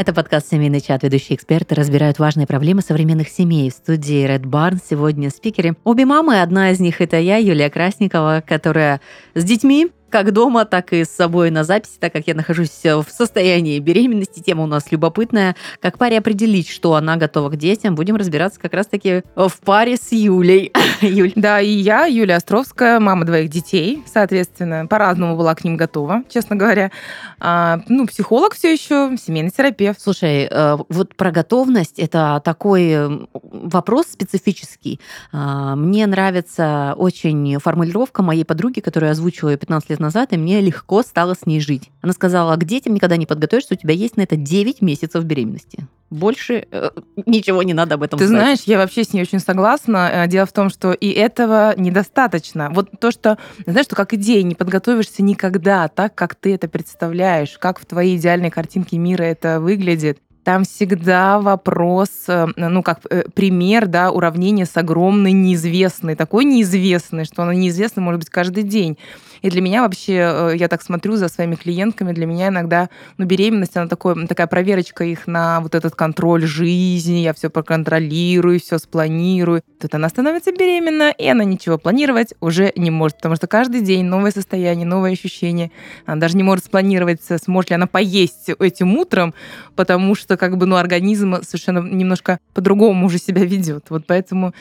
Это 0.00 0.14
подкаст 0.14 0.50
«Семейный 0.50 0.80
чат». 0.80 1.02
Ведущие 1.02 1.36
эксперты 1.36 1.74
разбирают 1.74 2.18
важные 2.18 2.46
проблемы 2.46 2.80
современных 2.80 3.28
семей. 3.28 3.70
В 3.70 3.74
студии 3.74 4.26
Red 4.26 4.44
Barn 4.44 4.78
сегодня 4.82 5.28
спикеры. 5.28 5.76
Обе 5.84 6.06
мамы, 6.06 6.40
одна 6.40 6.70
из 6.70 6.80
них 6.80 7.02
это 7.02 7.18
я, 7.18 7.36
Юлия 7.36 7.68
Красникова, 7.68 8.42
которая 8.46 9.02
с 9.34 9.44
детьми 9.44 9.90
как 10.10 10.32
дома, 10.32 10.64
так 10.64 10.92
и 10.92 11.04
с 11.04 11.08
собой 11.08 11.50
на 11.50 11.64
записи, 11.64 11.94
так 11.98 12.12
как 12.12 12.26
я 12.26 12.34
нахожусь 12.34 12.82
в 12.82 13.06
состоянии 13.10 13.78
беременности. 13.78 14.40
Тема 14.40 14.64
у 14.64 14.66
нас 14.66 14.90
любопытная. 14.90 15.56
Как 15.80 15.98
паре 15.98 16.18
определить, 16.18 16.68
что 16.68 16.94
она 16.94 17.16
готова 17.16 17.50
к 17.50 17.56
детям? 17.56 17.94
Будем 17.94 18.16
разбираться 18.16 18.60
как 18.60 18.74
раз-таки 18.74 19.22
в 19.34 19.52
паре 19.64 19.96
с 19.96 20.12
Юлей. 20.12 20.72
Юль. 21.00 21.32
Да, 21.36 21.60
и 21.60 21.70
я, 21.70 22.06
Юлия 22.06 22.36
Островская, 22.36 23.00
мама 23.00 23.24
двоих 23.24 23.48
детей, 23.48 24.02
соответственно, 24.06 24.86
по-разному 24.86 25.36
была 25.36 25.54
к 25.54 25.64
ним 25.64 25.76
готова, 25.76 26.24
честно 26.28 26.56
говоря. 26.56 26.90
А, 27.38 27.80
ну, 27.88 28.06
психолог 28.06 28.54
все 28.54 28.72
еще, 28.72 29.16
семейный 29.16 29.50
терапевт. 29.50 30.00
Слушай, 30.00 30.48
э, 30.50 30.76
вот 30.88 31.14
про 31.14 31.30
готовность 31.30 31.98
это 31.98 32.42
такой 32.44 33.28
вопрос 33.32 34.06
специфический. 34.06 35.00
А, 35.32 35.76
мне 35.76 36.06
нравится 36.06 36.94
очень 36.96 37.58
формулировка 37.58 38.22
моей 38.22 38.44
подруги, 38.44 38.80
которую 38.80 39.08
я 39.08 39.12
озвучила 39.12 39.56
15 39.56 39.90
лет 39.90 39.99
назад, 40.00 40.32
и 40.32 40.36
мне 40.36 40.60
легко 40.60 41.02
стало 41.02 41.34
с 41.34 41.46
ней 41.46 41.60
жить. 41.60 41.90
Она 42.02 42.12
сказала, 42.12 42.56
к 42.56 42.64
детям 42.64 42.94
никогда 42.94 43.16
не 43.16 43.26
подготовишься, 43.26 43.74
у 43.74 43.76
тебя 43.76 43.94
есть 43.94 44.16
на 44.16 44.22
это 44.22 44.36
9 44.36 44.82
месяцев 44.82 45.24
беременности. 45.24 45.86
Больше 46.10 46.66
э, 46.72 46.90
ничего 47.26 47.62
не 47.62 47.72
надо 47.72 47.94
об 47.94 48.02
этом 48.02 48.18
Ты 48.18 48.26
знать. 48.26 48.40
знаешь, 48.40 48.58
я 48.66 48.78
вообще 48.78 49.04
с 49.04 49.12
ней 49.12 49.22
очень 49.22 49.38
согласна. 49.38 50.10
Э, 50.12 50.26
дело 50.26 50.44
в 50.46 50.52
том, 50.52 50.68
что 50.68 50.92
и 50.92 51.10
этого 51.10 51.74
недостаточно. 51.76 52.70
Вот 52.72 52.88
то, 52.98 53.12
что, 53.12 53.38
знаешь, 53.64 53.86
что 53.86 53.94
как 53.94 54.12
идея 54.14 54.42
не 54.42 54.56
подготовишься 54.56 55.22
никогда 55.22 55.86
так, 55.86 56.16
как 56.16 56.34
ты 56.34 56.54
это 56.54 56.66
представляешь, 56.66 57.58
как 57.58 57.78
в 57.78 57.86
твоей 57.86 58.16
идеальной 58.16 58.50
картинке 58.50 58.98
мира 58.98 59.22
это 59.22 59.60
выглядит 59.60 60.18
там 60.44 60.64
всегда 60.64 61.38
вопрос, 61.40 62.10
э, 62.28 62.46
ну, 62.56 62.82
как 62.82 63.00
э, 63.10 63.24
пример, 63.34 63.86
да, 63.86 64.10
уравнения 64.10 64.66
с 64.66 64.76
огромной 64.76 65.32
неизвестной, 65.32 66.16
такой 66.16 66.44
неизвестной, 66.44 67.24
что 67.24 67.42
она 67.42 67.54
неизвестна, 67.54 68.02
может 68.02 68.20
быть, 68.20 68.30
каждый 68.30 68.62
день. 68.62 68.98
И 69.42 69.50
для 69.50 69.60
меня 69.60 69.82
вообще, 69.82 70.14
э, 70.14 70.52
я 70.56 70.68
так 70.68 70.82
смотрю 70.82 71.16
за 71.16 71.28
своими 71.28 71.54
клиентками, 71.54 72.12
для 72.12 72.26
меня 72.26 72.48
иногда, 72.48 72.88
ну, 73.18 73.24
беременность, 73.24 73.76
она 73.76 73.88
такой, 73.88 74.26
такая 74.26 74.46
проверочка 74.46 75.04
их 75.04 75.26
на 75.26 75.60
вот 75.60 75.74
этот 75.74 75.94
контроль 75.94 76.44
жизни, 76.46 77.18
я 77.18 77.32
все 77.32 77.50
проконтролирую, 77.50 78.60
все 78.60 78.78
спланирую. 78.78 79.62
Тут 79.80 79.94
она 79.94 80.08
становится 80.08 80.52
беременна, 80.52 81.10
и 81.10 81.26
она 81.26 81.44
ничего 81.44 81.78
планировать 81.78 82.34
уже 82.40 82.72
не 82.76 82.90
может, 82.90 83.16
потому 83.16 83.36
что 83.36 83.46
каждый 83.46 83.80
день 83.80 84.04
новое 84.04 84.30
состояние, 84.30 84.86
новые 84.86 85.12
ощущения. 85.12 85.70
Она 86.06 86.20
даже 86.20 86.36
не 86.36 86.42
может 86.42 86.66
спланировать, 86.66 87.20
сможет 87.42 87.70
ли 87.70 87.76
она 87.76 87.86
поесть 87.86 88.50
этим 88.58 88.96
утром, 88.96 89.34
потому 89.74 90.14
что 90.14 90.36
как 90.36 90.56
бы, 90.56 90.66
ну, 90.66 90.76
организм 90.76 91.42
совершенно 91.42 91.80
немножко 91.80 92.38
по-другому 92.54 93.06
уже 93.06 93.18
себя 93.18 93.44
ведет. 93.44 93.86
Вот 93.88 94.04
поэтому 94.06 94.54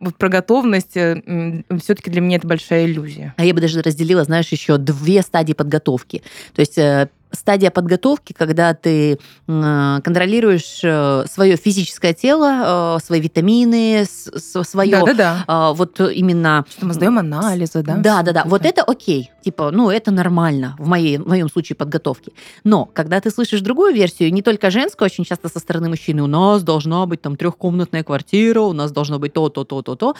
вот 0.00 0.16
про 0.16 0.28
готовность 0.28 0.96
э, 0.96 1.62
все-таки 1.80 2.10
для 2.10 2.20
меня 2.20 2.36
это 2.36 2.46
большая 2.46 2.86
иллюзия. 2.86 3.34
А 3.36 3.44
я 3.44 3.54
бы 3.54 3.60
даже 3.60 3.80
разделила, 3.82 4.24
знаешь, 4.24 4.48
еще 4.48 4.76
две 4.76 5.22
стадии 5.22 5.52
подготовки. 5.52 6.22
То 6.54 6.60
есть 6.60 6.76
э, 6.78 7.08
стадия 7.30 7.70
подготовки, 7.70 8.32
когда 8.32 8.74
ты 8.74 9.18
контролируешь 9.46 10.80
э, 10.82 11.24
свое 11.30 11.56
физическое 11.56 12.14
тело, 12.14 12.98
свои 13.02 13.20
витамины, 13.20 14.04
свое... 14.06 14.90
Да-да-да. 14.90 15.44
А, 15.46 15.72
вот 15.72 16.00
именно... 16.00 16.64
Что 16.70 16.86
мы 16.86 16.94
сдаем 16.94 17.18
анализы, 17.18 17.82
да? 17.82 17.96
Да-да-да. 17.96 18.44
Вот 18.46 18.64
это 18.64 18.82
окей. 18.82 19.30
Типа, 19.44 19.70
ну, 19.70 19.90
это 19.90 20.10
нормально 20.10 20.74
в, 20.78 20.88
моей, 20.88 21.18
в 21.18 21.28
моем 21.28 21.50
случае 21.50 21.76
подготовки. 21.76 22.32
Но 22.64 22.86
когда 22.86 23.20
ты 23.20 23.30
слышишь 23.30 23.60
другую 23.60 23.92
версию, 23.92 24.32
не 24.32 24.40
только 24.40 24.70
женскую, 24.70 25.04
очень 25.04 25.24
часто 25.24 25.50
со 25.50 25.58
стороны 25.58 25.90
мужчины, 25.90 26.22
у 26.22 26.26
нас 26.26 26.62
должна 26.62 27.04
быть 27.04 27.20
там 27.20 27.36
трехкомнатная 27.36 28.04
квартира, 28.04 28.60
у 28.60 28.72
нас 28.72 28.90
должно 28.90 29.18
быть 29.18 29.34
то, 29.34 29.50
то, 29.50 29.64
то, 29.64 29.82
то, 29.82 29.96
то, 29.96 30.14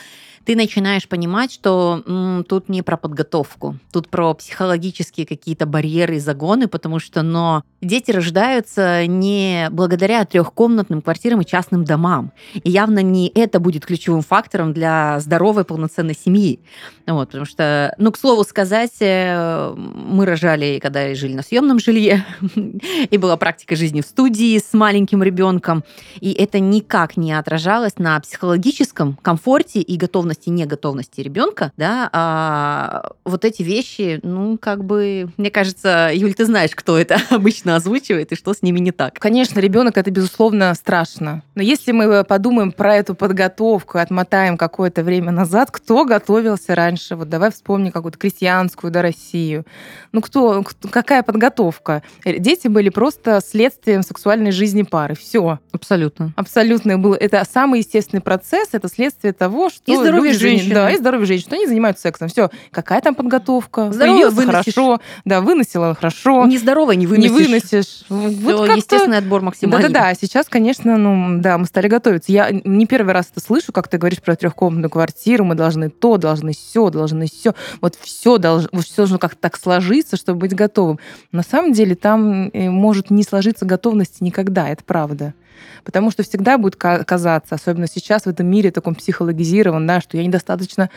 ты 0.45 0.55
начинаешь 0.55 1.07
понимать, 1.07 1.51
что 1.51 2.03
м, 2.05 2.45
тут 2.47 2.69
не 2.69 2.83
про 2.83 2.97
подготовку, 2.97 3.77
тут 3.91 4.09
про 4.09 4.35
психологические 4.35 5.25
какие-то 5.25 5.65
барьеры 5.65 6.17
и 6.17 6.19
загоны, 6.19 6.67
потому 6.67 6.99
что, 6.99 7.23
но 7.23 7.63
дети 7.81 8.11
рождаются 8.11 9.07
не 9.07 9.69
благодаря 9.71 10.23
трехкомнатным 10.25 11.01
квартирам 11.01 11.41
и 11.41 11.45
частным 11.45 11.83
домам. 11.83 12.31
И 12.53 12.69
явно 12.69 12.99
не 12.99 13.31
это 13.33 13.59
будет 13.59 13.87
ключевым 13.87 14.21
фактором 14.21 14.71
для 14.71 15.19
здоровой 15.19 15.65
полноценной 15.65 16.15
семьи. 16.15 16.59
Вот, 17.07 17.29
потому 17.29 17.45
что, 17.45 17.95
ну, 17.97 18.11
к 18.11 18.17
слову 18.17 18.43
сказать, 18.43 18.91
мы 19.75 20.25
рожали, 20.25 20.79
когда 20.81 21.13
жили 21.15 21.33
на 21.33 21.43
съемном 21.43 21.79
жилье, 21.79 22.25
и 23.09 23.17
была 23.17 23.37
практика 23.37 23.75
жизни 23.75 24.01
в 24.01 24.05
студии 24.05 24.57
с 24.57 24.73
маленьким 24.73 25.23
ребенком, 25.23 25.83
и 26.19 26.31
это 26.33 26.59
никак 26.59 27.17
не 27.17 27.33
отражалось 27.33 27.97
на 27.97 28.19
психологическом 28.19 29.17
комфорте 29.21 29.81
и 29.81 29.97
готовности 29.97 30.25
готовности, 30.25 30.49
неготовности 30.49 31.21
ребенка, 31.21 31.71
да, 31.77 32.09
а 32.13 33.11
вот 33.25 33.45
эти 33.45 33.63
вещи, 33.63 34.19
ну, 34.23 34.57
как 34.57 34.83
бы, 34.83 35.29
мне 35.37 35.51
кажется, 35.51 36.09
Юль, 36.13 36.33
ты 36.33 36.45
знаешь, 36.45 36.71
кто 36.73 36.97
это 36.97 37.17
обычно 37.29 37.75
озвучивает 37.75 38.31
и 38.31 38.35
что 38.35 38.53
с 38.53 38.61
ними 38.61 38.79
не 38.79 38.91
так. 38.91 39.19
Конечно, 39.19 39.59
ребенок 39.59 39.97
это, 39.97 40.11
безусловно, 40.11 40.73
страшно. 40.73 41.43
Но 41.55 41.61
если 41.61 41.91
мы 41.91 42.23
подумаем 42.23 42.71
про 42.71 42.95
эту 42.95 43.15
подготовку, 43.15 43.97
отмотаем 43.97 44.57
какое-то 44.57 45.03
время 45.03 45.31
назад, 45.31 45.69
кто 45.71 46.05
готовился 46.05 46.75
раньше? 46.75 47.15
Вот 47.15 47.29
давай 47.29 47.51
вспомним 47.51 47.91
какую-то 47.91 48.17
крестьянскую, 48.17 48.91
да, 48.91 49.01
Россию. 49.05 49.65
Ну, 50.11 50.21
кто, 50.21 50.63
какая 50.89 51.23
подготовка? 51.23 52.01
Дети 52.25 52.67
были 52.67 52.89
просто 52.89 53.39
следствием 53.45 54.01
сексуальной 54.01 54.51
жизни 54.51 54.83
пары. 54.83 55.15
Все. 55.15 55.59
Абсолютно. 55.71 56.33
Абсолютно. 56.35 56.97
Был, 56.97 57.13
это 57.13 57.43
самый 57.51 57.79
естественный 57.79 58.21
процесс, 58.21 58.69
это 58.71 58.87
следствие 58.87 59.33
того, 59.33 59.69
что 59.69 59.91
и 59.91 59.95
здоровье 59.95 60.33
женщин. 60.33 60.73
Да, 60.73 60.89
и 60.91 60.97
здоровье 60.97 61.27
женщин. 61.27 61.45
Что 61.47 61.55
они 61.55 61.67
занимаются 61.67 62.03
сексом. 62.03 62.27
Все. 62.27 62.49
Какая 62.71 63.01
там 63.01 63.15
подготовка? 63.15 63.91
Здоровье 63.91 64.29
выносишь. 64.29 64.73
хорошо. 64.73 65.01
Да, 65.25 65.41
выносила 65.41 65.93
хорошо. 65.95 66.45
Нездоровое 66.45 66.95
не 66.95 67.07
выносишь. 67.07 67.31
Не 67.31 67.45
выносишь. 67.45 68.05
Вот 68.09 68.69
естественный 68.69 69.17
отбор 69.17 69.41
максимальный. 69.41 69.89
Да-да-да. 69.89 70.13
Сейчас, 70.15 70.47
конечно, 70.47 70.97
ну, 70.97 71.39
да, 71.39 71.57
мы 71.57 71.65
стали 71.65 71.87
готовиться. 71.87 72.31
Я 72.31 72.49
не 72.51 72.85
первый 72.85 73.13
раз 73.13 73.27
это 73.31 73.45
слышу, 73.45 73.71
как 73.71 73.87
ты 73.87 73.97
говоришь 73.97 74.21
про 74.21 74.35
трехкомнатную 74.35 74.89
квартиру. 74.89 75.45
Мы 75.45 75.55
должны 75.55 75.89
то, 75.89 76.17
должны 76.17 76.53
все, 76.53 76.89
должны 76.89 77.27
все. 77.27 77.53
Вот 77.81 77.95
все 78.01 78.37
должно, 78.37 78.69
все 78.95 79.01
должно 79.01 79.19
как-то 79.19 79.41
так 79.41 79.57
сложиться, 79.57 80.15
чтобы 80.15 80.39
быть 80.39 80.55
готовым. 80.55 80.99
На 81.33 81.43
самом 81.43 81.73
деле 81.73 81.95
там 81.95 82.49
э, 82.53 82.69
может 82.69 83.11
не 83.11 83.23
сложиться 83.23 83.65
готовности 83.65 84.23
никогда. 84.23 84.69
Это 84.69 84.85
правда. 84.85 85.33
Потому 85.83 86.11
что 86.11 86.23
всегда 86.23 86.57
будет 86.57 86.77
казаться, 86.77 87.55
особенно 87.55 87.87
сейчас 87.87 88.23
в 88.23 88.27
этом 88.29 88.47
мире 88.47 88.71
таком 88.71 88.95
психологизирован, 88.95 89.85
да, 89.85 89.99
что 89.99 90.15
я 90.15 90.25
недостаточно 90.25 90.89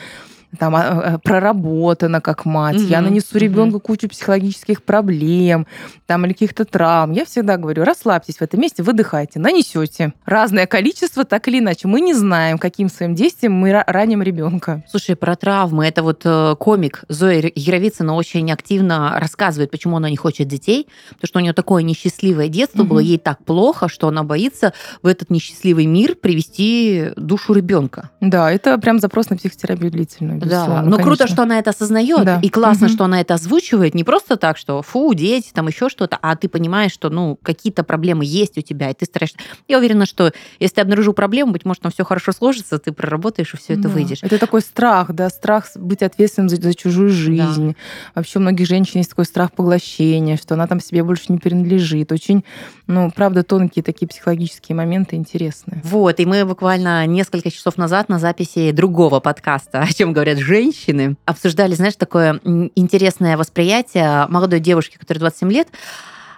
там 0.56 0.74
а, 0.74 0.80
а, 0.80 1.18
проработана 1.18 2.20
как 2.20 2.44
мать, 2.44 2.76
угу, 2.76 2.84
я 2.84 3.00
нанесу 3.00 3.28
угу. 3.32 3.38
ребенку 3.38 3.80
кучу 3.80 4.08
психологических 4.08 4.82
проблем, 4.82 5.66
там 6.06 6.24
или 6.24 6.32
каких-то 6.32 6.64
травм. 6.64 7.12
Я 7.12 7.24
всегда 7.26 7.56
говорю, 7.56 7.84
расслабьтесь 7.84 8.36
в 8.36 8.42
этом 8.42 8.60
месте, 8.60 8.82
выдыхайте, 8.82 9.38
нанесете 9.38 10.14
разное 10.24 10.66
количество, 10.66 11.24
так 11.24 11.48
или 11.48 11.58
иначе. 11.58 11.88
Мы 11.88 12.00
не 12.00 12.14
знаем, 12.14 12.58
каким 12.58 12.88
своим 12.88 13.14
действием 13.14 13.52
мы 13.52 13.72
раним 13.86 14.22
ребенка. 14.22 14.84
Слушай, 14.88 15.16
про 15.16 15.36
травмы. 15.36 15.86
Это 15.86 16.02
вот 16.02 16.22
э, 16.24 16.54
комик 16.58 17.04
Зоя 17.08 17.50
Яровицына 17.54 18.14
очень 18.14 18.50
активно 18.50 19.18
рассказывает, 19.18 19.70
почему 19.70 19.96
она 19.96 20.08
не 20.08 20.16
хочет 20.16 20.48
детей, 20.48 20.88
потому 21.10 21.28
что 21.28 21.38
у 21.40 21.42
нее 21.42 21.52
такое 21.52 21.82
несчастливое 21.82 22.48
детство 22.48 22.82
угу. 22.82 22.90
было, 22.90 22.98
ей 23.00 23.18
так 23.18 23.44
плохо, 23.44 23.88
что 23.88 24.08
она 24.08 24.22
боится 24.22 24.72
в 25.02 25.06
этот 25.06 25.30
несчастливый 25.30 25.86
мир 25.86 26.14
привести 26.14 27.10
душу 27.16 27.52
ребенка. 27.52 28.10
Да, 28.20 28.50
это 28.50 28.78
прям 28.78 28.98
запрос 28.98 29.30
на 29.30 29.36
психотерапию 29.36 29.90
длительную. 29.90 30.37
Да, 30.46 30.66
но 30.82 30.82
конечно. 30.82 31.04
круто, 31.04 31.26
что 31.26 31.42
она 31.42 31.58
это 31.58 31.70
осознает, 31.70 32.24
да. 32.24 32.40
и 32.42 32.48
классно, 32.48 32.86
угу. 32.86 32.94
что 32.94 33.04
она 33.04 33.20
это 33.20 33.34
озвучивает, 33.34 33.94
не 33.94 34.04
просто 34.04 34.36
так, 34.36 34.56
что 34.56 34.82
фу, 34.82 35.12
дети, 35.14 35.50
там 35.52 35.68
еще 35.68 35.88
что-то, 35.88 36.18
а 36.20 36.36
ты 36.36 36.48
понимаешь, 36.48 36.92
что 36.92 37.10
ну 37.10 37.38
какие-то 37.42 37.84
проблемы 37.84 38.24
есть 38.24 38.58
у 38.58 38.60
тебя, 38.60 38.90
и 38.90 38.94
ты 38.94 39.04
стараешься. 39.06 39.38
Я 39.66 39.78
уверена, 39.78 40.06
что 40.06 40.32
если 40.58 40.76
ты 40.76 40.80
обнаружил 40.82 41.12
проблему, 41.12 41.52
быть 41.52 41.64
может, 41.64 41.82
там 41.82 41.92
все 41.92 42.04
хорошо 42.04 42.32
сложится, 42.32 42.78
ты 42.78 42.92
проработаешь 42.92 43.54
и 43.54 43.56
все 43.56 43.74
это 43.74 43.82
да. 43.82 43.88
выйдешь. 43.88 44.18
Это 44.22 44.38
такой 44.38 44.60
страх, 44.60 45.12
да, 45.12 45.30
страх 45.30 45.66
быть 45.74 46.02
ответственным 46.02 46.48
за, 46.48 46.56
за 46.56 46.74
чужую 46.74 47.10
жизнь. 47.10 47.68
Да. 47.68 47.74
Вообще 48.14 48.38
у 48.38 48.42
многих 48.42 48.66
женщин 48.66 48.98
есть 48.98 49.10
такой 49.10 49.24
страх 49.24 49.52
поглощения, 49.52 50.36
что 50.36 50.54
она 50.54 50.66
там 50.66 50.80
себе 50.80 51.02
больше 51.02 51.26
не 51.28 51.38
принадлежит. 51.38 52.12
Очень, 52.12 52.44
ну, 52.86 53.10
правда, 53.14 53.42
тонкие 53.42 53.82
такие 53.82 54.06
психологические 54.06 54.76
моменты 54.76 55.16
интересные. 55.16 55.80
Вот, 55.84 56.20
и 56.20 56.26
мы 56.26 56.44
буквально 56.44 57.06
несколько 57.06 57.50
часов 57.50 57.78
назад 57.78 58.08
на 58.08 58.18
записи 58.18 58.70
другого 58.72 59.20
подкаста, 59.20 59.80
о 59.88 59.92
чем 59.92 60.12
говорят 60.12 60.27
говорят 60.28 60.38
женщины, 60.44 61.16
обсуждали, 61.24 61.74
знаешь, 61.74 61.96
такое 61.96 62.40
интересное 62.74 63.36
восприятие 63.36 64.26
молодой 64.28 64.60
девушки, 64.60 64.98
которой 64.98 65.18
27 65.18 65.52
лет. 65.52 65.68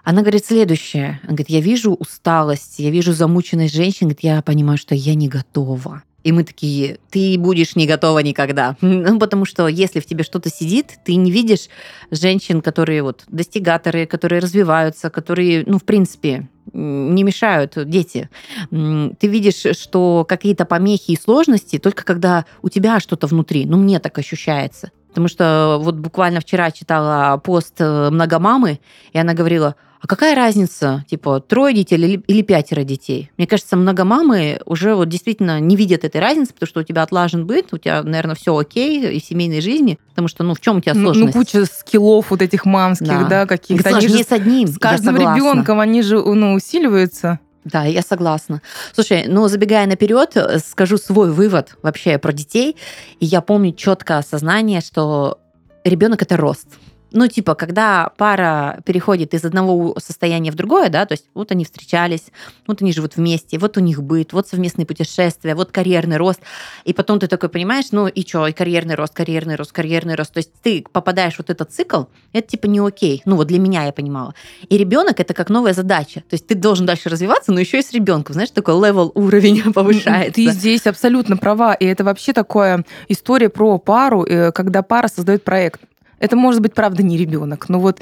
Она 0.05 0.23
говорит 0.23 0.47
следующее. 0.47 1.21
Она 1.23 1.33
говорит, 1.33 1.51
я 1.51 1.61
вижу 1.61 1.93
усталость, 1.93 2.79
я 2.79 2.91
вижу 2.91 3.13
замученность 3.13 3.75
женщин, 3.75 4.07
говорит, 4.09 4.21
я 4.23 4.43
понимаю, 4.43 4.79
что 4.79 4.95
я 4.95 5.15
не 5.15 5.29
готова. 5.29 6.03
И 6.23 6.33
мы 6.33 6.45
такие, 6.45 6.99
ты 7.11 7.39
будешь 7.39 7.77
не 7.77 7.87
готова 7.87 8.19
никогда. 8.21 8.77
Ну, 8.83 9.19
потому 9.19 9.45
что 9.45 9.69
если 9.69 10.01
в 10.01 10.07
тебе 10.07 10.25
что-то 10.25 10.51
сидит, 10.51 10.99
ты 11.05 11.15
не 11.15 11.31
видишь 11.31 11.69
женщин, 12.11 12.61
которые 12.61 13.03
вот 13.03 13.25
достигаторы, 13.29 14.07
которые 14.07 14.41
развиваются, 14.41 15.11
которые, 15.11 15.65
ну, 15.67 15.79
в 15.79 15.85
принципе, 15.85 16.49
не 16.73 17.23
мешают 17.23 17.75
дети. 17.89 18.29
Ты 18.71 19.27
видишь, 19.27 19.77
что 19.77 20.25
какие-то 20.29 20.65
помехи 20.65 21.13
и 21.13 21.21
сложности 21.21 21.79
только 21.79 22.05
когда 22.05 22.45
у 22.63 22.69
тебя 22.69 23.01
что-то 23.01 23.27
внутри. 23.27 23.67
Ну, 23.67 23.77
мне 23.77 23.99
так 23.99 24.19
ощущается. 24.19 24.91
Потому 25.09 25.29
что 25.29 25.79
вот 25.81 25.97
буквально 25.97 26.41
вчера 26.41 26.71
читала 26.71 27.37
пост 27.39 27.75
э, 27.81 28.11
многомамы, 28.11 28.79
и 29.13 29.19
она 29.19 29.35
говорила, 29.35 29.75
а 30.03 30.07
какая 30.07 30.35
разница, 30.35 31.05
типа, 31.09 31.41
трое 31.41 31.75
детей 31.75 31.97
или, 31.97 32.23
или 32.27 32.43
пятеро 32.43 32.85
детей? 32.85 33.31
Мне 33.37 33.47
кажется, 33.47 33.77
многомамы 33.77 34.61
уже 34.65 34.95
вот 34.95 35.09
действительно 35.09 35.61
не 35.61 35.77
видят 35.77 36.05
этой 36.05 36.21
разницы, 36.23 36.55
потому 36.55 36.69
что 36.69 36.81
у 36.81 36.83
тебя 36.83 37.03
отлажен 37.03 37.47
быт, 37.47 37.73
у 37.73 37.79
тебя, 37.79 38.03
наверное, 38.03 38.35
все 38.35 38.57
окей 38.57 39.15
и 39.15 39.21
в 39.21 39.25
семейной 39.25 39.61
жизни, 39.61 39.99
потому 40.09 40.29
что, 40.29 40.43
ну, 40.43 40.55
в 40.55 40.61
чем 40.61 40.79
у 40.79 40.81
тебя 40.81 40.95
сложность? 40.95 41.35
Ну, 41.35 41.41
куча 41.41 41.67
скиллов 41.67 42.31
вот 42.31 42.41
этих 42.41 42.65
мамских, 42.65 43.09
да, 43.09 43.29
да 43.29 43.47
каких-то. 43.47 43.97
Они 43.97 44.07
не 44.07 44.23
с 44.23 44.33
одним, 44.33 44.69
С 44.69 44.79
каждым 44.79 45.17
ребенком 45.17 45.81
они 45.81 46.03
же, 46.03 46.17
ну, 46.23 46.55
усиливаются. 46.55 47.39
Да, 47.65 47.85
я 47.85 48.01
согласна. 48.01 48.63
Слушай, 48.95 49.27
ну 49.29 49.47
забегая 49.49 49.87
наперед, 49.87 50.35
скажу 50.67 50.97
свой 50.97 51.31
вывод 51.31 51.77
вообще 51.83 52.17
про 52.17 52.33
детей. 52.33 52.77
И 53.21 53.27
я 53.27 53.43
помню 53.43 53.75
четкое 53.75 54.19
осознание, 54.19 54.81
что 54.81 55.39
ребенок 55.85 56.23
это 56.23 56.39
рост. 56.39 56.69
Ну, 57.13 57.27
типа, 57.27 57.55
когда 57.55 58.11
пара 58.17 58.81
переходит 58.85 59.35
из 59.35 59.45
одного 59.45 59.97
состояния 59.99 60.53
в 60.53 60.55
другое, 60.55 60.89
да, 60.89 61.07
то 61.07 61.13
есть 61.13 61.27
вот 61.35 61.51
они 61.51 61.65
встречались, 61.65 62.27
вот 62.67 62.83
они 62.83 62.93
живут 62.93 63.17
вместе, 63.17 63.59
вот 63.59 63.77
у 63.77 63.81
них 63.81 64.03
быт, 64.03 64.33
вот 64.33 64.49
совместные 64.49 64.87
путешествия, 64.87 65.55
вот 65.55 65.73
карьерный 65.73 66.17
рост, 66.17 66.41
и 66.85 66.93
потом 66.93 67.19
ты 67.19 67.27
такой 67.27 67.49
понимаешь, 67.49 67.87
ну 67.93 68.07
и 68.07 68.27
что, 68.27 68.47
и 68.47 68.53
карьерный 68.53 68.95
рост, 68.95 69.13
карьерный 69.13 69.57
рост, 69.57 69.73
карьерный 69.73 70.15
рост, 70.15 70.33
то 70.33 70.39
есть 70.39 70.53
ты 70.63 70.85
попадаешь 70.93 71.35
в 71.35 71.39
вот 71.39 71.51
этот 71.51 71.73
цикл, 71.73 72.05
это 72.33 72.49
типа 72.49 72.67
не 72.67 72.79
окей, 72.79 73.23
ну 73.25 73.37
вот 73.37 73.49
для 73.49 73.59
меня 73.59 73.85
я 73.85 73.93
понимала. 73.93 74.35
И 74.69 74.79
ребенок 74.79 75.21
это 75.21 75.35
как 75.35 75.51
новая 75.51 75.73
задача, 75.73 76.21
то 76.21 76.35
есть 76.35 76.47
ты 76.47 76.55
должен 76.55 76.87
дальше 76.87 77.09
развиваться, 77.09 77.53
но 77.53 77.61
еще 77.61 77.81
и 77.81 77.83
с 77.83 77.93
ребенком, 77.93 78.35
знаешь, 78.35 78.51
такой 78.51 78.75
level 78.75 79.11
уровень 79.15 79.73
повышается. 79.73 80.35
Ты 80.35 80.51
здесь 80.51 80.87
абсолютно 80.87 81.37
права, 81.37 81.75
и 81.75 81.85
это 81.85 82.05
вообще 82.05 82.33
такая 82.33 82.85
история 83.09 83.49
про 83.49 83.79
пару, 83.79 84.25
э, 84.25 84.53
когда 84.53 84.83
пара 84.83 85.09
создает 85.09 85.45
проект. 85.45 85.81
Это 86.21 86.37
может 86.37 86.61
быть, 86.61 86.75
правда, 86.75 87.03
не 87.03 87.17
ребенок, 87.17 87.69
но 87.69 87.81
вот 87.81 88.01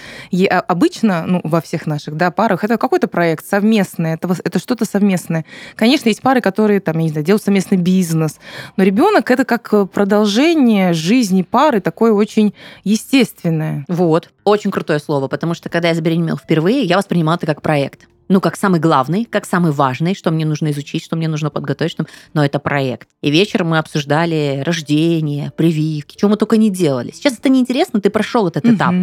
а, 0.51 0.61
обычно, 0.61 1.25
ну, 1.27 1.41
во 1.45 1.61
всех 1.61 1.87
наших 1.87 2.17
да, 2.17 2.31
парах, 2.31 2.65
это 2.65 2.77
какой-то 2.77 3.09
проект 3.09 3.47
совместный, 3.47 4.15
это, 4.15 4.29
это 4.45 4.59
что-то 4.59 4.85
совместное. 4.85 5.45
Конечно, 5.77 6.09
есть 6.09 6.21
пары, 6.21 6.41
которые, 6.41 6.81
там, 6.81 6.99
я 6.99 7.05
не 7.05 7.09
знаю, 7.11 7.25
делают 7.25 7.43
совместный 7.43 7.79
бизнес, 7.79 8.39
но 8.77 8.85
ребенок 8.85 9.31
это 9.31 9.45
как 9.45 9.73
э, 9.73 9.87
продолжение 9.87 10.93
жизни 10.93 11.43
пары, 11.43 11.81
такое 11.81 12.13
очень 12.13 12.55
естественное. 12.85 13.85
Вот, 13.89 14.31
очень 14.45 14.71
крутое 14.71 14.99
слово, 14.99 15.29
потому 15.29 15.55
что 15.55 15.69
когда 15.69 15.89
я 15.89 15.95
забеременела 15.95 16.39
впервые, 16.39 16.83
я 16.83 16.99
воспринимала 16.99 17.37
это 17.37 17.47
как 17.47 17.63
проект 17.63 18.09
ну, 18.29 18.41
как 18.41 18.57
самый 18.57 18.81
главный, 18.81 19.25
как 19.25 19.47
самый 19.47 19.73
важный, 19.73 20.15
что 20.15 20.31
мне 20.31 20.45
нужно 20.45 20.71
изучить, 20.71 21.03
что 21.03 21.17
мне 21.17 21.29
нужно 21.29 21.51
подготовить, 21.51 21.93
что... 21.93 22.07
но 22.35 22.45
это 22.45 22.59
проект. 22.59 23.09
И 23.23 23.31
вечером 23.31 23.69
мы 23.69 23.79
обсуждали 23.79 24.63
рождение, 24.65 25.53
прививки, 25.57 26.17
что 26.19 26.29
мы 26.29 26.37
только 26.37 26.57
не 26.57 26.71
делали. 26.71 27.11
Сейчас 27.13 27.39
это 27.39 27.49
неинтересно, 27.49 28.01
ты 28.01 28.11
прошел 28.11 28.47
этот 28.49 28.65
угу. 28.65 28.75
этап. 28.75 28.95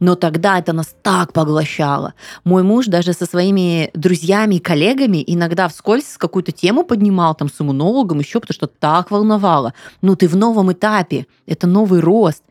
Но 0.00 0.14
тогда 0.14 0.58
это 0.58 0.72
нас 0.72 0.94
так 1.02 1.32
поглощало. 1.32 2.14
Мой 2.44 2.62
муж 2.62 2.86
даже 2.86 3.12
со 3.12 3.26
своими 3.26 3.90
друзьями 3.94 4.56
и 4.56 4.60
коллегами 4.60 5.22
иногда 5.26 5.68
вскользь 5.68 6.16
какую-то 6.16 6.52
тему 6.52 6.84
поднимал 6.84 7.34
там 7.34 7.48
с 7.48 7.60
иммунологом, 7.60 8.20
еще 8.20 8.40
потому 8.40 8.54
что 8.54 8.66
так 8.66 9.10
волновало. 9.10 9.74
Ну, 10.02 10.16
ты 10.16 10.28
в 10.28 10.36
новом 10.36 10.72
этапе, 10.72 11.26
это 11.46 11.66
новый 11.66 12.00
рост 12.00 12.42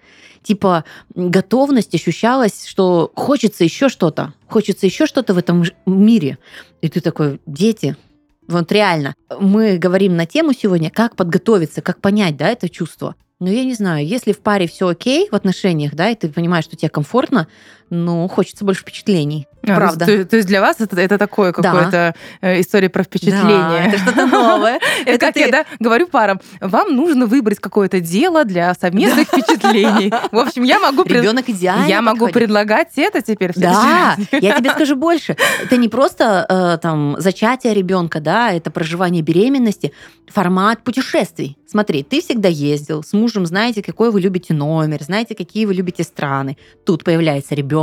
типа 0.44 0.84
готовность 1.16 1.94
ощущалась, 1.96 2.66
что 2.66 3.12
хочется 3.16 3.64
еще 3.64 3.90
что-то, 3.90 4.34
хочется 4.48 4.86
еще 4.86 5.06
что-то 5.06 5.34
в 5.34 5.38
этом 5.38 5.64
мире. 5.86 6.38
И 6.82 6.90
ты 6.90 7.02
такой, 7.02 7.40
дети, 7.46 7.96
вот 8.48 8.72
реально, 8.72 9.14
мы 9.40 9.78
говорим 9.78 10.16
на 10.16 10.26
тему 10.26 10.54
сегодня, 10.54 10.90
как 10.90 11.16
подготовиться, 11.16 11.82
как 11.82 12.02
понять, 12.02 12.36
да, 12.38 12.48
это 12.50 12.68
чувство. 12.70 13.16
Но 13.40 13.50
я 13.50 13.64
не 13.64 13.74
знаю, 13.74 14.06
если 14.06 14.34
в 14.34 14.40
паре 14.40 14.68
все 14.68 14.88
окей 14.88 15.30
в 15.30 15.36
отношениях, 15.36 15.94
да, 15.94 16.10
и 16.10 16.16
ты 16.16 16.28
понимаешь, 16.28 16.66
что 16.66 16.76
тебе 16.76 16.90
комфортно, 16.90 17.48
ну, 17.90 18.28
хочется 18.28 18.66
больше 18.66 18.82
впечатлений. 18.82 19.48
А, 19.64 19.76
Правда. 19.76 20.06
То, 20.06 20.26
то 20.26 20.36
есть 20.38 20.48
для 20.48 20.62
вас 20.62 20.80
это, 20.80 21.00
это 21.00 21.18
такое 21.18 21.52
какое-то 21.52 21.92
да. 21.92 22.14
Э, 22.42 22.62
история 22.62 22.90
про 22.90 23.04
впечатление. 23.04 23.48
Да, 23.48 23.84
это 23.84 23.98
что-то 23.98 24.26
новое. 24.26 24.80
Это 25.06 25.18
как 25.18 25.36
я 25.36 25.52
да, 25.52 25.66
говорю 25.80 26.08
парам, 26.08 26.40
вам 26.62 26.96
нужно 26.96 27.26
выбрать 27.26 27.60
какое-то 27.60 28.00
дело 28.00 28.46
для 28.46 28.74
совместных 28.74 29.28
впечатлений. 29.28 30.14
В 30.32 30.38
общем, 30.38 30.64
я 30.64 30.80
могу... 30.80 31.04
Ребенок 31.04 31.50
идеально 31.50 31.88
Я 31.88 32.02
могу 32.02 32.28
предлагать 32.28 32.90
это 32.96 33.22
теперь. 33.22 33.52
Да, 33.56 34.16
я 34.32 34.58
тебе 34.58 34.72
скажу 34.72 34.96
больше. 34.96 35.36
Это 35.64 35.78
не 35.78 35.90
просто 35.90 36.46
э, 36.48 36.78
там 36.82 37.16
зачатие 37.20 37.74
ребенка, 37.74 38.20
да, 38.20 38.52
это 38.52 38.72
проживание 38.72 39.22
беременности, 39.22 39.92
формат 40.28 40.84
путешествий. 40.84 41.58
Смотри, 41.68 42.04
ты 42.04 42.22
всегда 42.22 42.50
ездил 42.50 43.04
с 43.04 43.14
мужем, 43.14 43.46
знаете, 43.46 43.84
какой 43.84 44.12
вы 44.12 44.22
любите 44.22 44.54
номер, 44.54 45.04
знаете, 45.04 45.36
какие 45.36 45.66
вы 45.66 45.74
любите 45.74 46.04
страны. 46.04 46.58
Тут 46.86 47.04
появляется 47.04 47.56
ребенок. 47.56 47.79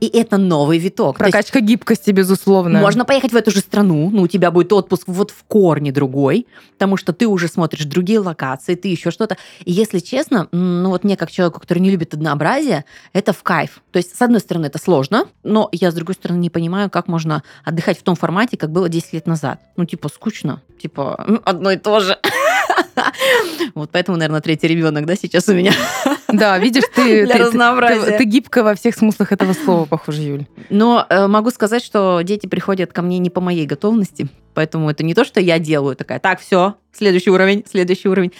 И 0.00 0.06
это 0.06 0.36
новый 0.36 0.78
виток. 0.78 1.18
Прокачка 1.18 1.58
есть, 1.58 1.68
гибкости, 1.68 2.10
безусловно. 2.10 2.80
Можно 2.80 3.04
поехать 3.04 3.32
в 3.32 3.36
эту 3.36 3.50
же 3.50 3.60
страну, 3.60 4.10
но 4.10 4.22
у 4.22 4.26
тебя 4.26 4.50
будет 4.50 4.72
отпуск 4.72 5.04
вот 5.06 5.30
в 5.30 5.44
корне 5.44 5.92
другой, 5.92 6.46
потому 6.74 6.96
что 6.96 7.12
ты 7.12 7.26
уже 7.26 7.48
смотришь 7.48 7.84
другие 7.84 8.18
локации, 8.18 8.74
ты 8.74 8.88
еще 8.88 9.10
что-то. 9.10 9.36
И 9.64 9.72
если 9.72 9.98
честно, 9.98 10.48
ну 10.52 10.90
вот 10.90 11.04
мне 11.04 11.16
как 11.16 11.30
человеку, 11.30 11.60
который 11.60 11.78
не 11.78 11.90
любит 11.90 12.14
однообразие, 12.14 12.84
это 13.12 13.32
в 13.32 13.42
кайф. 13.42 13.82
То 13.92 13.98
есть, 13.98 14.16
с 14.16 14.22
одной 14.22 14.40
стороны, 14.40 14.66
это 14.66 14.78
сложно, 14.78 15.26
но 15.42 15.68
я, 15.72 15.90
с 15.90 15.94
другой 15.94 16.14
стороны, 16.14 16.38
не 16.38 16.50
понимаю, 16.50 16.90
как 16.90 17.08
можно 17.08 17.42
отдыхать 17.64 17.98
в 17.98 18.02
том 18.02 18.16
формате, 18.16 18.56
как 18.56 18.70
было 18.70 18.88
10 18.88 19.12
лет 19.12 19.26
назад. 19.26 19.60
Ну, 19.76 19.84
типа, 19.84 20.08
скучно. 20.08 20.62
Типа, 20.80 21.40
одно 21.44 21.70
и 21.70 21.76
то 21.76 22.00
же. 22.00 22.18
Вот 23.74 23.90
поэтому, 23.90 24.16
наверное, 24.16 24.40
третий 24.40 24.68
ребенок, 24.68 25.06
да, 25.06 25.16
сейчас 25.16 25.48
у 25.48 25.54
меня. 25.54 25.72
Да, 26.28 26.58
видишь, 26.58 26.84
ты, 26.94 27.26
Для 27.26 27.36
ты, 27.36 27.42
разнообразия. 27.42 28.12
Ты, 28.12 28.18
ты 28.18 28.24
гибкая 28.24 28.64
во 28.64 28.74
всех 28.74 28.94
смыслах 28.94 29.32
этого 29.32 29.52
слова, 29.52 29.84
похоже, 29.84 30.22
Юль. 30.22 30.46
Но 30.70 31.06
э, 31.10 31.26
могу 31.26 31.50
сказать, 31.50 31.84
что 31.84 32.22
дети 32.22 32.46
приходят 32.46 32.90
ко 32.90 33.02
мне 33.02 33.18
не 33.18 33.28
по 33.28 33.42
моей 33.42 33.66
готовности, 33.66 34.28
поэтому 34.54 34.90
это 34.90 35.04
не 35.04 35.12
то, 35.12 35.24
что 35.24 35.40
я 35.40 35.58
делаю 35.58 35.94
такая, 35.94 36.20
так, 36.20 36.40
все, 36.40 36.76
следующий 36.90 37.30
уровень, 37.30 37.64
следующий 37.70 38.08
уровень 38.08 38.32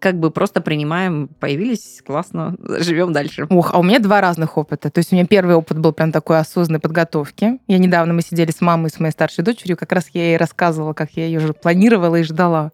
как 0.00 0.18
бы 0.18 0.30
просто 0.30 0.60
принимаем, 0.60 1.28
появились, 1.38 2.02
классно, 2.04 2.56
живем 2.80 3.12
дальше. 3.12 3.46
Ох, 3.50 3.72
а 3.72 3.78
у 3.78 3.82
меня 3.82 3.98
два 4.00 4.20
разных 4.20 4.58
опыта. 4.58 4.90
То 4.90 4.98
есть 4.98 5.12
у 5.12 5.14
меня 5.14 5.26
первый 5.26 5.54
опыт 5.54 5.78
был 5.78 5.92
прям 5.92 6.10
такой 6.10 6.38
осознанной 6.38 6.80
подготовки. 6.80 7.60
Я 7.68 7.78
недавно, 7.78 8.14
мы 8.14 8.22
сидели 8.22 8.50
с 8.50 8.60
мамой, 8.60 8.90
с 8.90 8.98
моей 8.98 9.12
старшей 9.12 9.44
дочерью, 9.44 9.76
как 9.76 9.92
раз 9.92 10.06
я 10.14 10.30
ей 10.30 10.36
рассказывала, 10.36 10.94
как 10.94 11.10
я 11.12 11.26
ее 11.26 11.38
уже 11.38 11.52
планировала 11.52 12.16
и 12.16 12.22
ждала. 12.22 12.72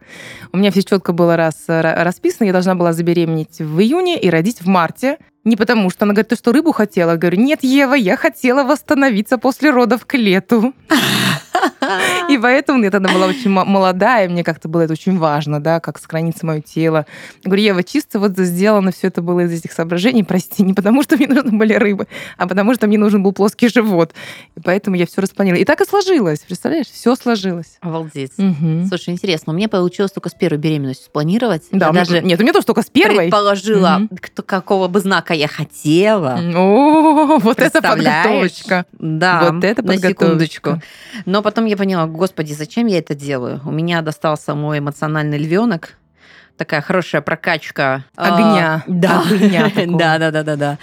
У 0.52 0.56
меня 0.56 0.71
все 0.71 0.83
четко 0.83 1.12
было 1.12 1.37
раз 1.37 1.64
расписано, 1.66 2.47
я 2.47 2.52
должна 2.52 2.75
была 2.75 2.92
забеременеть 2.92 3.59
в 3.59 3.80
июне 3.80 4.18
и 4.18 4.30
родить 4.30 4.62
в 4.62 4.66
марте. 4.66 5.18
Не 5.45 5.54
потому 5.54 5.90
что 5.90 6.04
она 6.04 6.12
говорит, 6.12 6.30
ты 6.30 6.37
что, 6.37 6.50
рыбу 6.50 6.73
хотела? 6.73 7.12
Я 7.12 7.16
говорю, 7.16 7.38
нет, 7.38 7.62
Ева, 7.62 7.95
я 7.95 8.16
хотела 8.16 8.64
восстановиться 8.64 9.38
после 9.38 9.71
родов 9.71 10.04
к 10.04 10.14
лету. 10.14 10.75
И 12.28 12.38
поэтому 12.38 12.83
я 12.83 12.90
тогда 12.90 13.12
была 13.12 13.26
очень 13.26 13.50
молодая, 13.50 14.28
мне 14.28 14.42
как-то 14.42 14.68
было 14.68 14.83
это 14.83 14.92
очень 14.92 15.18
важно, 15.18 15.61
да, 15.61 15.80
как 15.80 15.99
сохранится 15.99 16.45
мое 16.45 16.61
тело. 16.61 17.06
Я 17.45 17.49
говорю, 17.49 17.62
Ева, 17.62 17.83
чисто 17.83 18.18
вот 18.18 18.37
сделано 18.37 18.90
все 18.90 19.09
это 19.09 19.23
было 19.23 19.40
из 19.40 19.52
этих 19.52 19.73
соображений, 19.73 20.25
прости, 20.25 20.62
не 20.62 20.75
потому 20.75 21.02
что 21.02 21.16
мне 21.16 21.28
нужны 21.28 21.56
были 21.56 21.75
рыбы, 21.75 22.06
а 22.37 22.49
потому 22.49 22.75
что 22.75 22.87
мне 22.87 22.99
нужен 22.99 23.23
был 23.23 23.33
плоский 23.33 23.68
живот. 23.68 24.12
И 24.56 24.61
поэтому 24.61 24.97
я 24.97 25.06
все 25.06 25.21
распланировала. 25.21 25.62
И 25.62 25.64
так 25.64 25.80
и 25.80 25.85
сложилось, 25.85 26.40
представляешь? 26.40 26.87
Все 26.87 27.14
сложилось. 27.14 27.78
Обалдеть. 27.80 28.33
Угу. 28.38 28.87
Слушай, 28.88 29.11
интересно, 29.11 29.52
у 29.52 29.56
меня 29.56 29.68
получилось 29.68 30.12
только 30.12 30.28
с 30.28 30.35
первой 30.35 30.59
беременностью 30.59 31.06
спланировать. 31.06 31.64
Да, 31.71 31.87
я 31.87 31.92
даже 31.92 32.23
нет, 32.23 32.40
у 32.40 32.42
меня 32.42 32.52
тоже 32.52 32.66
только 32.66 32.83
с 32.83 32.90
первой. 32.90 33.26
Предположила, 33.26 34.02
угу. 34.11 34.18
кто, 34.21 34.42
какого 34.42 34.88
бы 34.88 35.00
знака 35.00 35.35
я 35.35 35.49
хотела. 35.49 36.40
О, 36.54 37.38
вот 37.38 37.61
это 37.61 37.80
подготовочка. 37.80 38.87
Да, 38.92 39.50
вот 39.52 39.64
это 39.64 39.83
на 39.83 39.97
секундочку. 39.97 40.80
Но 41.25 41.42
потом 41.42 41.66
я 41.66 41.76
поняла, 41.76 42.06
господи, 42.16 42.52
зачем 42.52 42.87
я 42.87 42.99
это 42.99 43.14
делаю? 43.14 43.61
У 43.64 43.70
меня 43.70 44.02
достался 44.02 44.54
мой 44.54 44.80
эмоциональный 44.80 45.38
львенок, 45.38 45.99
такая 46.56 46.80
хорошая 46.80 47.20
прокачка 47.20 48.04
огня. 48.16 48.84
А, 48.86 48.90
да, 48.90 49.22
огня 49.30 49.70
да, 49.86 50.18
да, 50.18 50.30
да, 50.30 50.42
да, 50.42 50.56
да. 50.56 50.78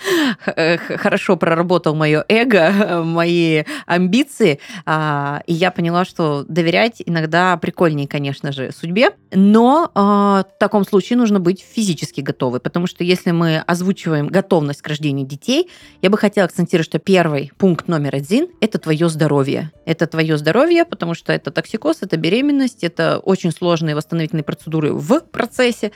Хорошо 0.98 1.36
проработал 1.36 1.96
мое 1.96 2.24
эго, 2.30 3.04
мои 3.04 3.64
амбиции, 3.86 4.60
а, 4.86 5.42
и 5.48 5.54
я 5.54 5.72
поняла, 5.72 6.06
что 6.06 6.46
доверять 6.48 7.02
иногда 7.06 7.58
прикольнее, 7.58 8.08
конечно 8.08 8.52
же, 8.52 8.72
судьбе, 8.72 9.12
но 9.32 9.92
а, 9.96 10.44
в 10.44 10.60
таком 10.60 10.86
случае 10.86 11.18
нужно 11.18 11.40
быть 11.40 11.62
физически 11.62 12.22
готовы, 12.22 12.60
потому 12.60 12.88
что 12.88 13.04
если 13.04 13.32
мы 13.32 13.58
озвучиваем 13.58 14.28
готовность 14.28 14.82
к 14.82 14.88
рождению 14.88 15.26
детей, 15.28 15.70
я 16.02 16.10
бы 16.10 16.18
хотела 16.18 16.46
акцентировать, 16.46 16.88
что 16.88 17.00
первый 17.00 17.52
пункт 17.58 17.88
номер 17.88 18.16
один– 18.16 18.48
это 18.62 18.78
твое 18.78 19.10
здоровье. 19.10 19.72
Это 19.86 20.08
твое 20.08 20.38
здоровье, 20.38 20.86
потому 20.86 21.14
что 21.14 21.34
это 21.34 21.52
токсикоз, 21.52 21.98
это 22.02 22.18
беременность, 22.18 22.84
это 22.84 23.20
очень 23.20 23.52
сложные 23.52 23.96
восстановительные 23.96 24.44
процедуры 24.44 24.94
в 24.94 25.20
процессе 25.20 25.63
процессе. 25.64 25.92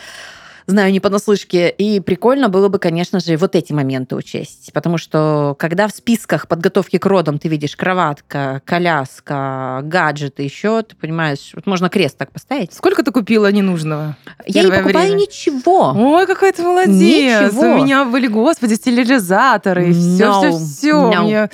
знаю 0.68 0.92
не 0.92 1.00
понаслышке. 1.00 1.70
И 1.70 2.00
прикольно 2.00 2.50
было 2.50 2.68
бы, 2.68 2.78
конечно 2.78 3.20
же, 3.20 3.38
вот 3.38 3.56
эти 3.56 3.72
моменты 3.74 4.16
учесть. 4.16 4.72
Потому 4.74 4.98
что 4.98 5.56
когда 5.58 5.88
в 5.88 5.92
списках 5.92 6.48
подготовки 6.48 6.98
к 6.98 7.06
родам 7.06 7.40
ты 7.40 7.48
видишь 7.48 7.76
кроватка, 7.76 8.62
коляска, 8.66 9.80
гаджеты, 9.84 10.44
еще, 10.44 10.84
ты 10.84 10.96
понимаешь, 10.96 11.52
вот 11.54 11.66
можно 11.68 11.90
крест 11.90 12.18
так 12.18 12.32
поставить. 12.32 12.74
Сколько 12.74 13.04
ты 13.04 13.12
купила 13.12 13.52
ненужного? 13.52 14.18
Я 14.46 14.64
не 14.64 14.72
покупаю 14.72 15.08
время? 15.08 15.22
ничего. 15.22 15.94
Ой, 15.96 16.28
какая 16.28 16.52
ты 16.52 16.64
молодец. 16.64 16.92
Ничего. 16.92 17.62
У 17.62 17.84
меня 17.84 18.06
были, 18.06 18.28
господи, 18.28 18.74
стерилизаторы. 18.74 19.94
Все, 19.94 20.26
no, 20.26 20.58
все, 20.58 20.58
все. 20.58 21.50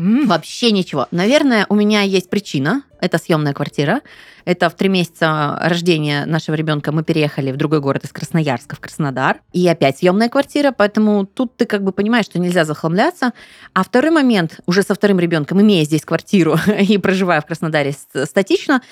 Мне... 0.00 0.26
Вообще 0.26 0.72
ничего. 0.72 1.06
Наверное, 1.10 1.66
у 1.68 1.74
меня 1.74 2.00
есть 2.00 2.30
причина. 2.30 2.82
Это 3.00 3.18
съемная 3.18 3.52
квартира. 3.52 4.00
Это 4.46 4.70
в 4.70 4.74
три 4.74 4.88
месяца 4.88 5.58
рождения 5.62 6.24
нашего 6.24 6.54
ребенка 6.54 6.90
мы 6.90 7.04
переехали 7.04 7.52
в 7.52 7.56
другой 7.56 7.80
город 7.80 8.04
из 8.04 8.10
Красноярска 8.10 8.76
в 8.76 8.80
Краснодар. 8.80 9.40
И 9.52 9.66
опять 9.68 9.98
съемная 9.98 10.28
квартира, 10.28 10.72
поэтому 10.72 11.26
тут 11.26 11.56
ты 11.56 11.66
как 11.66 11.84
бы 11.84 11.92
понимаешь, 11.92 12.24
что 12.24 12.38
нельзя 12.38 12.64
захламляться. 12.64 13.32
А 13.74 13.84
второй 13.84 14.10
момент, 14.10 14.60
уже 14.66 14.82
со 14.82 14.94
вторым 14.94 15.20
ребенком, 15.20 15.60
имея 15.60 15.84
здесь 15.84 16.04
квартиру 16.04 16.56
и 16.80 16.96
проживая 16.98 17.40
в 17.42 17.46
Краснодаре 17.46 17.94
статично, 18.24 18.82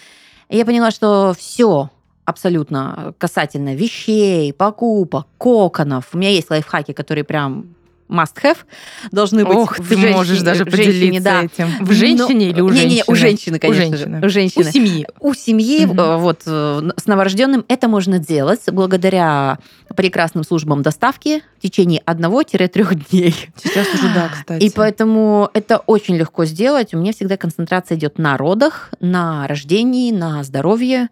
я 0.51 0.65
поняла, 0.67 0.91
что 0.91 1.35
все 1.37 1.91
абсолютно 2.27 3.15
касательно 3.17 3.75
вещей, 3.75 4.53
покупок, 4.53 5.27
коконов. 5.39 6.11
У 6.13 6.19
меня 6.19 6.29
есть 6.29 6.51
лайфхаки, 6.51 6.93
которые 6.93 7.25
прям 7.25 7.75
must-have 8.09 8.59
должны 9.11 9.45
быть. 9.45 9.57
Ох, 9.57 9.77
ты 9.77 9.83
женщине, 9.83 10.13
можешь 10.13 10.41
даже 10.41 10.65
поделиться 10.65 10.93
женщине, 10.93 11.21
да. 11.21 11.43
этим. 11.43 11.85
В 11.85 11.93
женщине 11.93 12.47
Но, 12.47 12.53
или 12.53 12.61
у 12.61 12.69
женщины? 12.69 12.89
Не, 12.89 12.95
не, 12.97 13.05
у 13.07 13.15
женщины, 13.15 13.59
конечно 13.59 13.85
у 13.85 13.89
женщины. 13.91 14.21
же. 14.21 14.27
У 14.27 14.29
женщины. 14.29 14.65
У 14.65 14.73
семьи. 14.73 15.07
У 15.21 15.35
семьи, 15.35 15.85
угу. 15.87 16.19
вот, 16.19 16.43
э, 16.47 16.91
с 16.97 17.07
новорожденным 17.07 17.65
это 17.69 17.89
можно 17.89 18.19
делать 18.19 18.61
благодаря 18.71 19.59
прекрасным 19.97 20.45
службам 20.45 20.83
доставки 20.83 21.43
в 21.59 21.63
течение 21.63 22.03
одного-трех 22.05 23.09
дней. 23.09 23.35
Сейчас 23.63 23.87
уже 23.95 24.15
да, 24.15 24.29
кстати. 24.33 24.63
И 24.63 24.71
поэтому 24.71 25.51
это 25.55 25.79
очень 25.79 26.17
легко 26.17 26.45
сделать. 26.45 26.95
У 26.95 26.99
меня 26.99 27.13
всегда 27.13 27.37
концентрация 27.37 27.97
идет 27.97 28.19
на 28.19 28.37
родах, 28.37 28.91
на 29.01 29.47
рождении, 29.47 30.13
на 30.13 30.43
здоровье. 30.45 31.09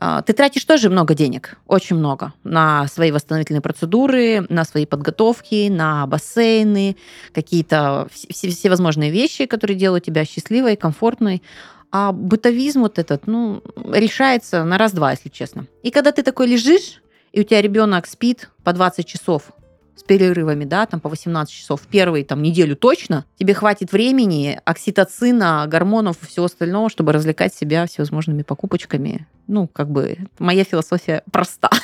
А, 0.00 0.22
ты 0.22 0.32
тратишь 0.32 0.64
тоже 0.64 0.90
много 0.90 1.14
денег, 1.14 1.58
очень 1.66 1.96
много, 1.96 2.32
на 2.44 2.86
свои 2.86 3.10
восстановительные 3.10 3.60
процедуры, 3.60 4.46
на 4.48 4.64
свои 4.64 4.86
подготовки, 4.86 5.68
на 5.68 6.06
бассейны, 6.06 6.96
какие-то 7.34 8.06
все, 8.12 8.48
всевозможные 8.48 9.10
вещи, 9.10 9.46
которые 9.46 9.76
делают 9.76 10.04
тебя 10.04 10.24
счастливой, 10.24 10.76
комфортной. 10.76 11.42
А 11.90 12.12
бытовизм 12.12 12.82
вот 12.82 13.00
этот, 13.00 13.26
ну, 13.26 13.60
решается 13.92 14.62
на 14.62 14.78
раз-два, 14.78 15.10
если 15.10 15.30
честно. 15.30 15.66
И 15.82 15.90
когда 15.90 16.12
ты 16.12 16.22
такой 16.22 16.46
лежишь, 16.46 17.02
и 17.32 17.40
у 17.40 17.42
тебя 17.42 17.60
ребенок 17.60 18.06
спит 18.06 18.50
по 18.62 18.72
20 18.72 19.04
часов, 19.04 19.50
с 19.96 20.04
перерывами, 20.04 20.64
да, 20.64 20.86
там 20.86 21.00
по 21.00 21.08
18 21.08 21.52
часов, 21.52 21.80
первые 21.90 22.24
там 22.24 22.40
неделю 22.40 22.76
точно, 22.76 23.24
тебе 23.36 23.52
хватит 23.52 23.90
времени, 23.90 24.60
окситоцина, 24.64 25.64
гормонов 25.66 26.22
и 26.22 26.26
всего 26.26 26.46
остального, 26.46 26.88
чтобы 26.88 27.12
развлекать 27.12 27.52
себя 27.52 27.84
всевозможными 27.86 28.42
покупочками. 28.42 29.26
Ну, 29.48 29.66
как 29.66 29.90
бы 29.90 30.18
моя 30.38 30.62
философия 30.64 31.22
проста. 31.32 31.70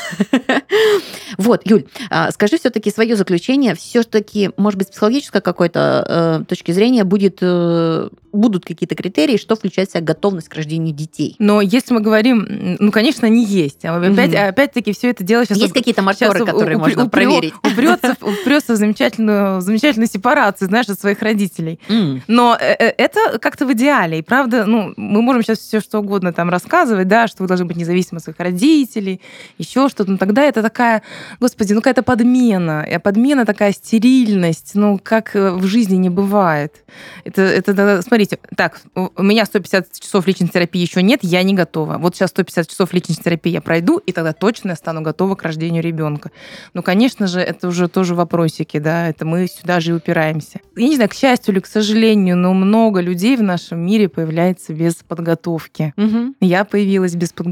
Вот, 1.37 1.63
Юль, 1.65 1.87
а, 2.11 2.31
скажи 2.31 2.59
все-таки 2.59 2.91
свое 2.91 3.17
заключение. 3.17 3.75
Все-таки, 3.75 4.51
может 4.57 4.79
быть, 4.79 4.89
с 4.89 4.91
психологической 4.91 5.41
какой-то 5.41 6.41
э, 6.43 6.45
точки 6.45 6.71
зрения 6.71 7.03
будет, 7.03 7.39
э, 7.41 8.09
будут 8.33 8.65
какие-то 8.65 8.95
критерии, 8.95 9.37
что 9.37 9.57
включает 9.57 9.89
в 9.89 9.93
себя 9.93 10.03
готовность 10.03 10.49
к 10.49 10.55
рождению 10.55 10.95
детей. 10.95 11.37
Но 11.39 11.61
если 11.61 11.95
мы 11.95 12.01
говорим, 12.01 12.77
ну, 12.79 12.93
конечно, 12.93 13.27
они 13.27 13.45
есть. 13.45 13.85
А 13.85 13.97
опять, 13.97 14.31
угу. 14.31 14.39
опять-таки 14.39 14.93
все 14.93 15.11
это 15.11 15.25
дело 15.25 15.45
сейчас... 15.45 15.59
Есть 15.59 15.73
какие-то 15.73 16.03
маркеры, 16.03 16.45
которые 16.45 16.79
можно 16.79 17.09
проверить? 17.09 17.55
Упрется, 17.63 18.17
упрется 18.21 18.75
в 18.75 18.77
замечательную, 18.77 19.61
замечательную 19.61 20.09
сепарацию, 20.09 20.69
знаешь, 20.69 20.89
от 20.89 21.01
своих 21.01 21.21
родителей. 21.23 21.81
Mm. 21.89 22.23
Но 22.27 22.57
э, 22.61 22.75
э, 22.79 22.95
это 22.97 23.39
как-то 23.39 23.67
в 23.67 23.73
идеале. 23.73 24.19
И 24.19 24.23
правда, 24.23 24.65
ну, 24.67 24.93
мы 24.97 25.23
можем 25.23 25.43
сейчас 25.43 25.59
все 25.59 25.81
что 25.81 26.01
угодно 26.01 26.33
там 26.33 26.51
рассказывать, 26.51 27.09
да, 27.09 27.27
что 27.27 27.43
вы 27.43 27.49
должны 27.55 27.67
быть 27.67 27.77
независимы 27.77 28.19
от 28.19 28.25
своих 28.25 28.39
родителей, 28.39 29.21
еще 29.59 29.89
что-то. 29.89 30.11
Но 30.11 30.17
тогда 30.17 30.43
это 30.43 30.63
такая, 30.63 31.03
господи, 31.41 31.73
ну 31.73 31.81
какая-то 31.81 32.03
подмена. 32.03 32.87
И 32.91 32.99
подмена 32.99 33.47
такая 33.47 33.73
стерильность, 33.73 34.73
ну 34.75 34.99
как 35.03 35.37
э, 35.37 35.51
в 35.53 35.65
жизни 35.65 35.97
не 35.97 36.11
бывает. 36.11 36.85
Это, 37.25 37.43
это, 37.43 38.03
смотрите, 38.03 38.39
так, 38.57 38.81
у 38.95 39.23
меня 39.23 39.45
150 39.45 40.01
часов 40.01 40.27
личной 40.27 40.49
терапии 40.49 40.81
еще 40.81 41.03
нет, 41.03 41.21
я 41.23 41.43
не 41.43 41.55
готова. 41.55 41.99
Вот 41.99 42.17
сейчас 42.17 42.31
150 42.31 42.69
часов 42.69 42.93
личной 42.93 43.17
терапии 43.17 43.51
я 43.51 43.61
пройду, 43.61 43.99
и 43.99 44.13
тогда 44.13 44.33
точно 44.33 44.71
я 44.71 44.77
стану 44.77 45.03
готова 45.03 45.35
к 45.35 45.43
рождению 45.43 45.83
ребенка. 45.83 46.31
Ну, 46.75 46.83
конечно 46.83 47.27
же, 47.27 47.41
это 47.41 47.69
уже 47.69 47.89
тоже 47.89 48.15
вопросики, 48.15 48.79
да, 48.79 49.09
это 49.09 49.25
мы 49.25 49.47
сюда 49.47 49.81
же 49.81 49.93
и 49.93 49.95
упираемся. 49.95 50.61
Я 50.77 50.89
не 50.89 50.97
знаю, 50.97 51.11
к 51.11 51.15
счастью 51.15 51.55
или 51.55 51.61
к 51.61 51.67
сожалению, 51.67 52.37
но 52.37 52.53
много 52.55 53.01
людей 53.01 53.37
в 53.37 53.43
нашем 53.43 53.81
мире 53.81 54.09
появляется 54.09 54.73
без 54.73 54.95
подготовки. 54.97 55.93
Угу. 55.97 56.35
Я 56.41 56.65
появилась 56.65 57.15
без 57.15 57.33
подготовки, 57.33 57.44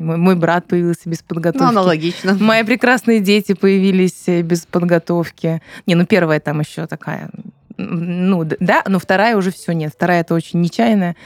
мой, 0.00 0.16
мой 0.16 0.36
брат 0.36 0.66
появился 0.66 1.08
без 1.08 1.22
подготовки. 1.22 1.62
Ну, 1.62 1.68
аналогично. 1.68 2.34
Мои 2.40 2.62
прекрасные 2.64 3.20
дети 3.20 3.54
появились 3.54 4.24
э, 4.26 4.42
без 4.42 4.66
подготовки. 4.66 5.62
Не, 5.86 5.94
ну 5.94 6.06
первая 6.06 6.40
там 6.40 6.60
еще 6.60 6.86
такая 6.86 7.30
ну, 7.78 8.44
да, 8.58 8.82
но 8.86 8.98
вторая 8.98 9.36
уже 9.36 9.52
все 9.52 9.72
нет. 9.72 9.92
Вторая 9.94 10.22
это 10.22 10.34
очень 10.34 10.60
нечаянная, 10.60 11.16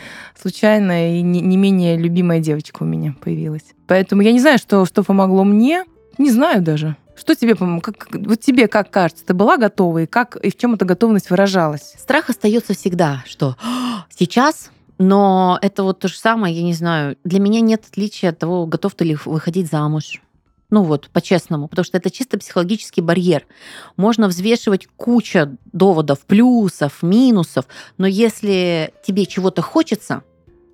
случайная 0.41 1.17
и 1.17 1.23
не, 1.23 1.41
не 1.41 1.57
менее 1.57 1.97
любимая 1.97 2.41
девочка 2.41 2.83
у 2.83 2.87
меня 2.87 3.15
появилась. 3.21 3.65
Поэтому 3.87 4.23
я 4.23 4.33
не 4.33 4.41
знаю, 4.41 4.59
что, 4.59 4.85
что 4.85 5.03
помогло 5.03 5.45
мне. 5.45 5.85
Не 6.19 6.31
знаю 6.31 6.63
даже. 6.63 6.97
Что 7.17 7.35
тебе 7.35 7.55
помогло? 7.55 7.81
Как, 7.81 8.09
вот 8.13 8.41
тебе 8.41 8.69
как 8.69 8.91
кажется, 8.91 9.25
ты 9.25 9.35
была 9.35 9.57
готова 9.57 10.03
и 10.03 10.07
как 10.07 10.37
и 10.37 10.51
в 10.51 10.57
чем 10.57 10.75
эта 10.75 10.85
готовность 10.85 11.31
выражалась? 11.31 11.95
Страх 11.99 12.29
остается 12.29 12.75
всегда, 12.75 13.23
что 13.27 13.57
сейчас 14.11 14.71
но 15.03 15.59
это 15.61 15.83
вот 15.83 15.99
то 15.99 16.07
же 16.07 16.17
самое, 16.17 16.55
я 16.55 16.63
не 16.63 16.75
знаю. 16.75 17.17
Для 17.25 17.41
меня 17.41 17.61
нет 17.61 17.85
отличия 17.91 18.31
от 18.31 18.39
того, 18.39 18.67
готов 18.67 18.95
ты 18.95 19.05
ли 19.05 19.17
выходить 19.25 19.69
замуж, 19.69 20.23
ну 20.71 20.85
вот, 20.85 21.11
по-честному, 21.11 21.67
потому 21.67 21.85
что 21.85 21.99
это 21.99 22.09
чисто 22.09 22.39
психологический 22.39 23.01
барьер. 23.01 23.45
Можно 23.97 24.29
взвешивать 24.29 24.87
куча 24.97 25.57
доводов, 25.73 26.21
плюсов, 26.21 27.03
минусов, 27.03 27.65
но 27.99 28.07
если 28.07 28.95
тебе 29.05 29.27
чего-то 29.27 29.61
хочется, 29.61 30.23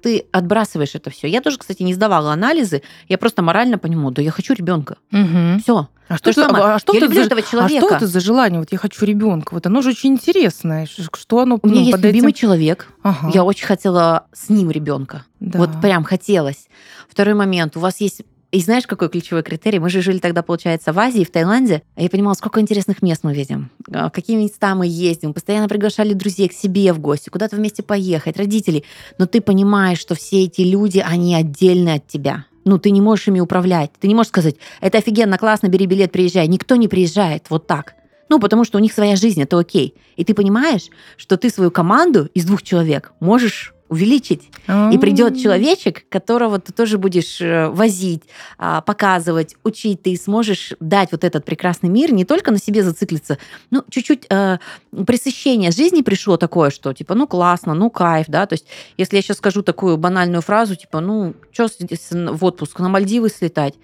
ты 0.03 0.27
отбрасываешь 0.33 0.95
это 0.95 1.11
все. 1.11 1.27
Я 1.29 1.41
тоже, 1.41 1.59
кстати, 1.59 1.83
не 1.83 1.95
сдавала 1.95 2.33
анализы, 2.33 2.83
я 3.09 3.19
просто 3.19 3.43
морально 3.43 3.79
понимаю, 3.79 4.13
да 4.13 4.23
я 4.23 4.31
хочу 4.31 4.55
ребенка. 4.55 4.97
Угу. 5.13 5.61
Все. 5.63 5.89
А 6.09 6.17
что, 6.17 6.33
ты, 6.33 6.41
а 6.41 6.79
что 6.79 6.95
я 6.95 7.01
люблю 7.01 7.21
за, 7.21 7.27
этого 7.27 7.43
человека. 7.43 7.85
А 7.85 7.89
что 7.89 7.97
это 7.97 8.07
за 8.07 8.21
желание? 8.21 8.59
Вот 8.59 8.73
я 8.73 8.79
хочу 8.79 9.05
ребенка. 9.05 9.53
Вот 9.53 9.67
оно 9.67 9.83
же 9.83 9.91
очень 9.91 10.13
интересное. 10.13 10.87
Что 10.87 11.41
оно? 11.41 11.59
У 11.63 11.69
меня 11.69 11.81
ну, 11.81 11.87
есть 11.87 12.03
любимый 12.03 12.31
этим... 12.31 12.39
человек. 12.39 12.89
Ага. 13.03 13.31
Я 13.35 13.45
очень 13.45 13.67
хотела 13.67 14.27
с 14.33 14.49
ним 14.49 14.71
ребенка. 14.71 15.27
Да. 15.39 15.59
Вот 15.59 15.71
прям 15.83 16.05
хотелось. 16.05 16.69
Второй 17.11 17.35
момент. 17.35 17.77
У 17.77 17.81
вас 17.81 18.01
есть 18.01 18.23
и 18.51 18.61
знаешь, 18.61 18.87
какой 18.87 19.11
ключевой 19.11 19.43
критерий? 19.43 19.79
Мы 19.79 19.91
же 19.91 20.01
жили 20.01 20.19
тогда, 20.19 20.43
получается, 20.43 20.95
в 20.95 20.99
Азии, 20.99 21.23
в 21.23 21.31
Таиланде. 21.31 21.83
Я 21.97 22.09
понимала, 22.09 22.33
сколько 22.33 22.61
интересных 22.61 23.03
мест 23.03 23.21
мы 23.23 23.35
видим, 23.35 23.71
а, 23.93 24.09
какие 24.09 24.37
места 24.37 24.75
мы 24.75 24.87
ездим. 24.87 25.35
Постоянно 25.35 25.69
приглашали 25.69 26.15
друзей 26.15 26.49
к 26.49 26.55
себе 26.55 26.95
в 26.95 26.99
гости, 26.99 27.29
куда-то 27.29 27.57
вместе 27.57 27.83
поехать, 27.83 28.39
родителей. 28.39 28.85
Но 29.19 29.27
ты 29.27 29.43
понимаешь, 29.43 29.99
что 29.99 30.15
все 30.15 30.45
эти 30.45 30.63
люди, 30.63 31.05
они 31.07 31.35
отдельны 31.35 31.97
от 31.97 32.07
тебя. 32.07 32.47
Ну, 32.65 32.79
ты 32.79 32.91
не 32.91 33.03
можешь 33.03 33.29
ими 33.29 33.41
управлять. 33.41 33.91
Ты 34.01 34.09
не 34.09 34.15
можешь 34.15 34.31
сказать, 34.31 34.57
это 34.81 34.99
офигенно, 34.99 35.37
классно, 35.37 35.69
бери 35.69 35.85
билет, 35.85 36.11
приезжай. 36.11 36.49
Никто 36.49 36.77
не 36.77 36.89
приезжает 36.89 37.51
вот 37.51 37.67
так. 37.67 37.95
Ну, 38.31 38.41
потому 38.41 38.65
что 38.65 38.79
у 38.79 38.81
них 38.81 38.93
своя 38.93 39.17
жизнь, 39.17 39.43
это 39.43 39.59
окей. 39.59 39.95
И 40.17 40.25
ты 40.25 40.33
понимаешь, 40.33 40.89
что 41.19 41.37
ты 41.37 41.51
свою 41.51 41.71
команду 41.71 42.31
из 42.33 42.47
двух 42.47 42.63
человек 42.63 43.13
можешь 43.21 43.75
увеличить. 43.89 44.51
А-а-а. 44.67 44.93
И 44.93 44.99
придет 44.99 45.39
человечек, 45.39 46.05
которого 46.09 46.59
ты 46.59 46.73
тоже 46.73 46.99
будешь 46.99 47.41
э, 47.41 47.69
возить, 47.69 48.23
а, 48.59 48.81
показывать, 48.81 49.57
учить. 49.65 50.03
Ты 50.03 50.17
сможешь 50.17 50.75
дать 50.81 51.13
вот 51.13 51.25
этот 51.25 51.45
прекрасный 51.45 51.89
мир, 51.89 52.13
не 52.13 52.25
только 52.25 52.51
на 52.51 52.59
себе 52.59 52.83
зациклиться, 52.83 53.39
ну, 53.71 53.83
чуть-чуть 53.89 54.27
э, 54.31 54.59
пресыщение 55.07 55.71
жизни 55.71 56.03
пришло 56.03 56.37
такое, 56.37 56.71
что 56.71 56.93
типа, 56.93 57.15
ну, 57.15 57.27
классно, 57.27 57.75
ну, 57.75 57.91
кайф, 57.91 58.27
да, 58.29 58.47
то 58.47 58.55
есть 58.55 58.67
если 58.97 59.17
я 59.17 59.23
сейчас 59.23 59.39
скажу 59.39 59.63
такую 59.63 59.97
банальную 59.97 60.43
фразу, 60.43 60.77
типа, 60.77 61.01
ну, 61.01 61.35
что 61.53 61.69
в 62.33 62.45
отпуск, 62.45 62.79
на 62.79 62.89
Мальдивы 62.89 63.29
слетать? 63.29 63.75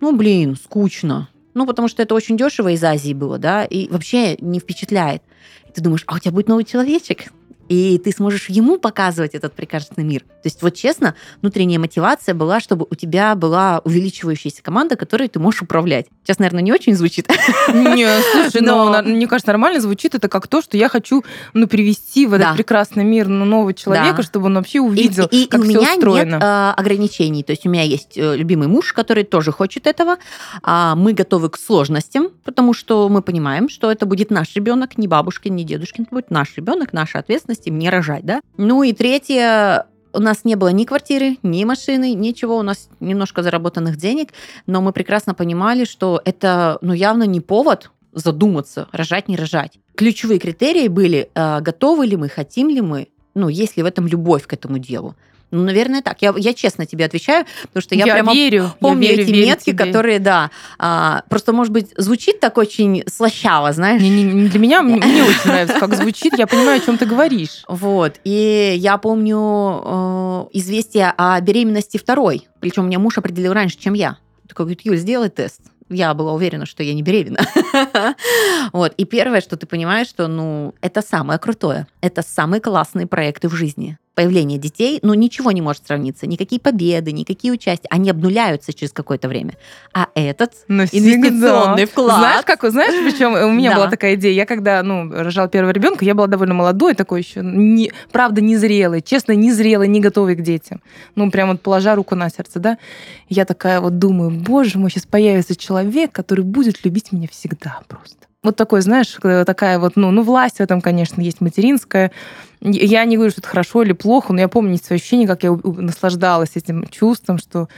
Ну, 0.00 0.14
блин, 0.14 0.56
скучно. 0.56 1.28
Ну, 1.54 1.66
потому 1.66 1.88
что 1.88 2.02
это 2.02 2.14
очень 2.14 2.36
дешево 2.36 2.68
из 2.68 2.84
Азии 2.84 3.14
было, 3.14 3.38
да, 3.38 3.64
и 3.64 3.88
вообще 3.88 4.36
не 4.36 4.60
впечатляет. 4.60 5.22
И 5.68 5.72
ты 5.72 5.80
думаешь, 5.80 6.04
а 6.06 6.16
у 6.16 6.18
тебя 6.18 6.32
будет 6.32 6.48
новый 6.48 6.64
человечек? 6.64 7.32
И 7.68 7.98
ты 7.98 8.12
сможешь 8.12 8.48
ему 8.48 8.78
показывать 8.78 9.34
этот 9.34 9.52
прекрасный 9.54 10.04
мир. 10.04 10.20
То 10.20 10.46
есть 10.46 10.62
вот 10.62 10.74
честно, 10.74 11.14
внутренняя 11.40 11.78
мотивация 11.78 12.34
была, 12.34 12.60
чтобы 12.60 12.86
у 12.88 12.94
тебя 12.94 13.34
была 13.34 13.80
увеличивающаяся 13.84 14.62
команда, 14.62 14.96
которой 14.96 15.28
ты 15.28 15.38
можешь 15.38 15.62
управлять. 15.62 16.06
Сейчас, 16.22 16.38
наверное, 16.38 16.62
не 16.62 16.72
очень 16.72 16.94
звучит. 16.94 17.28
Нет, 17.72 18.22
слушай, 18.32 18.60
но... 18.60 19.02
ну, 19.02 19.14
мне 19.14 19.26
кажется, 19.26 19.50
нормально 19.50 19.80
звучит. 19.80 20.14
Это 20.14 20.28
как 20.28 20.48
то, 20.48 20.62
что 20.62 20.76
я 20.76 20.88
хочу 20.88 21.24
ну, 21.54 21.66
привести 21.66 22.26
в 22.26 22.34
этот 22.34 22.48
да. 22.48 22.54
прекрасный 22.54 23.04
мир 23.04 23.28
ну, 23.28 23.44
нового 23.44 23.74
человека, 23.74 24.18
да. 24.18 24.22
чтобы 24.22 24.46
он 24.46 24.54
вообще 24.54 24.80
увидел, 24.80 25.26
и, 25.30 25.44
и, 25.44 25.46
как 25.46 25.60
и 25.60 25.64
все 25.64 25.78
у 25.78 25.80
меня 25.80 25.94
устроено. 25.94 26.34
нет 26.34 26.42
э, 26.42 26.70
ограничений. 26.76 27.42
То 27.42 27.52
есть 27.52 27.66
у 27.66 27.70
меня 27.70 27.82
есть 27.82 28.16
э, 28.16 28.36
любимый 28.36 28.68
муж, 28.68 28.92
который 28.92 29.24
тоже 29.24 29.52
хочет 29.52 29.86
этого. 29.86 30.18
А 30.62 30.94
мы 30.94 31.12
готовы 31.12 31.50
к 31.50 31.56
сложностям, 31.56 32.28
потому 32.44 32.74
что 32.74 33.08
мы 33.08 33.22
понимаем, 33.22 33.68
что 33.68 33.90
это 33.90 34.06
будет 34.06 34.30
наш 34.30 34.54
ребенок, 34.54 34.98
не 34.98 35.08
бабушкин, 35.08 35.54
не 35.54 35.64
дедушкин, 35.64 36.04
это 36.04 36.14
будет 36.14 36.30
наш 36.30 36.56
ребенок, 36.56 36.92
наша 36.92 37.18
ответственность 37.18 37.55
им 37.64 37.78
не 37.78 37.88
рожать, 37.88 38.24
да. 38.24 38.40
Ну 38.56 38.82
и 38.82 38.92
третье, 38.92 39.86
у 40.12 40.20
нас 40.20 40.44
не 40.44 40.54
было 40.54 40.68
ни 40.68 40.84
квартиры, 40.84 41.36
ни 41.42 41.64
машины, 41.64 42.14
ничего, 42.14 42.56
у 42.58 42.62
нас 42.62 42.88
немножко 43.00 43.42
заработанных 43.42 43.96
денег, 43.96 44.30
но 44.66 44.80
мы 44.80 44.92
прекрасно 44.92 45.34
понимали, 45.34 45.84
что 45.84 46.20
это 46.24 46.78
ну, 46.80 46.92
явно 46.92 47.24
не 47.24 47.40
повод 47.40 47.90
задуматься, 48.12 48.88
рожать, 48.92 49.28
не 49.28 49.36
рожать. 49.36 49.78
Ключевые 49.94 50.38
критерии 50.40 50.88
были, 50.88 51.30
э, 51.34 51.60
готовы 51.60 52.06
ли 52.06 52.16
мы, 52.16 52.28
хотим 52.28 52.68
ли 52.68 52.80
мы, 52.80 53.08
ну, 53.34 53.48
есть 53.48 53.76
ли 53.76 53.82
в 53.82 53.86
этом 53.86 54.06
любовь 54.06 54.46
к 54.46 54.52
этому 54.52 54.78
делу. 54.78 55.14
Ну, 55.52 55.62
наверное, 55.62 56.02
так. 56.02 56.22
Я, 56.22 56.34
я 56.36 56.54
честно 56.54 56.86
тебе 56.86 57.04
отвечаю, 57.04 57.46
потому 57.62 57.82
что 57.82 57.94
я, 57.94 58.06
я 58.06 58.14
прямо 58.14 58.32
верю, 58.32 58.72
помню 58.80 59.04
я 59.04 59.10
верю, 59.10 59.22
эти 59.22 59.30
верю 59.30 59.46
метки, 59.46 59.70
тебе. 59.70 59.84
которые, 59.84 60.18
да, 60.18 60.50
а, 60.78 61.22
просто, 61.28 61.52
может 61.52 61.72
быть, 61.72 61.92
звучит 61.96 62.40
так 62.40 62.58
очень 62.58 63.04
слащаво, 63.08 63.72
знаешь. 63.72 64.02
Не, 64.02 64.10
не, 64.10 64.24
не 64.24 64.48
для 64.48 64.58
меня 64.58 64.82
мне, 64.82 64.96
мне 64.96 65.22
очень 65.22 65.46
нравится, 65.46 65.78
как 65.78 65.94
звучит, 65.94 66.36
я 66.36 66.46
понимаю, 66.46 66.80
о 66.80 66.84
чем 66.84 66.98
ты 66.98 67.06
говоришь. 67.06 67.62
Вот, 67.68 68.16
и 68.24 68.74
я 68.76 68.98
помню 68.98 69.82
э, 69.84 70.46
известие 70.54 71.12
о 71.16 71.40
беременности 71.40 71.96
второй, 71.96 72.48
причем 72.60 72.86
меня 72.86 72.98
муж 72.98 73.16
определил 73.18 73.52
раньше, 73.52 73.78
чем 73.78 73.94
я. 73.94 74.18
Такой 74.48 74.66
говорит, 74.66 74.80
Юль, 74.84 74.96
сделай 74.96 75.28
тест 75.28 75.60
я 75.88 76.14
была 76.14 76.32
уверена, 76.32 76.66
что 76.66 76.82
я 76.82 76.94
не 76.94 77.02
беременна. 77.02 77.38
вот. 78.72 78.92
И 78.96 79.04
первое, 79.04 79.40
что 79.40 79.56
ты 79.56 79.66
понимаешь, 79.66 80.08
что 80.08 80.26
ну, 80.26 80.74
это 80.80 81.00
самое 81.00 81.38
крутое. 81.38 81.86
Это 82.00 82.22
самые 82.22 82.60
классные 82.60 83.06
проекты 83.06 83.48
в 83.48 83.54
жизни 83.54 83.96
появления 84.16 84.56
детей, 84.56 84.98
ну, 85.02 85.12
ничего 85.12 85.52
не 85.52 85.60
может 85.60 85.86
сравниться. 85.86 86.26
Никакие 86.26 86.58
победы, 86.58 87.12
никакие 87.12 87.52
участия. 87.52 87.86
Они 87.90 88.08
обнуляются 88.08 88.72
через 88.72 88.90
какое-то 88.90 89.28
время. 89.28 89.52
А 89.92 90.08
этот 90.14 90.52
Навсегда. 90.68 91.16
инвестиционный 91.16 91.84
вклад... 91.84 92.18
Знаешь, 92.18 92.44
как, 92.46 92.62
знаешь, 92.70 92.94
причем 93.12 93.34
у 93.34 93.52
меня 93.52 93.70
да. 93.70 93.76
была 93.76 93.90
такая 93.90 94.14
идея. 94.14 94.32
Я 94.32 94.46
когда, 94.46 94.82
ну, 94.82 95.12
рожала 95.12 95.48
первого 95.48 95.70
ребенка, 95.70 96.04
я 96.06 96.14
была 96.14 96.28
довольно 96.28 96.54
молодой, 96.54 96.94
такой 96.94 97.20
еще, 97.20 97.42
не, 97.42 97.92
правда, 98.10 98.40
незрелый, 98.40 99.02
честно, 99.02 99.32
незрелый, 99.32 99.86
не 99.86 100.00
готовый 100.00 100.34
к 100.34 100.40
детям. 100.40 100.80
Ну, 101.14 101.30
прям 101.30 101.50
вот 101.50 101.60
положа 101.60 101.94
руку 101.94 102.14
на 102.14 102.30
сердце, 102.30 102.58
да. 102.58 102.78
Я 103.28 103.44
такая 103.44 103.82
вот 103.82 103.98
думаю, 103.98 104.30
боже 104.30 104.78
мой, 104.78 104.90
сейчас 104.90 105.04
появится 105.04 105.54
человек, 105.54 106.12
который 106.12 106.44
будет 106.44 106.86
любить 106.86 107.12
меня 107.12 107.28
всегда 107.30 107.80
просто 107.86 108.25
вот 108.46 108.56
такой, 108.56 108.80
знаешь, 108.80 109.16
такая 109.46 109.78
вот, 109.78 109.92
ну, 109.96 110.10
ну, 110.10 110.22
власть 110.22 110.56
в 110.56 110.60
этом, 110.60 110.80
конечно, 110.80 111.20
есть 111.20 111.40
материнская. 111.40 112.10
Я 112.60 113.04
не 113.04 113.16
говорю, 113.16 113.30
что 113.30 113.42
это 113.42 113.48
хорошо 113.48 113.82
или 113.82 113.92
плохо, 113.92 114.32
но 114.32 114.40
я 114.40 114.48
помню 114.48 114.78
свои 114.78 114.98
ощущения, 114.98 115.26
как 115.26 115.42
я 115.42 115.52
наслаждалась 115.64 116.52
этим 116.54 116.86
чувством, 116.88 117.38
что 117.38 117.68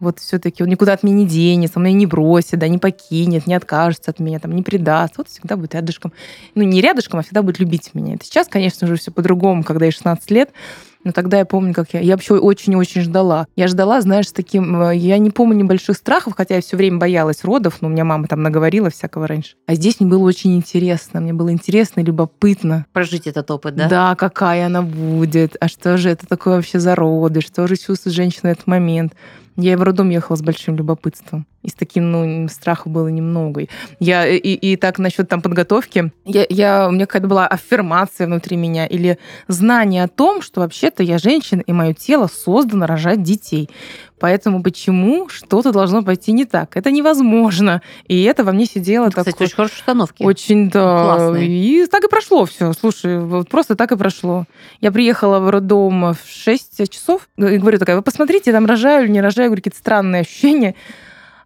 вот 0.00 0.18
все-таки 0.18 0.62
он 0.62 0.68
никуда 0.68 0.94
от 0.94 1.04
меня 1.04 1.14
не 1.14 1.26
денется, 1.26 1.78
он 1.78 1.84
меня 1.84 1.96
не 1.96 2.06
бросит, 2.06 2.58
да, 2.58 2.66
не 2.66 2.78
покинет, 2.78 3.46
не 3.46 3.54
откажется 3.54 4.10
от 4.10 4.18
меня, 4.18 4.40
там, 4.40 4.52
не 4.52 4.62
предаст. 4.62 5.18
Вот 5.18 5.28
всегда 5.28 5.56
будет 5.56 5.74
рядышком. 5.74 6.12
Ну, 6.54 6.64
не 6.64 6.80
рядышком, 6.80 7.20
а 7.20 7.22
всегда 7.22 7.42
будет 7.42 7.60
любить 7.60 7.90
меня. 7.94 8.14
Это 8.14 8.24
сейчас, 8.24 8.48
конечно 8.48 8.86
же, 8.88 8.96
все 8.96 9.12
по-другому, 9.12 9.62
когда 9.62 9.86
я 9.86 9.92
16 9.92 10.30
лет. 10.32 10.50
Но 11.04 11.12
тогда 11.12 11.38
я 11.38 11.44
помню, 11.44 11.74
как 11.74 11.92
я... 11.92 12.00
Я 12.00 12.14
вообще 12.14 12.34
очень-очень 12.34 13.02
ждала. 13.02 13.46
Я 13.56 13.68
ждала, 13.68 14.00
знаешь, 14.00 14.28
с 14.28 14.32
таким... 14.32 14.80
Э, 14.82 14.96
я 14.96 15.18
не 15.18 15.30
помню 15.30 15.56
небольших 15.56 15.96
страхов, 15.96 16.34
хотя 16.36 16.56
я 16.56 16.62
все 16.62 16.76
время 16.76 16.98
боялась 16.98 17.44
родов, 17.44 17.76
но 17.80 17.88
у 17.88 17.90
меня 17.90 18.04
мама 18.04 18.26
там 18.26 18.42
наговорила 18.42 18.90
всякого 18.90 19.26
раньше. 19.26 19.54
А 19.66 19.74
здесь 19.74 20.00
мне 20.00 20.08
было 20.08 20.24
очень 20.24 20.56
интересно. 20.56 21.20
Мне 21.20 21.34
было 21.34 21.52
интересно 21.52 22.00
и 22.00 22.04
любопытно. 22.04 22.86
Прожить 22.92 23.26
этот 23.26 23.50
опыт, 23.50 23.76
да? 23.76 23.88
Да, 23.88 24.14
какая 24.16 24.66
она 24.66 24.82
будет. 24.82 25.56
А 25.60 25.68
что 25.68 25.98
же 25.98 26.10
это 26.10 26.26
такое 26.26 26.56
вообще 26.56 26.80
за 26.80 26.94
роды? 26.94 27.42
Что 27.42 27.66
же 27.66 27.76
чувствует 27.76 28.16
женщина 28.16 28.50
в 28.50 28.52
этот 28.52 28.66
момент? 28.66 29.12
Я 29.56 29.76
в 29.76 29.82
роддом 29.82 30.10
ехала 30.10 30.36
с 30.36 30.42
большим 30.42 30.76
любопытством. 30.76 31.46
И 31.62 31.68
с 31.68 31.74
таким, 31.74 32.10
ну, 32.10 32.48
страха 32.48 32.88
было 32.88 33.08
немного. 33.08 33.66
Я, 34.00 34.26
и, 34.26 34.36
и 34.36 34.76
так 34.76 34.98
насчет 34.98 35.28
там 35.28 35.40
подготовки, 35.40 36.12
я, 36.24 36.44
я, 36.48 36.88
у 36.88 36.90
меня 36.90 37.06
какая-то 37.06 37.28
была 37.28 37.46
аффирмация 37.46 38.26
внутри 38.26 38.56
меня 38.56 38.86
или 38.86 39.18
знание 39.48 40.04
о 40.04 40.08
том, 40.08 40.42
что 40.42 40.60
вообще-то 40.60 41.02
я 41.02 41.18
женщина, 41.18 41.62
и 41.64 41.72
мое 41.72 41.94
тело 41.94 42.26
создано 42.26 42.86
рожать 42.86 43.22
детей. 43.22 43.70
Поэтому 44.24 44.62
почему 44.62 45.28
что-то 45.28 45.70
должно 45.70 46.02
пойти 46.02 46.32
не 46.32 46.46
так? 46.46 46.78
Это 46.78 46.90
невозможно. 46.90 47.82
И 48.08 48.22
это 48.22 48.42
во 48.42 48.52
мне 48.52 48.64
сидело 48.64 49.10
так. 49.10 49.26
Кстати, 49.26 49.42
очень 49.42 49.54
хорошие 49.54 49.80
установки. 49.80 50.22
Очень, 50.22 50.70
да. 50.70 51.04
Классные. 51.04 51.46
И 51.46 51.86
так 51.86 52.04
и 52.04 52.08
прошло 52.08 52.46
все. 52.46 52.72
Слушай, 52.72 53.20
вот 53.20 53.50
просто 53.50 53.76
так 53.76 53.92
и 53.92 53.98
прошло. 53.98 54.46
Я 54.80 54.92
приехала 54.92 55.40
в 55.40 55.50
роддом 55.50 56.14
в 56.14 56.18
6 56.26 56.88
часов 56.90 57.28
и 57.36 57.58
говорю 57.58 57.78
такая, 57.78 57.96
вы 57.96 58.02
посмотрите, 58.02 58.50
там 58.50 58.64
рожаю 58.64 59.04
или 59.04 59.12
не 59.12 59.20
рожаю. 59.20 59.44
Я 59.44 59.48
говорю, 59.50 59.60
какие-то 59.60 59.78
странные 59.78 60.22
ощущения. 60.22 60.74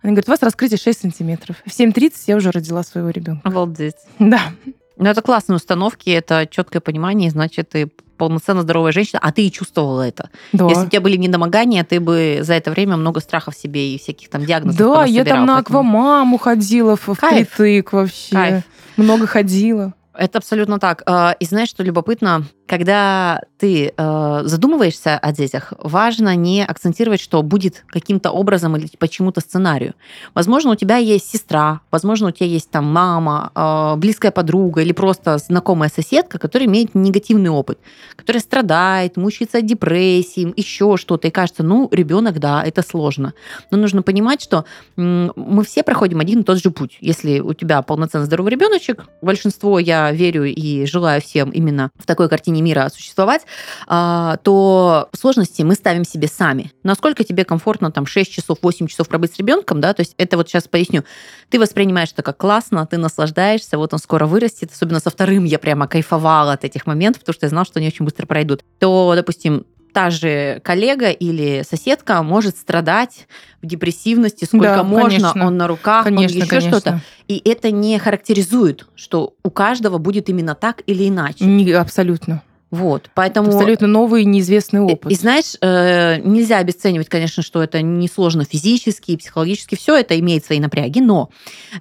Они 0.03 0.13
говорят, 0.13 0.29
у 0.29 0.31
вас 0.31 0.43
раскрытие 0.43 0.79
6 0.79 1.01
сантиметров. 1.01 1.57
В 1.67 1.71
7.30 1.71 2.13
я 2.29 2.37
уже 2.37 2.53
родила 2.53 2.85
своего 2.85 3.11
ребенка. 3.11 3.41
Обалдеть. 3.43 3.97
Да. 4.21 4.53
Ну, 4.97 5.09
это 5.09 5.21
классные 5.21 5.57
установки, 5.57 6.11
это 6.11 6.47
четкое 6.49 6.81
понимание, 6.81 7.31
значит, 7.31 7.71
ты 7.71 7.91
полноценно 8.19 8.63
здоровая 8.63 8.93
женщина, 8.93 9.21
а 9.23 9.33
ты 9.33 9.47
и 9.47 9.53
чувствовала 9.53 10.03
это. 10.03 10.29
Да. 10.53 10.67
Если 10.67 10.87
у 10.87 10.89
тебя 10.89 11.01
были 11.01 11.17
недомогания, 11.17 11.85
ты 11.85 12.01
бы 12.01 12.41
за 12.43 12.55
это 12.55 12.71
время 12.71 12.97
много 12.97 13.21
страхов 13.21 13.55
себе 13.55 13.95
и 13.95 13.99
всяких 13.99 14.29
там 14.29 14.45
диагнозов 14.45 14.79
Да, 14.79 15.05
я 15.05 15.25
там 15.25 15.47
на 15.47 15.55
поэтому... 15.55 15.79
аквамаму 15.81 16.39
ходила 16.39 16.97
в 16.97 17.07
Кайф. 17.17 17.49
впритык 17.49 17.93
вообще. 17.93 18.33
Кайф. 18.33 18.63
Много 18.97 19.27
ходила. 19.27 19.95
Это 20.15 20.39
абсолютно 20.39 20.79
так. 20.79 21.03
А, 21.07 21.37
и 21.39 21.45
знаешь, 21.45 21.69
что 21.69 21.85
любопытно? 21.85 22.43
Когда 22.69 23.41
ты 23.59 23.93
э, 23.97 24.41
задумываешься 24.45 25.19
о 25.19 25.33
детях, 25.33 25.73
важно 25.79 26.37
не 26.37 26.65
акцентировать, 26.65 27.21
что 27.21 27.43
будет 27.43 27.85
каким-то 27.89 28.31
образом 28.31 28.77
или 28.77 28.89
почему-то 28.99 29.41
сценарию. 29.41 29.95
Возможно, 30.35 30.73
у 30.73 30.75
тебя 30.77 30.99
есть 30.99 31.29
сестра, 31.29 31.81
возможно, 31.91 32.29
у 32.29 32.31
тебя 32.31 32.47
есть 32.47 32.71
там 32.71 32.85
мама, 32.85 33.51
э, 33.55 33.97
близкая 33.97 34.31
подруга 34.31 34.83
или 34.83 34.93
просто 34.93 35.39
знакомая 35.39 35.91
соседка, 35.91 36.39
которая 36.39 36.69
имеет 36.69 36.95
негативный 36.95 37.51
опыт, 37.51 37.79
которая 38.17 38.43
страдает, 38.43 39.17
мучается 39.17 39.59
от 39.59 39.67
депрессии, 39.67 40.53
еще 40.57 40.97
что-то, 40.97 41.29
и 41.29 41.31
кажется, 41.31 41.63
ну, 41.63 41.89
ребенок, 41.91 42.39
да, 42.39 42.63
это 42.63 42.83
сложно. 42.83 43.33
Но 43.71 43.79
нужно 43.79 44.03
понимать, 44.03 44.43
что 44.43 44.67
м- 44.97 45.33
мы 45.37 45.65
все 45.65 45.83
проходим 45.83 46.21
один 46.21 46.41
и 46.41 46.45
тот 46.45 46.63
же 46.63 46.71
путь. 46.71 46.99
Если 47.01 47.41
у 47.41 47.55
тебя 47.55 47.83
полноценно 47.83 48.27
здоровый 48.27 48.53
ребеночек, 48.53 49.07
большинство, 49.23 49.79
я 49.79 50.13
верю 50.13 50.45
и 50.45 50.85
желаю 50.85 51.23
всем 51.23 51.51
именно 51.51 51.91
в 51.99 52.07
такой 52.07 52.29
картине 52.29 52.58
картине 52.59 52.63
мира 52.63 52.89
существовать, 52.93 53.43
а, 53.87 54.37
то 54.43 55.09
сложности 55.19 55.63
мы 55.63 55.75
ставим 55.75 56.05
себе 56.05 56.29
сами. 56.29 56.73
Насколько 56.83 57.25
тебе 57.25 57.45
комфортно 57.45 57.91
там 57.91 58.07
6 58.07 58.31
часов, 58.31 58.59
8 58.63 58.87
часов 58.87 59.09
пробыть 59.09 59.35
с 59.35 59.39
ребенком, 59.39 59.81
да, 59.81 59.93
то 59.93 60.03
есть 60.03 60.15
это 60.19 60.37
вот 60.37 60.49
сейчас 60.49 60.69
поясню. 60.69 61.05
Ты 61.51 61.59
воспринимаешь 61.59 62.11
это 62.13 62.23
как 62.23 62.37
классно, 62.37 62.87
ты 62.87 62.99
наслаждаешься, 62.99 63.79
вот 63.79 63.93
он 63.93 63.99
скоро 63.99 64.27
вырастет, 64.27 64.71
особенно 64.73 65.01
со 65.01 65.11
вторым 65.11 65.45
я 65.45 65.59
прямо 65.59 65.87
кайфовала 65.87 66.53
от 66.53 66.65
этих 66.65 66.87
моментов, 66.87 67.21
потому 67.21 67.35
что 67.35 67.47
я 67.47 67.51
знала, 67.51 67.65
что 67.65 67.79
они 67.79 67.89
очень 67.89 68.05
быстро 68.05 68.27
пройдут. 68.27 68.63
То, 68.79 69.13
допустим, 69.17 69.65
та 69.93 70.11
же 70.11 70.61
коллега 70.63 71.11
или 71.11 71.65
соседка 71.69 72.23
может 72.23 72.57
страдать 72.57 73.27
в 73.63 73.67
депрессивности, 73.67 74.45
сколько 74.45 74.77
да, 74.77 74.83
можно, 74.85 75.09
конечно. 75.09 75.47
он 75.47 75.57
на 75.57 75.67
руках, 75.67 76.05
конечно, 76.05 76.39
он 76.39 76.47
еще 76.47 76.61
что-то. 76.61 77.01
И 77.27 77.43
это 77.45 77.71
не 77.71 77.99
характеризует, 77.99 78.87
что 78.95 79.35
у 79.43 79.51
каждого 79.51 79.99
будет 79.99 80.29
именно 80.29 80.55
так 80.55 80.83
или 80.87 81.09
иначе. 81.09 81.45
Не, 81.45 81.73
абсолютно. 81.73 82.43
Вот, 82.71 83.11
поэтому... 83.15 83.49
Абсолютно 83.49 83.87
новый 83.87 84.25
неизвестный 84.25 84.81
опыт. 84.81 85.11
И, 85.11 85.15
и 85.15 85.17
знаешь, 85.17 85.57
э, 85.61 86.21
нельзя 86.21 86.59
обесценивать, 86.59 87.09
конечно, 87.09 87.43
что 87.43 87.63
это 87.63 87.81
несложно 87.81 88.45
физически 88.45 89.13
и 89.13 89.17
психологически, 89.17 89.75
все 89.75 89.97
это 89.97 90.19
имеет 90.19 90.45
свои 90.45 90.61
напряги, 90.61 91.01
но 91.01 91.31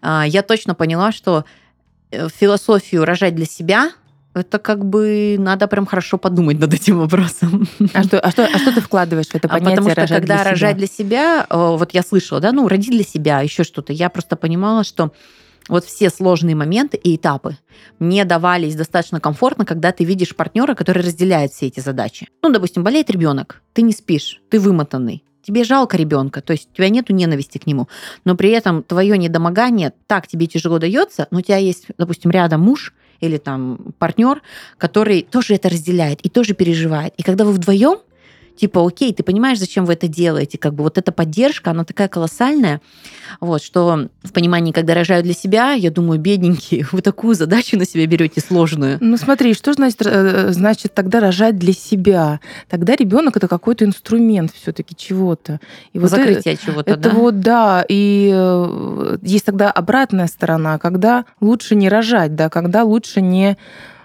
э, 0.02 0.24
я 0.28 0.44
точно 0.44 0.76
поняла, 0.76 1.12
что 1.12 1.44
э, 2.12 2.30
философию 2.30 3.04
рожать 3.04 3.36
для 3.36 3.46
себя 3.46 3.92
это 4.34 4.60
как 4.60 4.86
бы 4.86 5.36
надо 5.40 5.68
прям 5.68 5.86
хорошо 5.88 6.18
подумать 6.18 6.60
над 6.60 6.74
этим 6.74 7.00
вопросом. 7.00 7.68
А 7.94 8.04
что, 8.04 8.20
а 8.20 8.32
что, 8.32 8.46
а 8.46 8.58
что 8.58 8.72
ты 8.72 8.82
вкладываешь 8.82 9.28
в 9.28 9.36
это 9.36 9.50
понятие? 9.50 9.74
А 9.74 9.76
потому 9.76 9.90
что 9.90 10.02
рожать 10.02 10.20
когда 10.20 10.36
для 10.36 10.52
рожать 10.52 10.78
для 10.78 10.88
себя, 10.88 11.48
вот 11.50 11.94
я 11.94 12.04
слышала, 12.04 12.40
да, 12.40 12.52
ну, 12.52 12.68
родить 12.68 12.92
для 12.92 13.04
себя, 13.04 13.42
еще 13.42 13.64
что-то, 13.64 13.94
я 13.94 14.10
просто 14.10 14.36
понимала, 14.36 14.84
что 14.84 15.12
вот 15.68 15.86
все 15.86 16.10
сложные 16.10 16.56
моменты 16.56 16.98
и 16.98 17.16
этапы 17.16 17.58
мне 18.00 18.26
давались 18.26 18.76
достаточно 18.76 19.20
комфортно, 19.20 19.66
когда 19.66 19.92
ты 19.92 20.04
видишь 20.04 20.36
партнера, 20.36 20.76
который 20.76 21.04
разделяет 21.04 21.52
все 21.52 21.68
эти 21.68 21.80
задачи. 21.80 22.28
Ну, 22.42 22.50
допустим, 22.50 22.84
болеет 22.84 23.10
ребенок, 23.10 23.62
ты 23.74 23.82
не 23.82 23.94
спишь, 23.94 24.42
ты 24.50 24.60
вымотанный, 24.60 25.24
тебе 25.42 25.64
жалко 25.64 25.98
ребенка, 25.98 26.42
то 26.42 26.52
есть 26.52 26.70
у 26.74 26.76
тебя 26.76 26.90
нету 26.90 27.14
ненависти 27.14 27.58
к 27.58 27.68
нему, 27.68 27.88
но 28.26 28.36
при 28.36 28.50
этом 28.50 28.84
твое 28.84 29.18
недомогание 29.18 29.94
так 30.08 30.28
тебе 30.28 30.48
тяжело 30.48 30.80
дается, 30.80 31.28
но 31.32 31.40
у 31.40 31.42
тебя 31.42 31.58
есть, 31.58 31.88
допустим, 31.98 32.32
рядом 32.32 32.62
муж, 32.62 32.94
или 33.20 33.38
там 33.38 33.94
партнер, 33.98 34.42
который 34.78 35.24
тоже 35.24 35.56
это 35.56 35.70
разделяет 35.70 36.22
и 36.22 36.30
тоже 36.30 36.54
переживает. 36.54 37.14
И 37.18 37.24
когда 37.24 37.46
вы 37.46 37.54
вдвоем, 37.54 38.00
типа, 38.58 38.86
окей, 38.86 39.14
ты 39.14 39.24
понимаешь, 39.24 39.60
зачем 39.60 39.86
вы 39.86 39.94
это 39.94 40.08
делаете, 40.08 40.58
как 40.58 40.74
бы 40.74 40.84
вот 40.84 40.98
эта 40.98 41.12
поддержка, 41.12 41.72
она 41.72 41.84
такая 41.84 42.08
колоссальная, 42.08 42.82
вот, 43.40 43.64
что 43.64 44.10
в 44.24 44.32
понимании, 44.34 44.72
когда 44.72 44.94
рожаю 44.94 45.24
для 45.24 45.34
себя, 45.34 45.74
я 45.74 45.92
думаю, 45.92 46.20
бедненькие, 46.20 46.88
вы 46.92 47.02
такую 47.02 47.36
задачу 47.36 47.78
на 47.78 47.86
себя 47.86 48.06
берете 48.08 48.42
сложную. 48.42 48.98
Ну 49.00 49.18
смотри, 49.18 49.54
что 49.54 49.74
значит, 49.74 50.02
э, 50.06 50.52
значит 50.52 50.94
тогда 50.94 51.20
рожать 51.20 51.58
для 51.58 51.74
себя? 51.74 52.40
Тогда 52.70 52.96
ребенок 52.96 53.38
это 53.38 53.48
какой-то 53.48 53.86
инструмент 53.86 54.52
все-таки 54.54 54.96
чего-то. 54.96 55.60
И 55.94 56.00
вот 56.00 56.10
Закрытие 56.10 56.56
это, 56.56 56.66
чего-то, 56.66 56.92
это 56.92 57.02
да? 57.02 57.10
вот, 57.12 57.40
да, 57.40 57.86
и 57.88 58.32
э, 58.34 59.18
есть 59.22 59.46
тогда 59.46 59.72
обратная 59.72 60.28
сторона, 60.28 60.78
когда 60.80 61.26
лучше 61.40 61.76
не 61.76 61.90
рожать, 61.90 62.36
да, 62.36 62.50
когда 62.50 62.84
лучше 62.84 63.22
не 63.22 63.58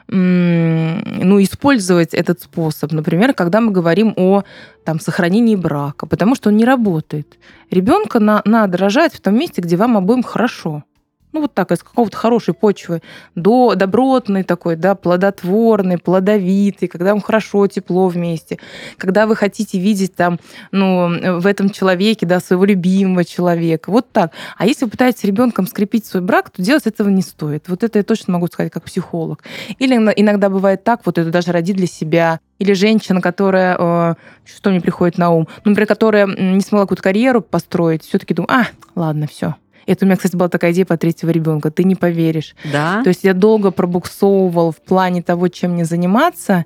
ну, 0.08 1.42
использовать 1.42 2.14
этот 2.14 2.40
способ. 2.40 2.92
Например, 2.92 3.34
когда 3.34 3.60
мы 3.60 3.72
говорим 3.72 4.14
о 4.16 4.42
там, 4.84 5.00
сохранении 5.00 5.56
брака, 5.56 6.06
потому 6.06 6.34
что 6.34 6.50
он 6.50 6.56
не 6.56 6.64
работает. 6.64 7.38
Ребенка 7.70 8.20
на, 8.20 8.42
надо 8.44 8.78
рожать 8.78 9.14
в 9.14 9.20
том 9.20 9.38
месте, 9.38 9.62
где 9.62 9.76
вам 9.76 9.96
обоим 9.96 10.22
хорошо 10.22 10.84
ну 11.32 11.40
вот 11.40 11.54
так, 11.54 11.72
из 11.72 11.82
какого-то 11.82 12.16
хорошей 12.16 12.54
почвы, 12.54 13.02
до 13.34 13.74
добротной 13.74 14.42
такой, 14.42 14.76
да, 14.76 14.94
плодотворной, 14.94 15.98
плодовитой, 15.98 16.88
когда 16.88 17.12
вам 17.12 17.20
хорошо, 17.20 17.66
тепло 17.66 18.08
вместе, 18.08 18.58
когда 18.98 19.26
вы 19.26 19.34
хотите 19.36 19.78
видеть 19.78 20.14
там, 20.14 20.38
ну, 20.70 21.40
в 21.40 21.46
этом 21.46 21.70
человеке, 21.70 22.26
да, 22.26 22.40
своего 22.40 22.64
любимого 22.64 23.24
человека. 23.24 23.90
Вот 23.90 24.10
так. 24.12 24.32
А 24.58 24.66
если 24.66 24.84
вы 24.84 24.90
пытаетесь 24.90 25.24
ребенком 25.24 25.66
скрепить 25.66 26.06
свой 26.06 26.22
брак, 26.22 26.50
то 26.50 26.62
делать 26.62 26.86
этого 26.86 27.08
не 27.08 27.22
стоит. 27.22 27.68
Вот 27.68 27.82
это 27.82 27.98
я 27.98 28.04
точно 28.04 28.34
могу 28.34 28.46
сказать 28.46 28.72
как 28.72 28.84
психолог. 28.84 29.42
Или 29.78 29.94
иногда 29.94 30.48
бывает 30.48 30.84
так, 30.84 31.00
вот 31.04 31.18
это 31.18 31.30
даже 31.30 31.52
родить 31.52 31.76
для 31.76 31.86
себя, 31.86 32.40
или 32.58 32.74
женщина, 32.74 33.20
которая, 33.20 33.76
э, 33.78 34.14
что 34.44 34.70
мне 34.70 34.80
приходит 34.80 35.18
на 35.18 35.30
ум, 35.30 35.48
ну, 35.64 35.70
например, 35.70 35.88
которая 35.88 36.26
не 36.26 36.60
смогла 36.60 36.84
какую-то 36.84 37.02
карьеру 37.02 37.40
построить, 37.40 38.04
все-таки 38.04 38.34
думаю, 38.34 38.52
а, 38.52 38.66
ладно, 38.94 39.26
все, 39.26 39.56
это 39.86 40.04
у 40.04 40.06
меня, 40.06 40.16
кстати, 40.16 40.36
была 40.36 40.48
такая 40.48 40.72
идея 40.72 40.86
по 40.86 40.96
третьего 40.96 41.30
ребенка. 41.30 41.70
Ты 41.70 41.84
не 41.84 41.94
поверишь. 41.94 42.54
Да. 42.72 43.02
То 43.02 43.08
есть 43.08 43.24
я 43.24 43.34
долго 43.34 43.70
пробуксовывал 43.70 44.72
в 44.72 44.80
плане 44.80 45.22
того, 45.22 45.48
чем 45.48 45.72
мне 45.72 45.84
заниматься. 45.84 46.64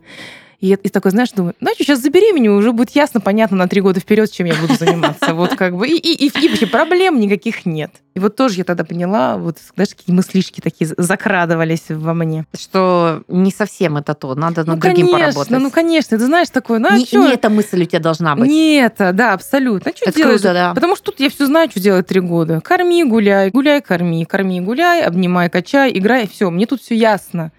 И, 0.61 0.73
и 0.73 0.89
такой, 0.89 1.11
знаешь, 1.11 1.31
думаю, 1.33 1.55
ну 1.61 1.71
сейчас 1.77 2.01
забеременю, 2.01 2.55
уже 2.55 2.73
будет 2.73 2.91
ясно, 2.91 3.21
понятно 3.21 3.57
на 3.57 3.69
три 3.69 3.81
года 3.81 4.01
вперед, 4.01 4.31
чем 4.31 4.47
я 4.47 4.55
буду 4.55 4.75
заниматься. 4.75 5.35
Вот 5.35 5.55
как 5.57 5.77
бы. 5.77 5.87
И, 5.87 5.97
и, 5.97 6.27
и, 6.27 6.45
и 6.45 6.49
вообще 6.49 6.67
проблем 6.67 7.21
никаких 7.21 7.67
нет. 7.67 7.91
И 8.15 8.19
вот 8.19 8.35
тоже 8.35 8.57
я 8.57 8.65
тогда 8.65 8.83
поняла, 8.83 9.37
вот, 9.37 9.59
знаешь, 9.75 9.91
какие 9.91 10.15
мыслишки 10.17 10.63
такие 10.63 10.91
закрадывались 10.97 11.85
во 11.91 12.15
мне. 12.15 12.47
Что 12.59 13.23
не 13.29 13.53
совсем 13.53 13.99
это 13.99 14.15
то, 14.15 14.35
надо 14.35 14.65
над 14.65 14.77
ну, 14.77 14.81
другим 14.81 15.07
конечно, 15.07 15.19
поработать. 15.19 15.51
Ну, 15.51 15.71
конечно, 15.71 16.17
ты 16.17 16.25
знаешь 16.25 16.49
такое, 16.49 16.79
ну, 16.79 16.89
а 16.89 16.97
не, 16.97 17.07
не 17.13 17.35
эта 17.35 17.51
мысль 17.51 17.83
у 17.83 17.85
тебя 17.85 18.01
должна 18.01 18.35
быть. 18.35 18.49
Не 18.49 18.77
это, 18.77 19.13
да, 19.13 19.35
абсолютно. 19.35 19.91
А 19.91 19.95
что 19.95 20.09
это 20.09 20.17
делать? 20.17 20.41
Круто, 20.41 20.55
да. 20.55 20.73
Потому 20.73 20.97
что 20.97 21.13
тут 21.13 21.21
я 21.21 21.29
все 21.29 21.45
знаю, 21.45 21.71
что 21.71 21.79
делать 21.79 22.07
три 22.07 22.21
года. 22.21 22.63
Корми, 22.63 23.05
гуляй, 23.05 23.51
гуляй, 23.51 23.83
корми, 23.83 24.25
корми, 24.25 24.63
гуляй, 24.63 25.03
обнимай, 25.03 25.51
качай, 25.51 25.93
играй, 25.93 26.27
все, 26.27 26.51
мне 26.51 26.65
тут 26.65 26.81
все 26.81 26.95
ясно. 26.95 27.53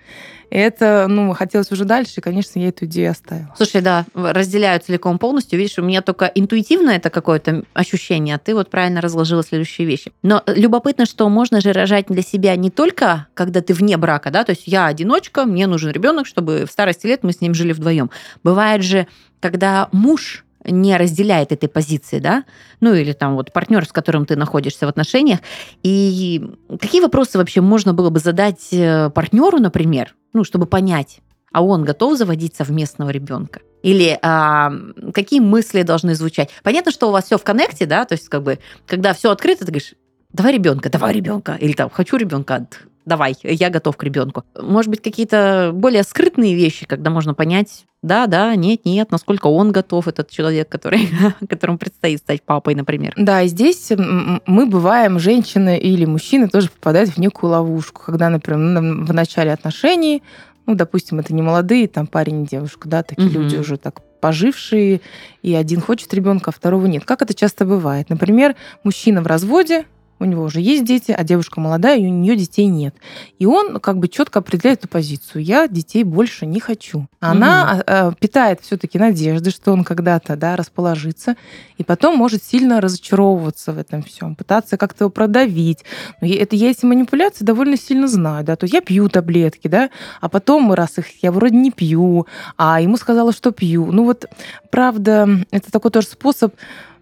Это, 0.50 1.08
ну, 1.10 1.34
хотелось 1.34 1.72
уже 1.72 1.86
дальше, 1.86 2.14
и, 2.18 2.22
конечно, 2.22 2.60
я 2.60 2.70
эту 2.70 2.86
идею 2.86 3.12
оставила. 3.12 3.54
Слушай, 3.58 3.82
да, 3.82 4.06
разделяю 4.14 4.80
целиком 4.80 5.20
полностью. 5.20 5.60
Видишь, 5.60 5.78
у 5.78 5.84
меня 5.84 6.02
только 6.02 6.26
интуитивно 6.26 6.92
это 6.92 7.10
какое-то 7.10 7.64
ощущение, 7.74 8.36
а 8.36 8.40
ты 8.40 8.56
вот 8.56 8.70
правильно 8.70 9.02
разложила 9.02 9.44
следующие 9.44 9.86
вещи. 9.88 10.12
Но 10.24 10.44
любопытно, 10.48 11.06
что 11.06 11.28
можно 11.30 11.62
же 11.62 11.74
рожать 11.74 12.06
для 12.08 12.22
себя 12.22 12.56
не 12.56 12.70
только, 12.70 13.28
когда 13.34 13.62
ты 13.62 13.74
вне 13.74 13.98
брака, 13.98 14.32
да, 14.32 14.44
то 14.44 14.52
есть 14.52 14.64
я 14.66 14.86
одиночка, 14.86 15.46
мне 15.46 15.68
нужен 15.68 15.92
ребенок, 15.92 16.28
чтобы 16.28 16.66
в 16.66 16.72
старости 16.72 17.08
лет 17.08 17.24
мы 17.24 17.34
с 17.34 17.42
ним 17.42 17.54
жили 17.54 17.74
вдвоем. 17.74 18.10
Бывает 18.44 18.84
же, 18.84 19.08
когда 19.40 19.90
муж 19.92 20.46
не 20.70 20.98
разделяет 20.98 21.52
этой 21.52 21.70
позиции, 21.70 22.20
да, 22.20 22.44
ну 22.80 22.94
или 22.94 23.14
там 23.14 23.36
вот 23.36 23.54
партнер, 23.54 23.86
с 23.86 23.92
которым 23.92 24.26
ты 24.26 24.36
находишься 24.36 24.86
в 24.86 24.90
отношениях. 24.90 25.40
И 25.84 26.44
какие 26.80 27.02
вопросы 27.02 27.38
вообще 27.38 27.62
можно 27.62 27.94
было 27.94 28.10
бы 28.10 28.20
задать 28.20 28.68
э, 28.72 29.10
партнеру, 29.10 29.60
например, 29.60 30.16
ну, 30.38 30.44
чтобы 30.44 30.66
понять, 30.68 31.20
а 31.52 31.64
он 31.64 31.84
готов 31.84 32.18
заводить 32.18 32.56
совместного 32.56 33.10
ребенка? 33.10 33.62
Или 33.84 34.18
а, 34.22 34.72
какие 35.14 35.40
мысли 35.40 35.82
должны 35.82 36.16
звучать? 36.16 36.50
Понятно, 36.64 36.92
что 36.92 37.08
у 37.08 37.12
вас 37.12 37.26
все 37.26 37.38
в 37.38 37.44
коннекте, 37.44 37.86
да, 37.86 38.06
то 38.06 38.14
есть 38.14 38.30
как 38.30 38.44
бы, 38.44 38.60
когда 38.86 39.14
все 39.14 39.32
открыто, 39.32 39.66
ты 39.66 39.72
говоришь, 39.72 39.96
давай 40.32 40.54
ребенка, 40.54 40.90
давай 40.90 41.14
ребенка, 41.14 41.58
или 41.60 41.74
там, 41.74 41.90
хочу 41.90 42.18
ребенка, 42.18 42.68
давай, 43.06 43.36
я 43.42 43.70
готов 43.70 43.98
к 43.98 44.04
ребенку. 44.04 44.44
Может 44.60 44.92
быть, 44.92 45.02
какие-то 45.02 45.72
более 45.74 46.04
скрытные 46.04 46.54
вещи, 46.54 46.86
когда 46.86 47.10
можно 47.10 47.34
понять, 47.34 47.86
да, 48.08 48.28
да, 48.28 48.56
нет, 48.56 48.86
нет, 48.86 49.12
насколько 49.12 49.48
он 49.48 49.72
готов, 49.72 50.08
этот 50.08 50.30
человек, 50.30 50.68
который, 50.70 51.10
которому 51.50 51.78
предстоит 51.78 52.20
стать 52.20 52.42
папой, 52.42 52.74
например. 52.76 53.14
Да, 53.16 53.42
и 53.44 53.48
здесь 53.48 53.92
мы 53.96 54.66
бываем, 54.66 55.20
женщины 55.20 55.78
или 55.78 56.06
мужчины 56.06 56.48
тоже 56.48 56.70
попадают 56.70 57.12
в 57.12 57.18
некую 57.18 57.52
ловушку, 57.52 58.02
когда, 58.06 58.30
например, 58.30 59.06
в 59.06 59.14
начале 59.14 59.54
отношений, 59.54 60.24
ну, 60.66 60.76
допустим, 60.76 61.20
это 61.20 61.34
не 61.34 61.42
молодые, 61.42 61.88
там 61.88 62.08
парень 62.08 62.44
и 62.44 62.48
девушка, 62.48 62.90
да, 62.90 63.04
такие 63.04 63.30
угу. 63.30 63.40
люди 63.40 63.56
уже 63.56 63.78
так 63.78 64.02
пожившие, 64.20 65.02
и 65.42 65.54
один 65.54 65.80
хочет 65.80 66.14
ребенка, 66.14 66.50
а 66.50 66.54
второго 66.54 66.88
нет. 66.88 67.06
Как 67.06 67.22
это 67.22 67.34
часто 67.34 67.66
бывает? 67.66 68.10
Например, 68.10 68.56
мужчина 68.84 69.22
в 69.22 69.28
разводе, 69.28 69.86
у 70.20 70.26
него 70.26 70.44
уже 70.44 70.62
есть 70.62 70.86
дети, 70.86 71.12
а 71.12 71.24
девушка 71.24 71.60
молодая, 71.60 71.98
и 71.98 72.06
у 72.06 72.10
нее 72.10 72.36
детей 72.36 72.66
нет. 72.66 72.96
И 73.40 73.46
он 73.46 73.80
как 73.80 73.98
бы 74.00 74.08
четко 74.08 74.40
определяет 74.40 74.80
эту 74.80 74.88
позицию. 74.88 75.44
Я 75.44 75.68
детей 75.68 76.04
больше 76.04 76.46
не 76.46 76.60
хочу. 76.60 77.08
Она 77.20 77.84
угу. 77.86 78.16
питает 78.20 78.62
все-таки 78.62 78.98
надежды, 78.98 79.52
что 79.52 79.72
он 79.72 79.84
когда-то 79.84 80.36
да, 80.36 80.56
расположится, 80.56 81.36
и 81.78 81.84
потом 81.84 82.18
может 82.18 82.44
сильно 82.44 82.82
разочаровываться 82.82 83.74
в 83.74 83.78
этом 83.78 84.04
всем, 84.04 84.36
пытаться 84.36 84.78
как-то 84.78 85.06
его 85.06 85.12
продавить. 85.12 85.84
Но 86.22 86.28
это 86.28 86.56
я 86.56 86.72
эти 86.72 86.86
манипуляции 86.86 87.46
довольно 87.46 87.78
сильно 87.78 88.08
знаю. 88.08 88.44
Да? 88.44 88.56
То 88.56 88.66
есть 88.66 88.74
я 88.74 88.82
пью 88.82 89.10
таблетки, 89.10 89.68
да, 89.68 89.90
а 90.22 90.30
потом, 90.30 90.74
раз 90.74 90.98
их 90.98 91.24
я 91.24 91.32
вроде 91.32 91.58
не 91.58 91.72
пью, 91.72 92.28
а 92.58 92.82
ему 92.82 92.98
сказала, 92.98 93.32
что 93.32 93.52
пью. 93.52 93.92
Ну 93.92 94.06
вот, 94.06 94.26
правда, 94.72 95.28
это 95.52 95.72
такой 95.72 95.92
тоже 95.92 96.08
способ 96.08 96.54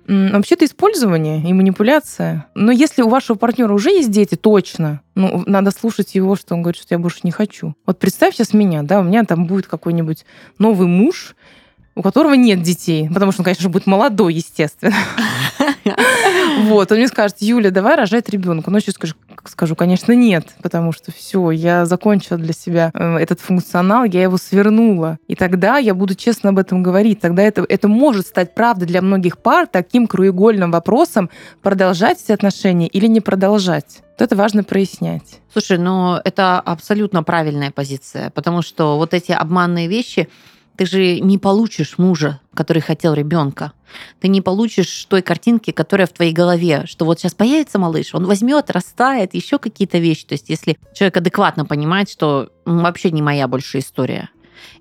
Вообще-то 0.08 0.66
использование 0.66 1.42
и 1.42 1.54
манипуляция. 1.54 2.48
Но 2.54 2.72
если 2.72 3.02
у 3.02 3.10
вашего 3.10 3.38
партнера 3.38 3.74
уже 3.74 3.90
есть 3.90 4.12
дети, 4.12 4.36
точно, 4.36 5.02
ну, 5.16 5.44
надо 5.48 5.72
слушать 5.72 6.16
его, 6.16 6.36
что 6.36 6.54
он 6.54 6.62
говорит, 6.62 6.82
что 6.82 6.94
я 6.94 7.00
больше 7.00 7.22
не 7.24 7.32
хочу. 7.32 7.76
Вот 7.86 7.98
представь 7.98 8.36
сейчас 8.36 8.54
меня, 8.54 8.84
да, 8.84 9.00
у 9.00 9.04
меня 9.04 9.24
там 9.24 9.48
будет 9.48 9.68
какой-нибудь 9.68 10.26
новый 10.60 10.88
муж, 10.88 11.36
у 11.96 12.02
которого 12.02 12.34
нет 12.34 12.62
детей, 12.62 13.10
потому 13.12 13.32
что 13.32 13.42
он, 13.42 13.46
конечно, 13.46 13.70
будет 13.70 13.88
молодой, 13.88 14.34
естественно. 14.34 14.94
Вот, 16.58 16.92
он 16.92 16.98
мне 16.98 17.08
скажет, 17.08 17.38
Юля, 17.42 17.70
давай 17.70 17.96
рожать 17.96 18.30
ребенка. 18.30 18.72
Ночью 18.72 18.94
скажу, 18.94 19.14
скажу, 19.44 19.76
конечно, 19.76 20.14
нет, 20.14 20.56
потому 20.62 20.94
что 20.94 21.12
все, 21.12 21.52
я 21.52 21.86
закончила 21.86 22.38
для 22.38 22.54
себя 22.54 22.92
э, 22.94 23.18
этот 23.18 23.42
функционал, 23.42 24.06
я 24.06 24.24
его 24.24 24.38
свернула. 24.38 25.18
И 25.28 25.36
тогда 25.36 25.78
я 25.78 25.94
буду 25.94 26.16
честно 26.16 26.50
об 26.50 26.58
этом 26.58 26.82
говорить. 26.82 27.20
Тогда 27.20 27.44
это, 27.44 27.66
это 27.68 27.88
может 27.88 28.26
стать 28.28 28.56
правдой 28.56 28.88
для 28.88 29.02
многих 29.02 29.38
пар 29.38 29.68
таким 29.68 30.08
краеугольным 30.08 30.72
вопросом, 30.72 31.30
продолжать 31.62 32.22
эти 32.24 32.32
отношения 32.32 32.88
или 32.88 33.08
не 33.08 33.20
продолжать. 33.20 34.02
Вот 34.18 34.22
это 34.24 34.36
важно 34.36 34.64
прояснять. 34.64 35.42
Слушай, 35.52 35.78
ну 35.78 36.16
это 36.24 36.60
абсолютно 36.60 37.22
правильная 37.22 37.72
позиция, 37.72 38.30
потому 38.32 38.62
что 38.62 38.98
вот 38.98 39.14
эти 39.14 39.34
обманные 39.34 39.88
вещи, 39.88 40.30
ты 40.78 40.86
же 40.86 41.20
не 41.20 41.38
получишь 41.38 41.98
мужа, 41.98 42.40
который 42.54 42.82
хотел 42.82 43.14
ребенка. 43.14 43.74
Ты 44.20 44.28
не 44.28 44.42
получишь 44.42 45.06
той 45.06 45.22
картинки, 45.22 45.72
которая 45.72 46.08
в 46.08 46.14
твоей 46.14 46.34
голове, 46.34 46.84
что 46.86 47.06
вот 47.06 47.20
сейчас 47.20 47.34
появится 47.34 47.80
малыш, 47.80 48.14
он 48.14 48.26
возьмет, 48.26 48.70
растает, 48.70 49.34
еще 49.34 49.58
какие-то 49.58 49.98
вещи. 49.98 50.26
То 50.26 50.34
есть, 50.34 50.50
если 50.50 50.78
человек 50.94 51.18
адекватно 51.18 51.66
понимает, 51.66 52.10
что 52.10 52.50
вообще 52.66 53.12
не 53.12 53.22
моя 53.22 53.48
больше 53.48 53.80
история, 53.80 54.30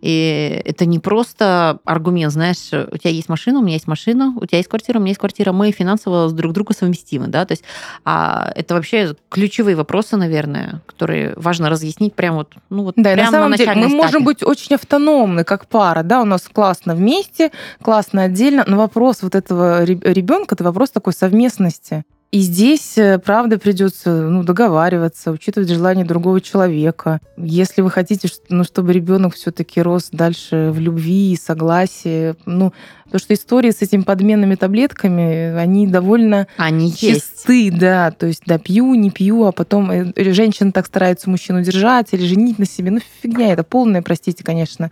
и 0.00 0.62
это 0.64 0.86
не 0.86 0.98
просто 0.98 1.78
аргумент, 1.84 2.32
знаешь, 2.32 2.68
у 2.72 2.96
тебя 2.96 3.10
есть 3.10 3.28
машина, 3.28 3.58
у 3.58 3.62
меня 3.62 3.74
есть 3.74 3.86
машина, 3.86 4.34
у 4.36 4.46
тебя 4.46 4.58
есть 4.58 4.68
квартира, 4.68 4.98
у 4.98 5.00
меня 5.00 5.10
есть 5.10 5.20
квартира, 5.20 5.52
мы 5.52 5.70
финансово 5.70 6.30
друг 6.30 6.52
друга 6.52 6.74
совместимы, 6.74 7.28
да, 7.28 7.44
то 7.44 7.52
есть 7.52 7.64
а 8.04 8.52
это 8.54 8.74
вообще 8.74 9.14
ключевые 9.28 9.76
вопросы, 9.76 10.16
наверное, 10.16 10.82
которые 10.86 11.34
важно 11.36 11.68
разъяснить 11.68 12.14
прямо 12.14 12.38
вот, 12.38 12.54
ну 12.70 12.84
вот 12.84 12.94
да, 12.96 13.12
прямо 13.12 13.30
на 13.30 13.30
самом 13.30 13.50
на 13.50 13.56
деле 13.56 13.74
мы 13.74 13.80
этапе. 13.80 13.94
можем 13.94 14.24
быть 14.24 14.42
очень 14.42 14.74
автономны 14.74 15.44
как 15.44 15.66
пара, 15.66 16.02
да, 16.02 16.22
у 16.22 16.24
нас 16.24 16.48
классно 16.52 16.94
вместе, 16.94 17.50
классно 17.82 18.22
отдельно, 18.22 18.64
но 18.66 18.76
вопрос 18.76 19.22
вот 19.22 19.34
этого 19.34 19.84
ребенка 19.84 20.54
это 20.54 20.64
вопрос 20.64 20.90
такой 20.90 21.12
совместности. 21.12 22.04
И 22.34 22.40
здесь, 22.40 22.98
э, 22.98 23.20
правда, 23.20 23.60
придется 23.60 24.10
ну, 24.28 24.42
договариваться, 24.42 25.30
учитывать 25.30 25.68
желание 25.68 26.04
другого 26.04 26.40
человека. 26.40 27.20
Если 27.36 27.80
вы 27.80 27.92
хотите, 27.92 28.28
ну, 28.48 28.64
чтобы 28.64 28.92
ребенок 28.92 29.36
все-таки 29.36 29.80
рос 29.80 30.08
дальше 30.10 30.72
в 30.74 30.80
любви 30.80 31.32
и 31.32 31.36
согласии, 31.36 32.34
ну, 32.44 32.72
Потому 33.04 33.20
что 33.20 33.34
истории 33.34 33.70
с 33.70 33.82
этими 33.82 34.02
подменными 34.02 34.54
таблетками, 34.54 35.56
они 35.56 35.86
довольно 35.86 36.48
Они 36.56 36.92
чисты, 36.94 37.70
да. 37.70 38.10
То 38.10 38.26
есть, 38.26 38.42
да, 38.46 38.58
пью, 38.58 38.94
не 38.94 39.10
пью, 39.10 39.44
а 39.44 39.52
потом 39.52 39.90
э, 39.90 40.32
женщина 40.32 40.72
так 40.72 40.86
старается 40.86 41.30
мужчину 41.30 41.62
держать 41.62 42.08
или 42.12 42.26
женить 42.26 42.58
на 42.58 42.66
себе. 42.66 42.90
Ну, 42.90 43.00
фигня 43.22 43.52
это 43.52 43.62
полная, 43.62 44.02
простите, 44.02 44.42
конечно, 44.42 44.90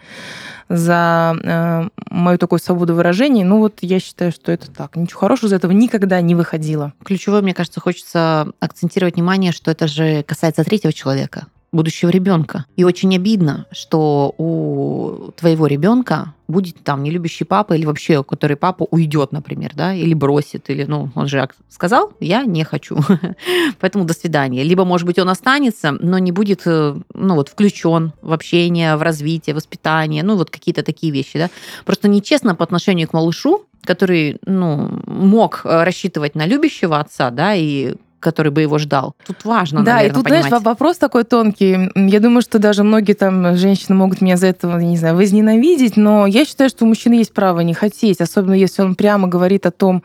за 0.69 1.35
э, 1.43 1.89
мою 2.11 2.39
такую 2.39 2.59
свободу 2.59 2.95
выражений. 2.95 3.45
Ну, 3.45 3.59
вот 3.59 3.79
я 3.81 3.99
считаю, 3.99 4.33
что 4.33 4.53
это 4.53 4.71
так. 4.71 4.97
Ничего 4.97 5.21
хорошего 5.21 5.49
из 5.49 5.53
этого 5.53 5.73
никогда 5.73 6.21
не 6.21 6.35
выходило. 6.35 6.93
Ключевое, 7.05 7.43
мне 7.43 7.55
кажется, 7.55 7.81
хочется 7.81 8.49
акцентировать 8.61 9.17
внимание, 9.17 9.53
что 9.53 9.71
это 9.71 9.87
же 9.87 10.23
касается 10.23 10.65
третьего 10.65 10.93
человека 10.93 11.47
будущего 11.73 12.11
ребенка. 12.11 12.67
И 12.77 12.85
очень 12.85 13.15
обидно, 13.17 13.67
что 13.73 14.35
у 14.39 15.33
твоего 15.37 15.67
ребенка 15.67 16.35
будет 16.49 16.77
там 16.85 17.03
нелюбящий 17.03 17.47
папа 17.47 17.73
или 17.73 17.87
вообще, 17.87 18.23
который 18.23 18.57
папа 18.57 18.87
уйдет, 18.91 19.33
например, 19.33 19.73
да, 19.75 19.95
или 19.95 20.13
бросит, 20.13 20.69
или, 20.69 20.85
ну, 20.85 21.11
он 21.15 21.27
же 21.27 21.49
сказал, 21.71 22.13
я 22.21 22.45
не 22.45 22.63
хочу, 22.65 22.99
поэтому 23.81 24.05
до 24.05 24.13
свидания. 24.13 24.63
Либо, 24.63 24.85
может 24.85 25.07
быть, 25.07 25.19
он 25.19 25.31
останется, 25.31 25.93
но 25.93 26.19
не 26.19 26.31
будет, 26.31 26.63
э, 26.67 26.95
ну, 27.15 27.35
вот, 27.35 27.49
включен 27.49 28.13
в 28.21 28.33
общение, 28.33 28.97
в 28.97 29.03
развитие, 29.03 29.55
воспитание, 29.55 30.23
ну, 30.23 30.37
вот 30.37 30.51
какие-то 30.51 30.83
такие 30.83 31.11
вещи, 31.11 31.39
да. 31.39 31.49
Просто 31.87 32.09
нечестно 32.09 32.55
по 32.55 32.65
отношению 32.65 33.09
к 33.09 33.15
малышу, 33.15 33.65
который, 33.83 34.37
ну, 34.45 35.01
мог 35.07 35.63
э, 35.65 35.85
рассчитывать 35.85 36.35
на 36.35 36.47
любящего 36.47 37.01
отца, 37.01 37.31
да, 37.31 37.55
и 37.55 37.95
который 38.23 38.51
бы 38.53 38.63
его 38.63 38.79
ждал. 38.79 39.15
Тут 39.27 39.45
важно, 39.45 39.83
Да, 39.85 39.97
наверное, 39.97 40.11
и 40.11 40.15
тут, 40.15 40.25
понимать. 40.25 40.47
знаешь, 40.49 40.65
вопрос 40.65 40.97
такой 40.97 41.25
тонкий. 41.25 41.91
Я 41.95 42.21
думаю, 42.21 42.41
что 42.41 42.59
даже 42.59 42.85
многие 42.85 43.13
там 43.15 43.57
женщины 43.57 43.95
могут 43.95 44.21
меня 44.23 44.37
за 44.37 44.47
это, 44.47 44.69
не 44.69 44.97
знаю, 44.97 45.17
возненавидеть, 45.17 45.97
но 45.97 46.27
я 46.27 46.45
считаю, 46.45 46.71
что 46.71 46.85
у 46.85 46.89
мужчины 46.89 47.15
есть 47.15 47.35
право 47.35 47.61
не 47.61 47.75
хотеть, 47.75 48.21
особенно 48.21 48.55
если 48.55 48.83
он 48.83 48.95
прямо 48.95 49.29
говорит 49.29 49.67
о 49.67 49.71
том, 49.71 50.03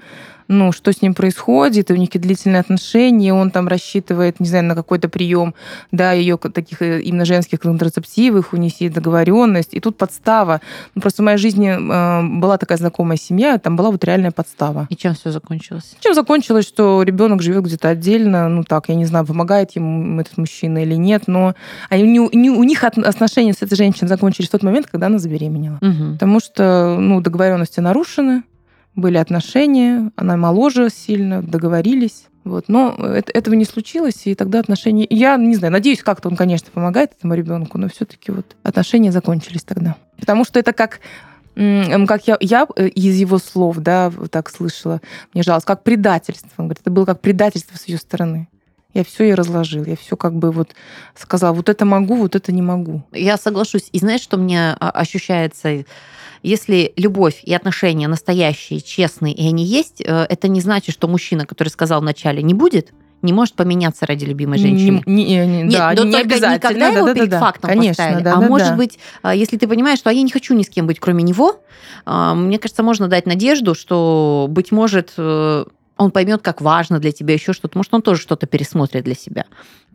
ну, 0.47 0.71
что 0.71 0.91
с 0.91 1.01
ним 1.01 1.13
происходит, 1.13 1.91
у 1.91 1.95
них 1.95 2.09
какие 2.09 2.21
длительные 2.21 2.59
отношения, 2.59 3.33
он 3.33 3.51
там 3.51 3.67
рассчитывает, 3.67 4.39
не 4.39 4.47
знаю, 4.47 4.65
на 4.65 4.75
какой-то 4.75 5.09
прием, 5.09 5.53
да, 5.91 6.13
ее 6.13 6.37
таких 6.37 6.81
э, 6.81 7.01
именно 7.01 7.25
женских 7.25 7.59
контрацептивов, 7.59 8.53
у 8.53 8.57
них 8.57 8.79
есть 8.81 8.93
договоренность, 8.93 9.73
и 9.73 9.79
тут 9.79 9.97
подстава. 9.97 10.61
Ну, 10.95 11.01
просто 11.01 11.21
в 11.21 11.25
моей 11.25 11.37
жизни 11.37 11.69
э, 11.69 12.39
была 12.39 12.57
такая 12.57 12.77
знакомая 12.77 13.17
семья, 13.17 13.57
там 13.57 13.75
была 13.75 13.91
вот 13.91 14.03
реальная 14.03 14.31
подстава. 14.31 14.87
И 14.89 14.95
чем 14.95 15.15
все 15.15 15.31
закончилось? 15.31 15.95
Чем 15.99 16.13
закончилось, 16.13 16.67
что 16.67 17.03
ребенок 17.03 17.41
живет 17.41 17.65
где-то 17.65 17.89
отдельно, 17.89 18.47
ну 18.49 18.63
так, 18.63 18.89
я 18.89 18.95
не 18.95 19.05
знаю, 19.05 19.25
помогает 19.25 19.71
ему 19.71 20.19
этот 20.21 20.37
мужчина 20.37 20.83
или 20.83 20.95
нет, 20.95 21.23
но 21.27 21.55
они, 21.89 22.03
не, 22.03 22.29
не, 22.35 22.49
у 22.49 22.63
них 22.63 22.83
отношения 22.83 23.53
с 23.53 23.61
этой 23.61 23.75
женщиной 23.75 24.07
закончились 24.07 24.47
в 24.47 24.51
тот 24.51 24.63
момент, 24.63 24.87
когда 24.87 25.07
она 25.07 25.19
забеременела. 25.19 25.79
Угу. 25.81 26.13
Потому 26.13 26.39
что 26.39 26.97
ну, 26.99 27.21
договоренности 27.21 27.79
нарушены, 27.79 28.43
были 28.97 29.17
отношения, 29.17 30.11
она 30.17 30.35
моложе 30.35 30.89
сильно, 30.89 31.41
договорились. 31.41 32.25
Вот. 32.43 32.65
Но 32.67 32.95
это, 32.95 33.31
этого 33.31 33.53
не 33.53 33.65
случилось, 33.65 34.25
и 34.25 34.35
тогда 34.35 34.59
отношения... 34.59 35.05
Я 35.09 35.37
не 35.37 35.55
знаю, 35.55 35.71
надеюсь, 35.71 36.01
как-то 36.01 36.27
он, 36.29 36.35
конечно, 36.35 36.69
помогает 36.73 37.13
этому 37.17 37.35
ребенку, 37.35 37.77
но 37.77 37.87
все-таки 37.87 38.31
вот 38.31 38.55
отношения 38.63 39.11
закончились 39.11 39.63
тогда. 39.63 39.95
Потому 40.19 40.43
что 40.43 40.59
это 40.59 40.73
как 40.73 40.99
как 42.07 42.27
я, 42.27 42.37
я 42.39 42.67
э, 42.75 42.87
из 42.89 43.15
его 43.15 43.39
слов, 43.39 43.77
да, 43.77 44.11
так 44.29 44.47
слышала, 44.51 45.01
мне 45.33 45.41
жалось, 45.41 45.63
как 45.63 45.81
предательство. 45.81 46.49
Он 46.57 46.65
говорит, 46.65 46.81
это 46.81 46.91
было 46.91 47.05
как 47.05 47.19
предательство 47.19 47.77
с 47.77 47.87
ее 47.87 47.97
стороны. 47.97 48.47
Я 48.97 49.03
все 49.03 49.25
ей 49.25 49.35
разложил, 49.35 49.85
я 49.85 49.95
все 49.95 50.17
как 50.17 50.33
бы 50.33 50.51
вот 50.51 50.71
сказала, 51.13 51.53
вот 51.53 51.69
это 51.69 51.85
могу, 51.85 52.15
вот 52.15 52.35
это 52.35 52.51
не 52.51 52.63
могу. 52.63 53.03
Я 53.11 53.37
соглашусь. 53.37 53.89
И 53.91 53.99
знаешь, 53.99 54.21
что 54.21 54.37
мне 54.37 54.71
а, 54.71 54.89
ощущается 54.89 55.85
если 56.41 56.93
любовь 56.95 57.41
и 57.43 57.53
отношения 57.53 58.07
настоящие, 58.07 58.81
честные, 58.81 59.35
и 59.35 59.47
они 59.47 59.63
есть, 59.63 60.01
э, 60.01 60.25
это 60.29 60.47
не 60.47 60.61
значит, 60.61 60.93
что 60.93 61.07
мужчина, 61.07 61.45
который 61.45 61.69
сказал 61.69 62.01
вначале 62.01 62.41
не 62.41 62.53
будет, 62.53 62.91
не 63.21 63.33
может 63.33 63.55
поменяться 63.55 64.05
ради 64.05 64.25
любимой 64.25 64.59
женщины. 64.59 65.03
Не, 65.05 65.25
не, 65.25 65.47
не, 65.47 65.63
Нет, 65.63 65.71
да, 65.73 65.93
не 65.95 66.15
обязательно. 66.15 66.55
никогда 66.55 66.87
его 66.89 67.07
да, 67.07 67.13
перед 67.13 67.29
да, 67.29 67.39
фактом 67.39 67.69
конечно, 67.69 68.03
поставили. 68.03 68.23
Да, 68.23 68.33
а 68.33 68.41
да, 68.41 68.47
может 68.47 68.69
да. 68.69 68.75
быть, 68.75 68.99
а, 69.23 69.35
если 69.35 69.57
ты 69.57 69.67
понимаешь, 69.67 69.99
что 69.99 70.09
а 70.09 70.13
я 70.13 70.21
не 70.21 70.31
хочу 70.31 70.53
ни 70.53 70.63
с 70.63 70.69
кем 70.69 70.87
быть, 70.87 70.99
кроме 70.99 71.23
него, 71.23 71.59
а, 72.05 72.35
мне 72.35 72.59
кажется, 72.59 72.83
можно 72.83 73.07
дать 73.07 73.25
надежду, 73.25 73.73
что, 73.73 74.47
быть 74.49 74.71
может, 74.71 75.13
э, 75.17 75.65
он 75.97 76.11
поймет, 76.11 76.41
как 76.41 76.61
важно 76.61 76.99
для 76.99 77.11
тебя 77.11 77.33
еще 77.33 77.53
что-то. 77.53 77.77
Может, 77.77 77.93
он 77.93 78.01
тоже 78.01 78.21
что-то 78.21 78.47
пересмотрит 78.47 79.03
для 79.03 79.15
себя. 79.15 79.45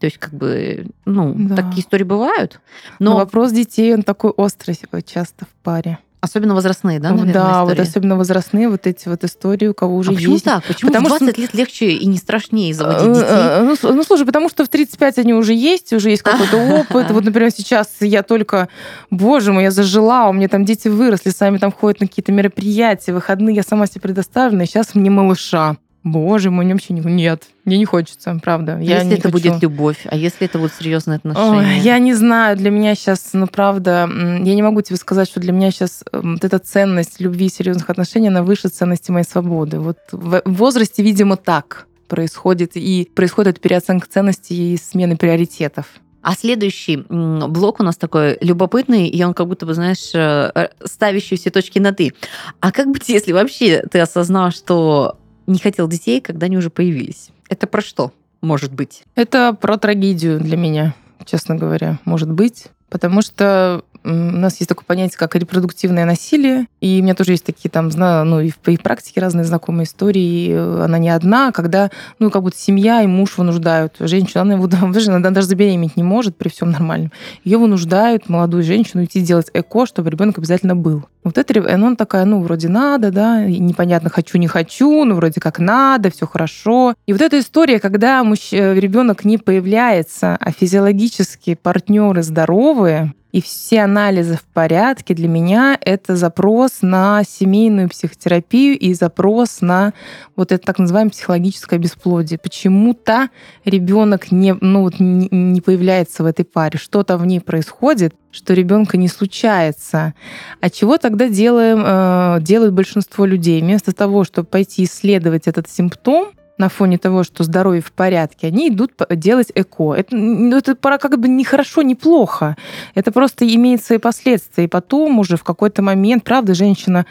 То 0.00 0.06
есть, 0.06 0.18
как 0.18 0.34
бы, 0.34 0.86
ну, 1.04 1.34
Да. 1.36 1.56
такие 1.56 1.80
истории 1.82 2.04
бывают. 2.04 2.60
Но 2.98 3.12
Но, 3.12 3.16
вопрос 3.18 3.52
детей, 3.52 3.94
он 3.94 4.02
такой 4.02 4.30
острый 4.30 4.76
часто 5.06 5.44
в 5.44 5.62
паре. 5.62 5.98
особенно 6.24 6.54
возрастные, 6.54 7.00
да, 7.00 7.10
наверное, 7.10 7.34
да, 7.34 7.62
вот 7.64 7.72
истории? 7.72 7.88
особенно 7.88 8.16
возрастные 8.16 8.68
вот 8.68 8.86
эти 8.86 9.08
вот 9.08 9.24
истории, 9.24 9.66
у 9.66 9.74
кого 9.74 9.96
уже 9.96 10.12
а 10.12 10.14
почему 10.14 10.34
есть. 10.34 10.44
так? 10.44 10.62
Почему 10.64 10.90
Потому 10.92 11.06
в 11.08 11.16
что- 11.16 11.24
20 11.24 11.38
лет 11.38 11.52
легче 11.54 11.90
и 11.90 12.06
не 12.06 12.16
страшнее 12.16 12.72
заводить 12.74 13.08
Э, 13.08 13.14
детей? 13.14 13.26
э, 13.28 13.62
Ну, 13.82 13.94
ну, 13.96 14.02
слушай, 14.04 14.24
потому 14.24 14.48
что 14.48 14.64
в 14.64 14.68
35 14.68 15.18
они 15.18 15.34
уже 15.34 15.52
есть, 15.52 15.92
уже 15.92 16.10
есть 16.10 16.22
какой-то 16.22 16.56
опыт. 16.80 17.10
Вот, 17.10 17.24
например, 17.24 17.50
сейчас 17.50 17.88
я 18.00 18.22
только, 18.22 18.68
боже 19.10 19.52
мой, 19.52 19.64
я 19.64 19.72
зажила, 19.72 20.28
у 20.28 20.32
меня 20.32 20.46
там 20.46 20.64
дети 20.64 20.86
выросли, 20.86 21.30
сами 21.30 21.58
там 21.58 21.72
ходят 21.72 22.00
на 22.00 22.06
какие-то 22.06 22.30
мероприятия, 22.30 23.12
выходные, 23.12 23.56
я 23.56 23.64
сама 23.64 23.86
себе 23.88 24.00
предоставлена, 24.02 24.62
и 24.62 24.66
сейчас 24.66 24.94
мне 24.94 25.10
малыша. 25.10 25.76
Боже 26.04 26.50
мой, 26.50 26.64
мне 26.64 26.74
вообще 26.74 26.94
не... 26.94 27.00
Нет, 27.00 27.44
мне 27.64 27.78
не 27.78 27.84
хочется, 27.84 28.38
правда. 28.42 28.76
А 28.76 28.80
я 28.80 28.98
если 28.98 29.14
это 29.14 29.30
хочу. 29.30 29.32
будет 29.32 29.62
любовь, 29.62 30.04
а 30.06 30.16
если 30.16 30.46
это 30.46 30.58
будут 30.58 30.74
серьезные 30.74 31.20
Ой, 31.22 31.30
отношения? 31.30 31.78
я 31.78 31.98
не 32.00 32.14
знаю, 32.14 32.56
для 32.56 32.70
меня 32.70 32.94
сейчас, 32.96 33.30
ну 33.34 33.46
правда, 33.46 34.08
я 34.10 34.54
не 34.54 34.62
могу 34.62 34.82
тебе 34.82 34.96
сказать, 34.96 35.28
что 35.28 35.38
для 35.38 35.52
меня 35.52 35.70
сейчас 35.70 36.02
вот 36.12 36.44
эта 36.44 36.58
ценность 36.58 37.20
любви 37.20 37.46
и 37.46 37.50
серьезных 37.50 37.88
отношений, 37.88 38.28
она 38.28 38.42
выше 38.42 38.68
ценности 38.68 39.12
моей 39.12 39.24
свободы. 39.24 39.78
Вот 39.78 39.98
в 40.10 40.42
возрасте, 40.46 41.02
видимо, 41.04 41.36
так 41.36 41.86
происходит, 42.08 42.72
и 42.74 43.08
происходит 43.14 43.60
переоценка 43.60 44.08
ценностей 44.08 44.74
и 44.74 44.76
смена 44.76 45.16
приоритетов. 45.16 45.86
А 46.20 46.34
следующий 46.34 47.04
блок 47.08 47.80
у 47.80 47.82
нас 47.82 47.96
такой 47.96 48.38
любопытный, 48.40 49.08
и 49.08 49.24
он 49.24 49.34
как 49.34 49.48
будто 49.48 49.66
бы, 49.66 49.74
знаешь, 49.74 50.14
э, 50.14 50.52
э, 50.54 50.68
ставящий 50.84 51.36
все 51.36 51.50
точки 51.50 51.80
на 51.80 51.92
«ты». 51.92 52.12
А 52.60 52.70
как 52.70 52.88
быть, 52.92 53.08
если 53.08 53.32
вообще 53.32 53.82
ты 53.90 53.98
осознал, 53.98 54.52
что 54.52 55.18
не 55.46 55.58
хотел 55.58 55.88
детей, 55.88 56.20
когда 56.20 56.46
они 56.46 56.56
уже 56.56 56.70
появились? 56.70 57.30
Это 57.48 57.66
про 57.66 57.82
что 57.82 58.12
может 58.42 58.72
быть? 58.72 59.04
Это 59.14 59.56
про 59.58 59.78
трагедию 59.78 60.38
для 60.38 60.56
меня, 60.56 60.94
честно 61.24 61.54
говоря, 61.54 61.98
может 62.04 62.30
быть. 62.30 62.66
Потому 62.90 63.22
что 63.22 63.84
у 64.04 64.08
нас 64.10 64.56
есть 64.58 64.68
такое 64.68 64.84
понятие, 64.86 65.18
как 65.18 65.34
репродуктивное 65.36 66.04
насилие. 66.04 66.66
И 66.80 66.98
у 67.00 67.02
меня 67.04 67.14
тоже 67.14 67.32
есть 67.32 67.44
такие 67.44 67.70
там, 67.70 67.88
ну, 67.88 68.40
и 68.40 68.50
в, 68.50 68.68
и 68.68 68.76
практике 68.76 69.20
разные 69.20 69.44
знакомые 69.44 69.84
истории. 69.84 70.50
э, 70.52 70.84
Она 70.84 70.98
не 70.98 71.10
одна, 71.10 71.52
когда, 71.52 71.90
ну, 72.18 72.30
как 72.30 72.42
будто 72.42 72.56
семья 72.58 73.02
и 73.02 73.06
муж 73.06 73.38
вынуждают 73.38 73.96
женщину. 74.00 74.42
Она, 74.42 74.54
его, 74.54 74.66
даже, 74.66 75.10
она 75.12 75.30
даже 75.30 75.46
забеременеть 75.46 75.96
не 75.96 76.02
может 76.02 76.36
при 76.36 76.48
всем 76.48 76.70
нормальном. 76.70 77.12
Ее 77.44 77.58
вынуждают, 77.58 78.28
молодую 78.28 78.62
женщину, 78.62 79.04
идти 79.04 79.20
делать 79.20 79.50
эко, 79.54 79.86
чтобы 79.86 80.10
ребенок 80.10 80.38
обязательно 80.38 80.74
был. 80.76 81.04
Вот 81.24 81.38
это, 81.38 81.54
ре- 81.54 81.66
она 81.72 81.94
такая, 81.94 82.24
ну, 82.24 82.42
вроде 82.42 82.68
надо, 82.68 83.12
да, 83.12 83.44
непонятно, 83.44 84.10
хочу, 84.10 84.38
не 84.38 84.48
хочу, 84.48 85.04
ну, 85.04 85.14
вроде 85.14 85.40
как 85.40 85.60
надо, 85.60 86.10
все 86.10 86.26
хорошо. 86.26 86.94
И 87.06 87.12
вот 87.12 87.22
эта 87.22 87.38
история, 87.38 87.78
когда 87.78 88.22
ребенок 88.22 89.24
не 89.24 89.38
появляется, 89.38 90.36
а 90.40 90.50
физиологически 90.50 91.54
партнеры 91.54 92.22
здоровые, 92.22 93.14
и 93.32 93.40
все 93.40 93.80
анализы 93.80 94.36
в 94.36 94.44
порядке, 94.44 95.14
для 95.14 95.26
меня 95.26 95.78
это 95.80 96.16
запрос 96.16 96.82
на 96.82 97.22
семейную 97.24 97.88
психотерапию 97.88 98.78
и 98.78 98.92
запрос 98.92 99.62
на 99.62 99.94
вот 100.36 100.52
это 100.52 100.64
так 100.64 100.78
называемое 100.78 101.10
психологическое 101.10 101.78
бесплодие. 101.78 102.38
Почему-то 102.38 103.30
ребенок 103.64 104.30
не, 104.30 104.54
ну, 104.60 104.82
вот 104.82 104.94
не 104.98 105.60
появляется 105.62 106.22
в 106.22 106.26
этой 106.26 106.44
паре, 106.44 106.78
что-то 106.78 107.16
в 107.16 107.24
ней 107.24 107.40
происходит, 107.40 108.14
что 108.30 108.52
ребенка 108.52 108.98
не 108.98 109.08
случается. 109.08 110.14
А 110.60 110.70
чего 110.70 110.98
тогда 110.98 111.28
делаем, 111.28 111.82
э, 111.84 112.38
делает 112.42 112.74
большинство 112.74 113.24
людей? 113.24 113.62
Вместо 113.62 113.92
того, 113.92 114.24
чтобы 114.24 114.46
пойти 114.46 114.84
исследовать 114.84 115.46
этот 115.46 115.70
симптом, 115.70 116.32
на 116.58 116.68
фоне 116.68 116.98
того, 116.98 117.24
что 117.24 117.44
здоровье 117.44 117.80
в 117.82 117.92
порядке, 117.92 118.48
они 118.48 118.68
идут 118.68 118.92
делать 119.10 119.50
эко. 119.54 119.94
Это, 119.94 120.14
ну, 120.16 120.56
это 120.56 120.74
пора 120.76 120.98
как 120.98 121.18
бы 121.18 121.28
не 121.28 121.44
хорошо, 121.44 121.82
не 121.82 121.94
плохо. 121.94 122.56
Это 122.94 123.10
просто 123.10 123.46
имеет 123.46 123.82
свои 123.82 123.98
последствия. 123.98 124.64
И 124.64 124.68
потом 124.68 125.18
уже 125.18 125.36
в 125.36 125.44
какой-то 125.44 125.82
момент, 125.82 126.24
правда, 126.24 126.54
женщина, 126.54 127.06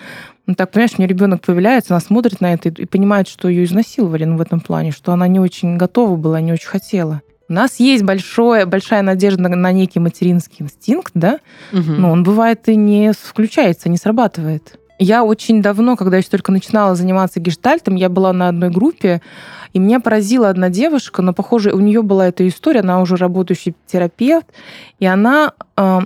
ну 0.46 0.56
так, 0.56 0.72
понимаешь, 0.72 0.92
у 0.98 1.02
нее 1.02 1.10
ребенок 1.10 1.42
появляется, 1.42 1.94
она 1.94 2.02
смотрит 2.02 2.42
на 2.42 2.54
это 2.54 2.70
и, 2.70 2.84
и 2.84 2.86
понимает, 2.86 3.28
что 3.28 3.48
ее 3.48 3.64
изнасиловали 3.64 4.26
ну, 4.26 4.38
в 4.38 4.42
этом 4.42 4.60
плане, 4.60 4.92
что 4.92 5.12
она 5.12 5.28
не 5.28 5.40
очень 5.40 5.78
готова 5.78 6.16
была, 6.16 6.42
не 6.42 6.54
очень 6.54 6.68
хотела. 6.68 7.22
У 7.50 7.54
нас 7.54 7.82
есть 7.82 8.04
большое, 8.04 8.66
большая 8.66 9.02
надежда 9.02 9.50
на, 9.50 9.72
некий 9.74 10.00
материнский 10.00 10.64
инстинкт, 10.64 11.12
да, 11.14 11.40
Мгм. 11.74 12.02
но 12.02 12.12
он 12.12 12.24
бывает 12.24 12.70
и 12.70 12.78
не 12.78 13.12
включается, 13.12 13.90
не 13.90 13.98
срабатывает. 13.98 14.80
Я 15.04 15.24
очень 15.24 15.64
давно, 15.64 15.96
когда 15.96 16.18
еще 16.18 16.30
только 16.30 16.52
начинала 16.52 16.94
заниматься 16.94 17.40
гештальтом, 17.40 17.96
я 17.96 18.08
была 18.08 18.34
на 18.34 18.50
одной 18.50 18.70
группе, 18.70 19.24
и 19.74 19.80
меня 19.80 20.00
поразила 20.00 20.48
одна 20.48 20.70
девушка, 20.70 21.24
но, 21.24 21.34
похоже, 21.34 21.72
у 21.74 21.80
нее 21.80 22.04
была 22.04 22.28
эта 22.28 22.48
история, 22.48 22.82
она 22.82 23.02
уже 23.02 23.16
работающий 23.16 23.74
терапевт, 23.88 24.46
и 25.00 25.08
она 25.08 25.54
э, 25.76 26.02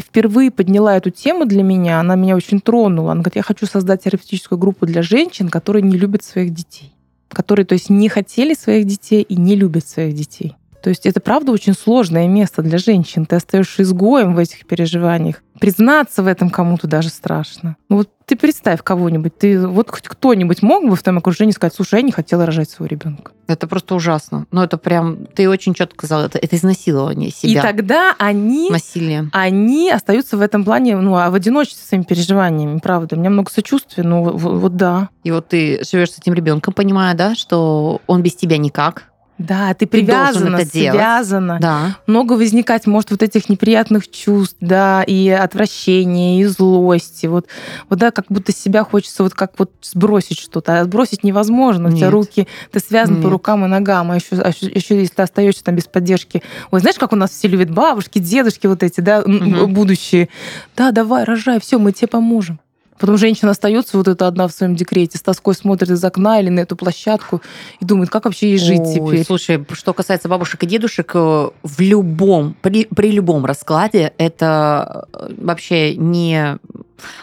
впервые 0.00 0.52
подняла 0.52 0.96
эту 0.96 1.10
тему 1.10 1.44
для 1.44 1.64
меня, 1.64 1.98
она 1.98 2.14
меня 2.14 2.36
очень 2.36 2.60
тронула. 2.60 3.10
Она 3.10 3.22
говорит, 3.22 3.34
я 3.34 3.42
хочу 3.42 3.66
создать 3.66 4.04
терапевтическую 4.04 4.60
группу 4.60 4.86
для 4.86 5.02
женщин, 5.02 5.48
которые 5.48 5.82
не 5.82 5.98
любят 5.98 6.22
своих 6.22 6.54
детей. 6.54 6.94
Которые, 7.28 7.66
то 7.66 7.72
есть, 7.72 7.90
не 7.90 8.08
хотели 8.08 8.54
своих 8.54 8.86
детей 8.86 9.22
и 9.22 9.34
не 9.34 9.56
любят 9.56 9.88
своих 9.88 10.14
детей. 10.14 10.54
То 10.84 10.90
есть 10.90 11.04
это 11.04 11.18
правда 11.20 11.50
очень 11.50 11.74
сложное 11.74 12.28
место 12.28 12.62
для 12.62 12.78
женщин. 12.78 13.26
Ты 13.26 13.34
остаешься 13.34 13.82
изгоем 13.82 14.36
в 14.36 14.38
этих 14.38 14.66
переживаниях. 14.66 15.42
Признаться 15.60 16.22
в 16.22 16.26
этом 16.26 16.50
кому-то 16.50 16.86
даже 16.86 17.08
страшно. 17.08 17.76
Ну 17.88 17.98
вот 17.98 18.10
ты 18.26 18.34
представь 18.36 18.82
кого-нибудь, 18.82 19.38
ты 19.38 19.66
вот 19.66 19.90
хоть 19.90 20.08
кто-нибудь 20.08 20.60
мог 20.62 20.88
бы 20.88 20.96
в 20.96 21.02
твоем 21.02 21.18
окружении 21.18 21.52
сказать, 21.52 21.74
слушай, 21.74 22.00
я 22.00 22.02
не 22.02 22.10
хотела 22.10 22.44
рожать 22.44 22.68
своего 22.68 22.86
ребенка. 22.86 23.32
Это 23.46 23.68
просто 23.68 23.94
ужасно. 23.94 24.46
Ну, 24.50 24.62
это 24.62 24.78
прям, 24.78 25.26
ты 25.26 25.48
очень 25.48 25.74
четко 25.74 26.06
сказала, 26.06 26.26
это, 26.26 26.38
это 26.38 26.56
изнасилование 26.56 27.30
себя. 27.30 27.60
И 27.60 27.62
тогда 27.62 28.16
они, 28.18 28.68
Насилие. 28.70 29.30
они 29.32 29.90
остаются 29.90 30.36
в 30.36 30.40
этом 30.40 30.64
плане, 30.64 30.96
ну, 30.96 31.16
а 31.16 31.30
в 31.30 31.34
одиночестве 31.34 31.86
своими 31.86 32.02
переживаниями, 32.04 32.78
правда. 32.78 33.14
У 33.14 33.18
меня 33.20 33.30
много 33.30 33.50
сочувствия, 33.50 34.02
ну, 34.02 34.24
вот, 34.24 34.40
вот 34.40 34.76
да. 34.76 35.10
И 35.22 35.30
вот 35.30 35.48
ты 35.48 35.80
живешь 35.88 36.10
с 36.10 36.18
этим 36.18 36.34
ребенком, 36.34 36.74
понимая, 36.74 37.14
да, 37.14 37.36
что 37.36 38.00
он 38.08 38.22
без 38.22 38.34
тебя 38.34 38.58
никак. 38.58 39.04
Да, 39.38 39.74
ты 39.74 39.80
Ты 39.80 39.86
привязана, 39.86 40.56
это 40.56 40.72
делать. 40.72 40.98
связана. 40.98 41.58
Да. 41.60 41.96
Много 42.06 42.34
возникать 42.34 42.86
может 42.86 43.10
вот 43.10 43.22
этих 43.22 43.48
неприятных 43.50 44.10
чувств, 44.10 44.56
да, 44.60 45.02
и 45.06 45.28
отвращения, 45.28 46.40
и 46.40 46.44
злости. 46.44 47.26
Вот, 47.26 47.46
вот 47.90 47.98
да, 47.98 48.10
как 48.10 48.26
будто 48.30 48.52
себя 48.52 48.82
хочется 48.84 49.22
вот 49.22 49.34
как 49.34 49.52
вот 49.58 49.70
сбросить 49.82 50.38
что-то. 50.38 50.80
А 50.80 50.84
сбросить 50.84 51.22
невозможно. 51.22 51.88
У 51.88 51.92
тебя 51.92 52.06
Нет. 52.06 52.12
руки, 52.12 52.48
ты 52.72 52.80
связан 52.80 53.16
по 53.16 53.24
Нет. 53.26 53.32
рукам 53.32 53.64
и 53.64 53.68
ногам. 53.68 54.10
А 54.10 54.16
еще, 54.16 54.36
еще 54.36 54.98
если 54.98 55.14
ты 55.14 55.22
остаешься 55.22 55.62
там 55.64 55.74
без 55.76 55.86
поддержки. 55.86 56.42
Ой, 56.70 56.80
знаешь, 56.80 56.96
как 56.98 57.12
у 57.12 57.16
нас 57.16 57.30
все 57.30 57.48
любят 57.48 57.70
бабушки, 57.70 58.18
дедушки 58.18 58.66
вот 58.66 58.82
эти, 58.82 59.00
да, 59.00 59.22
Мгм. 59.26 59.72
будущие. 59.72 60.28
Да, 60.76 60.92
давай, 60.92 61.24
рожай, 61.24 61.60
все, 61.60 61.78
мы 61.78 61.92
тебе 61.92 62.08
поможем. 62.08 62.58
Потом 62.98 63.16
женщина 63.16 63.50
остается 63.50 63.96
вот 63.96 64.08
эта 64.08 64.26
одна 64.26 64.48
в 64.48 64.52
своем 64.52 64.74
декрете, 64.74 65.18
с 65.18 65.22
тоской 65.22 65.54
смотрит 65.54 65.90
из 65.90 66.04
окна 66.04 66.40
или 66.40 66.48
на 66.48 66.60
эту 66.60 66.76
площадку 66.76 67.42
и 67.80 67.84
думает, 67.84 68.10
как 68.10 68.24
вообще 68.24 68.50
ей 68.50 68.58
жить 68.58 68.80
Ой, 68.80 68.94
теперь. 68.94 69.24
Слушай, 69.24 69.66
что 69.72 69.92
касается 69.92 70.28
бабушек 70.28 70.62
и 70.62 70.66
дедушек, 70.66 71.12
э, 71.14 71.50
в 71.62 71.80
любом, 71.80 72.56
при, 72.62 72.86
при 72.86 73.10
любом 73.10 73.44
раскладе 73.44 74.12
это 74.18 75.06
э, 75.12 75.34
вообще 75.36 75.96
не 75.96 76.58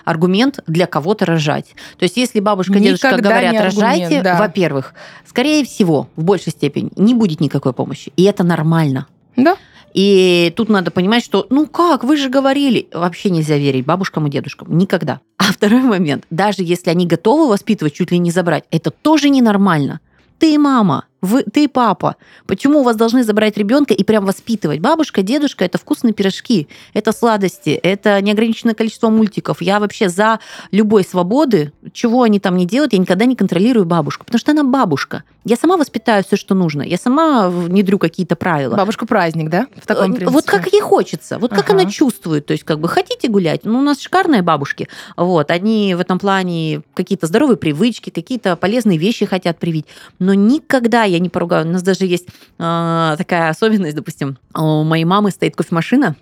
аргумент 0.06 0.60
для 0.68 0.86
кого-то 0.86 1.26
рожать. 1.26 1.74
То 1.98 2.04
есть, 2.04 2.18
если 2.18 2.40
бабушка 2.40 2.74
и 2.74 2.82
дедушка 2.82 3.18
говорят, 3.18 3.56
аргумент, 3.56 3.74
рожайте, 3.74 4.22
да. 4.22 4.38
во-первых, 4.38 4.94
скорее 5.26 5.66
всего, 5.66 6.10
в 6.16 6.24
большей 6.24 6.52
степени 6.52 6.92
не 6.96 7.14
будет 7.14 7.40
никакой 7.40 7.74
помощи. 7.74 8.12
И 8.16 8.24
это 8.24 8.44
нормально. 8.44 9.08
Да. 9.36 9.58
И 9.94 10.52
тут 10.56 10.70
надо 10.70 10.92
понимать, 10.92 11.24
что, 11.24 11.46
ну 11.50 11.68
как, 11.68 12.04
вы 12.04 12.18
же 12.18 12.30
говорили, 12.30 12.88
вообще 12.94 13.30
нельзя 13.30 13.58
верить 13.58 13.86
бабушкам 13.86 14.28
и 14.28 14.30
дедушкам. 14.30 14.76
Никогда. 14.78 15.22
А 15.38 15.46
второй 15.54 15.82
момент, 15.82 16.26
даже 16.30 16.64
если 16.64 16.90
они 16.90 17.06
готовы 17.06 17.48
воспитывать, 17.48 17.94
чуть 17.94 18.12
ли 18.12 18.18
не 18.18 18.32
забрать, 18.32 18.66
это 18.72 18.92
тоже 18.92 19.30
ненормально. 19.30 20.00
Ты 20.40 20.58
мама, 20.58 21.06
вы, 21.24 21.44
ты 21.44 21.68
папа. 21.68 22.18
Почему 22.46 22.82
у 22.82 22.84
вас 22.84 22.96
должны 22.96 23.24
забрать 23.24 23.58
ребенка 23.58 23.94
и 23.94 24.04
прям 24.04 24.26
воспитывать? 24.26 24.80
Бабушка, 24.80 25.22
дедушка 25.24 25.66
это 25.66 25.78
вкусные 25.78 26.14
пирожки, 26.14 26.68
это 26.94 27.12
сладости, 27.14 27.70
это 27.72 28.22
неограниченное 28.22 28.76
количество 28.76 29.10
мультиков. 29.10 29.62
Я 29.62 29.80
вообще 29.80 30.10
за 30.10 30.40
любой 30.72 31.04
свободы, 31.04 31.72
чего 31.94 32.24
они 32.24 32.40
там 32.40 32.58
не 32.58 32.66
делают, 32.66 32.94
я 32.94 33.00
никогда 33.00 33.26
не 33.26 33.36
контролирую 33.36 33.86
бабушку, 33.86 34.26
потому 34.26 34.40
что 34.40 34.52
она 34.52 34.64
бабушка. 34.64 35.24
Я 35.46 35.56
сама 35.58 35.76
воспитаю 35.78 36.24
все, 36.24 36.38
что 36.38 36.56
нужно. 36.56 36.84
Я 36.84 36.98
сама 36.98 37.50
внедрю 37.50 38.00
какие-то 38.00 38.36
правила. 38.36 38.76
Бабушка 38.76 39.06
праздник, 39.06 39.50
да? 39.50 39.68
В 39.76 39.88
таком 39.88 40.12
Э, 40.12 40.16
принципе. 40.16 40.32
Вот 40.32 40.46
как 40.46 40.72
ей 40.72 40.80
хочется, 40.82 41.38
вот 41.40 41.52
как 41.52 41.70
Ага. 41.70 41.82
она 41.82 41.92
чувствует. 41.92 42.46
То 42.46 42.54
есть, 42.54 42.64
как 42.64 42.80
бы 42.80 42.88
хотите 42.88 43.28
гулять? 43.28 43.62
Ну, 43.66 43.80
у 43.80 43.82
нас 43.82 44.00
шикарные 44.00 44.42
бабушки. 44.42 44.88
Вот, 45.18 45.52
они 45.52 45.96
в 45.96 46.00
этом 46.00 46.18
плане 46.20 46.82
какие-то 46.94 47.28
здоровые 47.28 47.58
привычки, 47.58 48.10
какие-то 48.10 48.56
полезные 48.56 48.98
вещи 48.98 49.26
хотят 49.26 49.60
привить. 49.60 49.86
Но 50.20 50.34
никогда 50.34 51.04
я 51.04 51.13
не 51.20 51.30
поругаю. 51.30 51.66
У 51.68 51.70
нас 51.70 51.84
даже 51.84 52.06
есть 52.06 52.28
э, 52.60 53.16
такая 53.18 53.50
особенность, 53.50 53.96
допустим, 53.96 54.38
у 54.56 54.84
моей 54.84 55.06
мамы 55.06 55.32
стоит 55.32 55.56
кофемашина, 55.56 56.16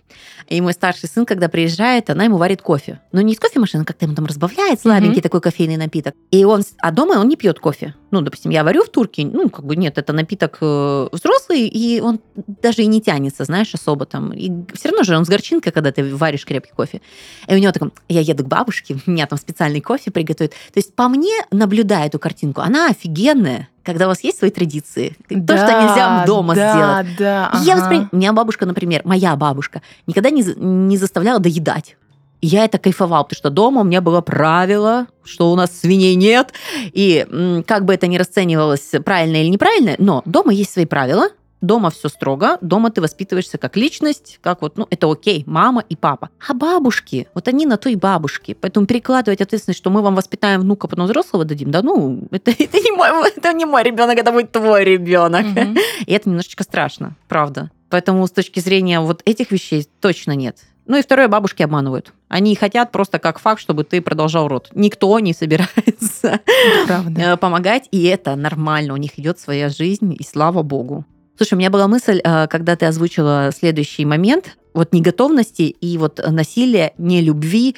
и 0.49 0.59
мой 0.59 0.73
старший 0.73 1.07
сын, 1.07 1.25
когда 1.25 1.47
приезжает, 1.47 2.09
она 2.09 2.25
ему 2.25 2.37
варит 2.37 2.61
кофе. 2.61 2.99
Но 3.11 3.21
не 3.21 3.33
из 3.33 3.39
кофемашины, 3.39 3.85
как-то 3.85 4.05
ему 4.05 4.15
там 4.15 4.25
разбавляет 4.25 4.81
слабенький 4.81 5.13
Мгм. 5.13 5.21
такой 5.21 5.41
кофейный 5.41 5.77
напиток. 5.77 6.13
И 6.31 6.43
он, 6.43 6.63
а 6.79 6.91
дома 6.91 7.13
он 7.13 7.29
не 7.29 7.35
пьет 7.37 7.59
кофе. 7.59 7.95
Ну, 8.11 8.21
допустим, 8.21 8.51
я 8.51 8.63
варю 8.65 8.83
в 8.83 8.89
турке, 8.89 9.25
ну, 9.25 9.49
как 9.49 9.65
бы 9.65 9.77
нет, 9.77 9.97
это 9.97 10.11
напиток 10.11 10.57
э, 10.59 11.07
взрослый, 11.13 11.67
и 11.67 12.01
он 12.01 12.19
даже 12.35 12.81
и 12.81 12.87
не 12.87 13.01
тянется, 13.01 13.45
знаешь, 13.45 13.73
особо 13.73 14.05
там. 14.05 14.33
И 14.33 14.51
все 14.73 14.89
равно 14.89 15.03
же 15.03 15.15
он 15.15 15.25
с 15.25 15.29
горчинкой, 15.29 15.71
когда 15.71 15.93
ты 15.93 16.13
варишь 16.15 16.45
крепкий 16.45 16.73
кофе. 16.75 17.01
И 17.47 17.55
у 17.55 17.57
него 17.57 17.71
таком, 17.71 17.93
я 18.09 18.19
еду 18.19 18.43
к 18.43 18.47
бабушке, 18.47 18.97
у 19.07 19.11
меня 19.11 19.27
там 19.27 19.39
специальный 19.39 19.79
кофе 19.79 20.11
приготовят. 20.11 20.51
То 20.51 20.77
есть 20.77 20.93
по 20.95 21.07
мне, 21.07 21.33
наблюдая 21.51 22.07
эту 22.07 22.19
картинку, 22.19 22.59
она 22.59 22.89
офигенная, 22.89 23.69
когда 23.83 24.05
у 24.05 24.09
вас 24.09 24.23
есть 24.23 24.37
свои 24.39 24.51
традиции. 24.51 25.15
То, 25.27 25.57
что 25.57 25.81
нельзя 25.81 26.23
дома 26.25 26.55
да, 26.55 26.71
сделать. 27.03 27.17
Да, 27.17 27.51
И 27.55 27.65
Я 27.65 27.75
ага. 27.75 27.89
воспри- 27.89 28.07
У 28.11 28.15
меня 28.15 28.33
бабушка, 28.33 28.65
например, 28.65 29.01
моя 29.05 29.35
бабушка, 29.35 29.81
никогда 30.07 30.29
не, 30.29 30.43
не 30.43 30.97
заставляла 30.97 31.39
доедать. 31.39 31.97
И 32.41 32.47
я 32.47 32.65
это 32.65 32.79
кайфовал, 32.79 33.23
потому 33.23 33.37
что 33.37 33.49
дома 33.51 33.81
у 33.81 33.83
меня 33.83 34.01
было 34.01 34.21
правило, 34.21 35.05
что 35.23 35.51
у 35.51 35.55
нас 35.55 35.71
свиней 35.79 36.15
нет. 36.15 36.53
И 36.93 37.63
как 37.67 37.85
бы 37.85 37.93
это 37.93 38.07
ни 38.07 38.17
расценивалось 38.17 38.91
правильно 39.05 39.37
или 39.37 39.47
неправильно, 39.47 39.95
но 39.99 40.23
дома 40.25 40.51
есть 40.51 40.73
свои 40.73 40.85
правила, 40.85 41.29
дома 41.61 41.89
все 41.91 42.09
строго, 42.09 42.57
дома 42.61 42.91
ты 42.91 43.01
воспитываешься 43.01 43.57
как 43.57 43.77
личность, 43.77 44.39
как 44.41 44.61
вот, 44.61 44.77
ну, 44.77 44.87
это 44.89 45.09
окей, 45.09 45.43
мама 45.45 45.83
и 45.87 45.95
папа. 45.95 46.29
А 46.47 46.53
бабушки, 46.53 47.27
вот 47.33 47.47
они 47.47 47.65
на 47.65 47.77
то 47.77 47.89
и 47.89 47.95
бабушки. 47.95 48.57
Поэтому 48.59 48.85
перекладывать 48.85 49.41
ответственность, 49.41 49.79
что 49.79 49.89
мы 49.89 50.01
вам 50.01 50.15
воспитаем 50.15 50.61
внука, 50.61 50.87
потом 50.87 51.05
взрослого 51.05 51.45
дадим, 51.45 51.71
да 51.71 51.81
ну, 51.81 52.27
это, 52.31 52.51
это, 52.51 52.77
не, 52.79 52.91
мой, 52.91 53.09
это 53.35 53.53
не 53.53 53.65
мой 53.65 53.83
ребенок, 53.83 54.17
это 54.17 54.31
будет 54.31 54.51
твой 54.51 54.83
ребенок. 54.83 55.45
Мгм. 55.45 55.77
И 56.05 56.13
это 56.13 56.29
немножечко 56.29 56.63
страшно, 56.63 57.15
правда. 57.27 57.71
Поэтому 57.89 58.25
с 58.25 58.31
точки 58.31 58.59
зрения 58.59 58.99
вот 59.01 59.21
этих 59.25 59.51
вещей 59.51 59.87
точно 59.99 60.31
нет. 60.31 60.57
Ну 60.87 60.97
и 60.97 61.01
второе, 61.01 61.27
бабушки 61.27 61.61
обманывают. 61.61 62.11
Они 62.27 62.55
хотят 62.55 62.91
просто 62.91 63.19
как 63.19 63.39
факт, 63.39 63.61
чтобы 63.61 63.83
ты 63.83 64.01
продолжал 64.01 64.47
род. 64.47 64.69
Никто 64.73 65.19
не 65.19 65.33
собирается 65.33 66.39
правда. 66.87 67.21
э, 67.21 67.37
помогать, 67.37 67.87
и 67.91 68.03
это 68.05 68.35
нормально. 68.35 68.93
У 68.93 68.97
них 68.97 69.19
идет 69.19 69.39
своя 69.39 69.69
жизнь, 69.69 70.15
и 70.17 70.23
слава 70.23 70.63
богу. 70.63 71.05
Слушай, 71.37 71.55
у 71.55 71.57
меня 71.57 71.69
была 71.69 71.87
мысль, 71.87 72.21
э, 72.23 72.47
когда 72.47 72.75
ты 72.75 72.85
озвучила 72.85 73.51
следующий 73.55 74.05
момент, 74.05 74.57
вот 74.73 74.93
неготовности 74.93 75.63
и 75.63 75.97
вот 75.97 76.19
насилия, 76.25 76.93
нелюбви 76.97 77.75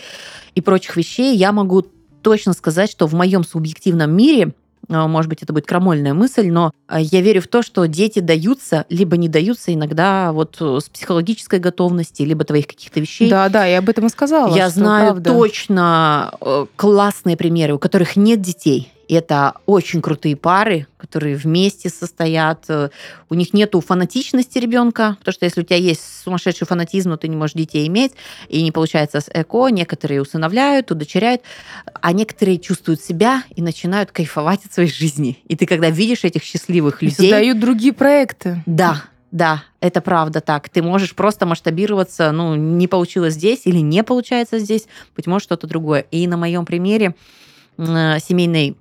и 0.54 0.62
прочих 0.62 0.96
вещей, 0.96 1.36
я 1.36 1.52
могу 1.52 1.86
точно 2.22 2.54
сказать, 2.54 2.92
что 2.92 3.08
в 3.08 3.14
моем 3.14 3.44
субъективном 3.44 4.16
мире 4.16 4.54
э, 4.90 5.08
может 5.08 5.30
быть, 5.30 5.44
это 5.44 5.54
будет 5.54 5.66
крамольная 5.66 6.14
мысль, 6.14 6.50
но 6.50 6.72
э, 6.88 6.98
я 7.00 7.22
верю 7.22 7.42
в 7.42 7.48
то, 7.48 7.62
что 7.62 7.86
дети 7.86 8.20
даются, 8.20 8.86
либо 8.90 9.18
не 9.18 9.30
даются 9.30 9.74
иногда 9.74 10.32
вот 10.34 10.58
с 10.60 10.90
психологической 10.90 11.60
готовности, 11.60 12.22
либо 12.24 12.44
твоих 12.44 12.68
каких-то 12.68 13.00
вещей. 13.00 13.30
Да, 13.30 13.50
да, 13.50 13.66
я 13.66 13.80
об 13.80 13.90
этом 13.90 14.08
и 14.08 14.10
сказала. 14.10 14.56
Я 14.56 14.70
знаю 14.70 15.14
правда. 15.14 15.32
точно 15.32 16.34
классные 16.76 17.38
примеры, 17.38 17.74
у 17.74 17.80
которых 17.80 18.16
нет 18.16 18.42
детей. 18.42 18.93
Это 19.10 19.56
очень 19.66 20.02
крутые 20.02 20.36
пары, 20.36 20.88
которые 20.98 21.36
вместе 21.36 21.90
состоят. 21.90 22.70
У 23.30 23.34
них 23.34 23.54
нету 23.54 23.82
фанатичности 23.82 24.58
ребенка, 24.58 25.18
потому 25.20 25.34
что 25.34 25.46
если 25.46 25.62
у 25.62 25.64
тебя 25.64 25.78
есть 25.78 26.02
сумасшедший 26.24 26.66
фанатизм, 26.66 27.10
но 27.10 27.18
ты 27.18 27.28
не 27.28 27.36
можешь 27.36 27.54
детей 27.54 27.88
иметь, 27.88 28.14
и 28.48 28.62
не 28.64 28.72
получается 28.72 29.20
с 29.22 29.30
эко, 29.34 29.68
некоторые 29.68 30.22
усыновляют, 30.22 30.92
удочеряют, 30.92 31.42
а 31.94 32.14
некоторые 32.14 32.60
чувствуют 32.60 33.02
себя 33.02 33.44
и 33.56 33.62
начинают 33.62 34.12
кайфовать 34.12 34.66
от 34.66 34.74
своей 34.74 34.90
жизни. 34.90 35.38
И 35.48 35.56
ты 35.56 35.66
когда 35.66 35.90
видишь 35.90 36.24
этих 36.24 36.44
счастливых 36.44 37.04
И 37.04 37.08
людей... 37.08 37.30
создают 37.30 37.60
другие 37.60 37.94
проекты. 37.94 38.64
Да, 38.66 39.04
да, 39.32 39.64
это 39.80 40.00
правда 40.00 40.42
так. 40.42 40.70
Ты 40.70 40.82
можешь 40.82 41.16
просто 41.16 41.46
масштабироваться, 41.46 42.32
ну, 42.32 42.56
не 42.56 42.88
получилось 42.88 43.34
здесь 43.34 43.62
или 43.66 43.80
не 43.80 44.04
получается 44.04 44.60
здесь, 44.60 44.86
быть 45.16 45.28
может, 45.28 45.46
что-то 45.46 45.68
другое. 45.68 46.06
И 46.12 46.28
на 46.28 46.38
моем 46.38 46.66
примере 46.66 47.16
семейной, 47.76 48.78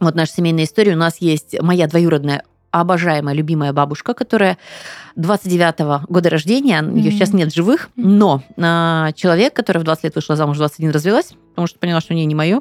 вот 0.00 0.14
наша 0.14 0.32
семейная 0.32 0.64
история, 0.64 0.94
у 0.94 0.98
нас 0.98 1.16
есть 1.20 1.60
моя 1.60 1.86
двоюродная 1.86 2.42
обожаемая, 2.70 3.34
любимая 3.34 3.72
бабушка, 3.72 4.12
которая 4.12 4.58
29-го 5.16 6.12
года 6.12 6.28
рождения, 6.30 6.78
ее 6.82 6.82
Мгм. 6.82 7.10
сейчас 7.10 7.32
нет 7.32 7.54
живых, 7.54 7.88
но 7.96 8.42
э, 8.56 9.08
человек, 9.14 9.54
который 9.54 9.78
в 9.78 9.84
20 9.84 10.04
лет 10.04 10.14
вышла 10.14 10.36
замуж, 10.36 10.56
в 10.56 10.58
21 10.58 10.90
развелась, 10.90 11.32
потому 11.50 11.66
что 11.66 11.78
поняла, 11.78 12.00
что 12.00 12.14
не, 12.14 12.26
не 12.26 12.34
мое. 12.34 12.60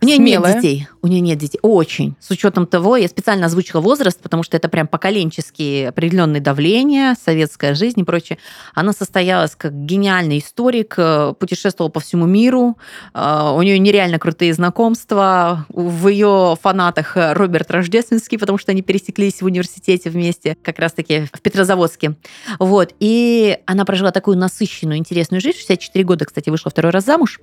У 0.00 0.06
нее 0.06 0.18
нет 0.18 0.38
Смелая. 0.38 0.54
детей. 0.56 0.88
У 1.02 1.08
нее 1.08 1.20
нет 1.20 1.38
детей. 1.38 1.58
Очень. 1.62 2.14
С 2.20 2.30
учетом 2.30 2.66
того, 2.66 2.96
я 2.96 3.08
специально 3.08 3.46
озвучила 3.46 3.80
возраст, 3.80 4.20
потому 4.20 4.44
что 4.44 4.56
это 4.56 4.68
прям 4.68 4.86
поколенческие 4.86 5.88
определенные 5.88 6.40
давления, 6.40 7.16
советская 7.24 7.74
жизнь 7.74 8.00
и 8.00 8.04
прочее. 8.04 8.38
Она 8.74 8.92
состоялась 8.92 9.56
как 9.56 9.72
гениальный 9.74 10.38
историк, 10.38 10.94
э, 10.98 11.34
путешествовала 11.38 11.90
по 11.90 11.98
всему 11.98 12.26
миру. 12.26 12.78
Э, 13.12 13.52
у 13.54 13.62
нее 13.62 13.78
нереально 13.80 14.20
крутые 14.20 14.54
знакомства. 14.54 15.66
В 15.68 16.06
ее 16.08 16.56
фанатах 16.62 17.12
Роберт 17.16 17.70
Рождественский, 17.70 18.38
потому 18.38 18.58
что 18.58 18.70
они 18.70 18.82
пересеклись 18.82 19.42
в 19.42 19.46
университете 19.46 20.10
вместе, 20.10 20.56
как 20.62 20.78
раз-таки 20.78 21.28
в 21.32 21.40
Петрозаводске. 21.40 22.14
Вот. 22.60 22.94
И 23.00 23.58
она 23.66 23.84
прожила 23.84 24.12
такую 24.12 24.38
насыщенную, 24.38 24.98
интересную 24.98 25.40
жизнь. 25.40 25.58
64 25.58 26.04
года, 26.04 26.24
кстати, 26.24 26.50
вышла 26.50 26.70
второй 26.70 26.92
раз 26.92 27.04
замуж. 27.04 27.40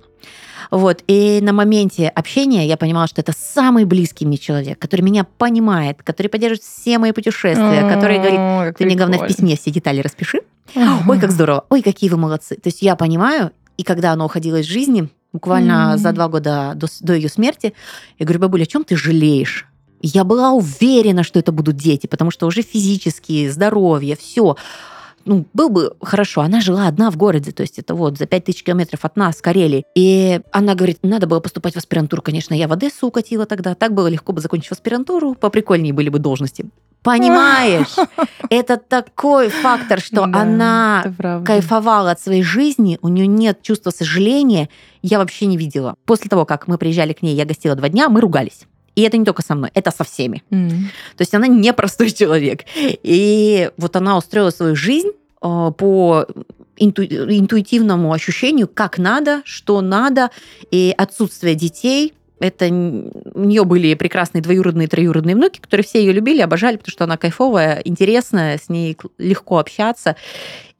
Вот. 0.71 1.03
И 1.07 1.39
на 1.41 1.53
моменте 1.53 2.07
общения 2.07 2.67
я 2.67 2.77
понимала, 2.77 3.07
что 3.07 3.21
это 3.21 3.33
самый 3.37 3.85
близкий 3.85 4.25
мне 4.25 4.37
человек, 4.37 4.79
который 4.79 5.01
меня 5.01 5.23
понимает, 5.23 6.01
который 6.03 6.27
поддерживает 6.27 6.63
все 6.63 6.97
мои 6.97 7.11
путешествия, 7.11 7.89
который 7.93 8.17
говорит, 8.17 8.77
ты 8.77 8.85
мне, 8.85 8.95
главное, 8.95 9.19
в 9.19 9.27
письме 9.27 9.55
все 9.55 9.71
детали 9.71 10.01
распиши. 10.01 10.41
Ой, 10.75 11.19
как 11.19 11.31
здорово. 11.31 11.65
Ой, 11.69 11.81
какие 11.81 12.09
вы 12.09 12.17
молодцы. 12.17 12.55
То 12.55 12.67
есть 12.67 12.81
я 12.81 12.95
понимаю, 12.95 13.51
и 13.77 13.83
когда 13.83 14.11
она 14.13 14.25
уходила 14.25 14.57
из 14.57 14.65
жизни, 14.65 15.09
буквально 15.33 15.93
mm-hmm. 15.93 15.97
за 15.97 16.11
два 16.11 16.27
года 16.27 16.73
до, 16.75 16.87
до 17.01 17.13
ее 17.13 17.29
смерти, 17.29 17.73
я 18.19 18.25
говорю, 18.25 18.41
бабуля, 18.41 18.63
о 18.63 18.67
чем 18.67 18.83
ты 18.83 18.95
жалеешь? 18.95 19.67
Я 20.01 20.23
была 20.23 20.51
уверена, 20.51 21.23
что 21.23 21.39
это 21.39 21.51
будут 21.51 21.77
дети, 21.77 22.07
потому 22.07 22.31
что 22.31 22.45
уже 22.45 22.61
физически, 22.61 23.49
здоровье, 23.49 24.15
все 24.15 24.55
ну, 25.25 25.45
был 25.53 25.69
бы 25.69 25.95
хорошо. 26.01 26.41
Она 26.41 26.61
жила 26.61 26.87
одна 26.87 27.09
в 27.11 27.17
городе, 27.17 27.51
то 27.51 27.61
есть 27.61 27.79
это 27.79 27.95
вот 27.95 28.17
за 28.17 28.27
5000 28.27 28.63
километров 28.63 29.03
от 29.03 29.15
нас, 29.15 29.41
Карелии. 29.41 29.83
И 29.95 30.39
она 30.51 30.75
говорит, 30.75 30.99
надо 31.03 31.27
было 31.27 31.39
поступать 31.39 31.73
в 31.73 31.77
аспирантуру. 31.77 32.21
Конечно, 32.21 32.53
я 32.53 32.67
в 32.67 32.73
Одессу 32.73 33.07
укатила 33.07 33.45
тогда. 33.45 33.75
Так 33.75 33.93
было 33.93 34.07
легко 34.07 34.33
бы 34.33 34.41
закончить 34.41 34.71
аспирантуру, 34.71 35.33
поприкольнее 35.33 35.93
были 35.93 36.09
бы 36.09 36.19
должности. 36.19 36.65
Понимаешь? 37.01 37.95
Это 38.49 38.77
такой 38.77 39.49
фактор, 39.49 39.99
что 39.99 40.25
да, 40.25 40.41
она 40.41 41.03
кайфовала 41.45 42.11
от 42.11 42.19
своей 42.19 42.41
жизни, 42.41 42.97
у 43.01 43.09
нее 43.09 43.27
нет 43.27 43.61
чувства 43.61 43.91
сожаления, 43.91 44.69
я 45.03 45.19
вообще 45.19 45.45
не 45.45 45.57
видела. 45.57 45.95
После 46.05 46.29
того, 46.29 46.45
как 46.45 46.67
мы 46.67 46.77
приезжали 46.77 47.13
к 47.13 47.21
ней, 47.21 47.35
я 47.35 47.45
гостила 47.45 47.75
два 47.75 47.89
дня, 47.89 48.09
мы 48.09 48.21
ругались. 48.21 48.61
И 48.95 49.01
это 49.01 49.17
не 49.17 49.25
только 49.25 49.41
со 49.41 49.55
мной, 49.55 49.71
это 49.73 49.91
со 49.91 50.03
всеми. 50.03 50.43
Mm. 50.49 50.69
То 51.17 51.21
есть 51.21 51.33
она 51.33 51.47
не 51.47 51.73
простой 51.73 52.11
человек. 52.11 52.61
И 52.75 53.69
вот 53.77 53.95
она 53.95 54.17
устроила 54.17 54.49
свою 54.49 54.75
жизнь 54.75 55.09
э, 55.41 55.71
по 55.77 56.25
инту, 56.77 57.03
интуитивному 57.03 58.11
ощущению, 58.11 58.67
как 58.67 58.97
надо, 58.97 59.41
что 59.45 59.81
надо, 59.81 60.31
и 60.71 60.93
отсутствие 60.97 61.55
детей 61.55 62.13
это 62.39 62.65
у 62.65 63.43
нее 63.43 63.63
были 63.63 63.93
прекрасные 63.93 64.41
двоюродные, 64.41 64.87
троюродные 64.87 65.35
внуки, 65.35 65.59
которые 65.59 65.85
все 65.85 65.99
ее 65.99 66.11
любили, 66.11 66.41
обожали, 66.41 66.75
потому 66.75 66.91
что 66.91 67.05
она 67.05 67.17
кайфовая, 67.17 67.81
интересная, 67.85 68.57
с 68.57 68.67
ней 68.67 68.97
легко 69.17 69.57
общаться. 69.57 70.17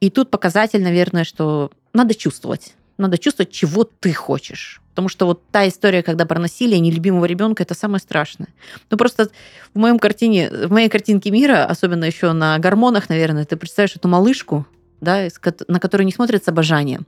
И 0.00 0.10
тут 0.10 0.30
показатель, 0.30 0.82
наверное, 0.82 1.24
что 1.24 1.70
надо 1.94 2.14
чувствовать. 2.14 2.74
Надо 2.98 3.16
чувствовать, 3.16 3.52
чего 3.52 3.84
ты 3.84 4.12
хочешь. 4.12 4.82
Потому 4.96 5.10
что 5.10 5.26
вот 5.26 5.42
та 5.50 5.68
история, 5.68 6.02
когда 6.02 6.24
про 6.24 6.38
насилие 6.38 6.80
нелюбимого 6.80 7.26
ребенка, 7.26 7.62
это 7.64 7.74
самое 7.74 8.00
страшное. 8.00 8.48
Ну 8.90 8.96
просто 8.96 9.28
в 9.74 9.78
моем 9.78 9.98
картине, 9.98 10.48
в 10.48 10.72
моей 10.72 10.88
картинке 10.88 11.30
мира, 11.30 11.66
особенно 11.66 12.04
еще 12.04 12.32
на 12.32 12.58
гормонах, 12.58 13.10
наверное, 13.10 13.44
ты 13.44 13.56
представляешь 13.56 13.94
эту 13.94 14.08
малышку, 14.08 14.66
да, 15.02 15.28
на 15.68 15.80
которую 15.80 16.06
не 16.06 16.12
смотрят 16.12 16.44
с 16.44 16.48
обожанием, 16.48 17.06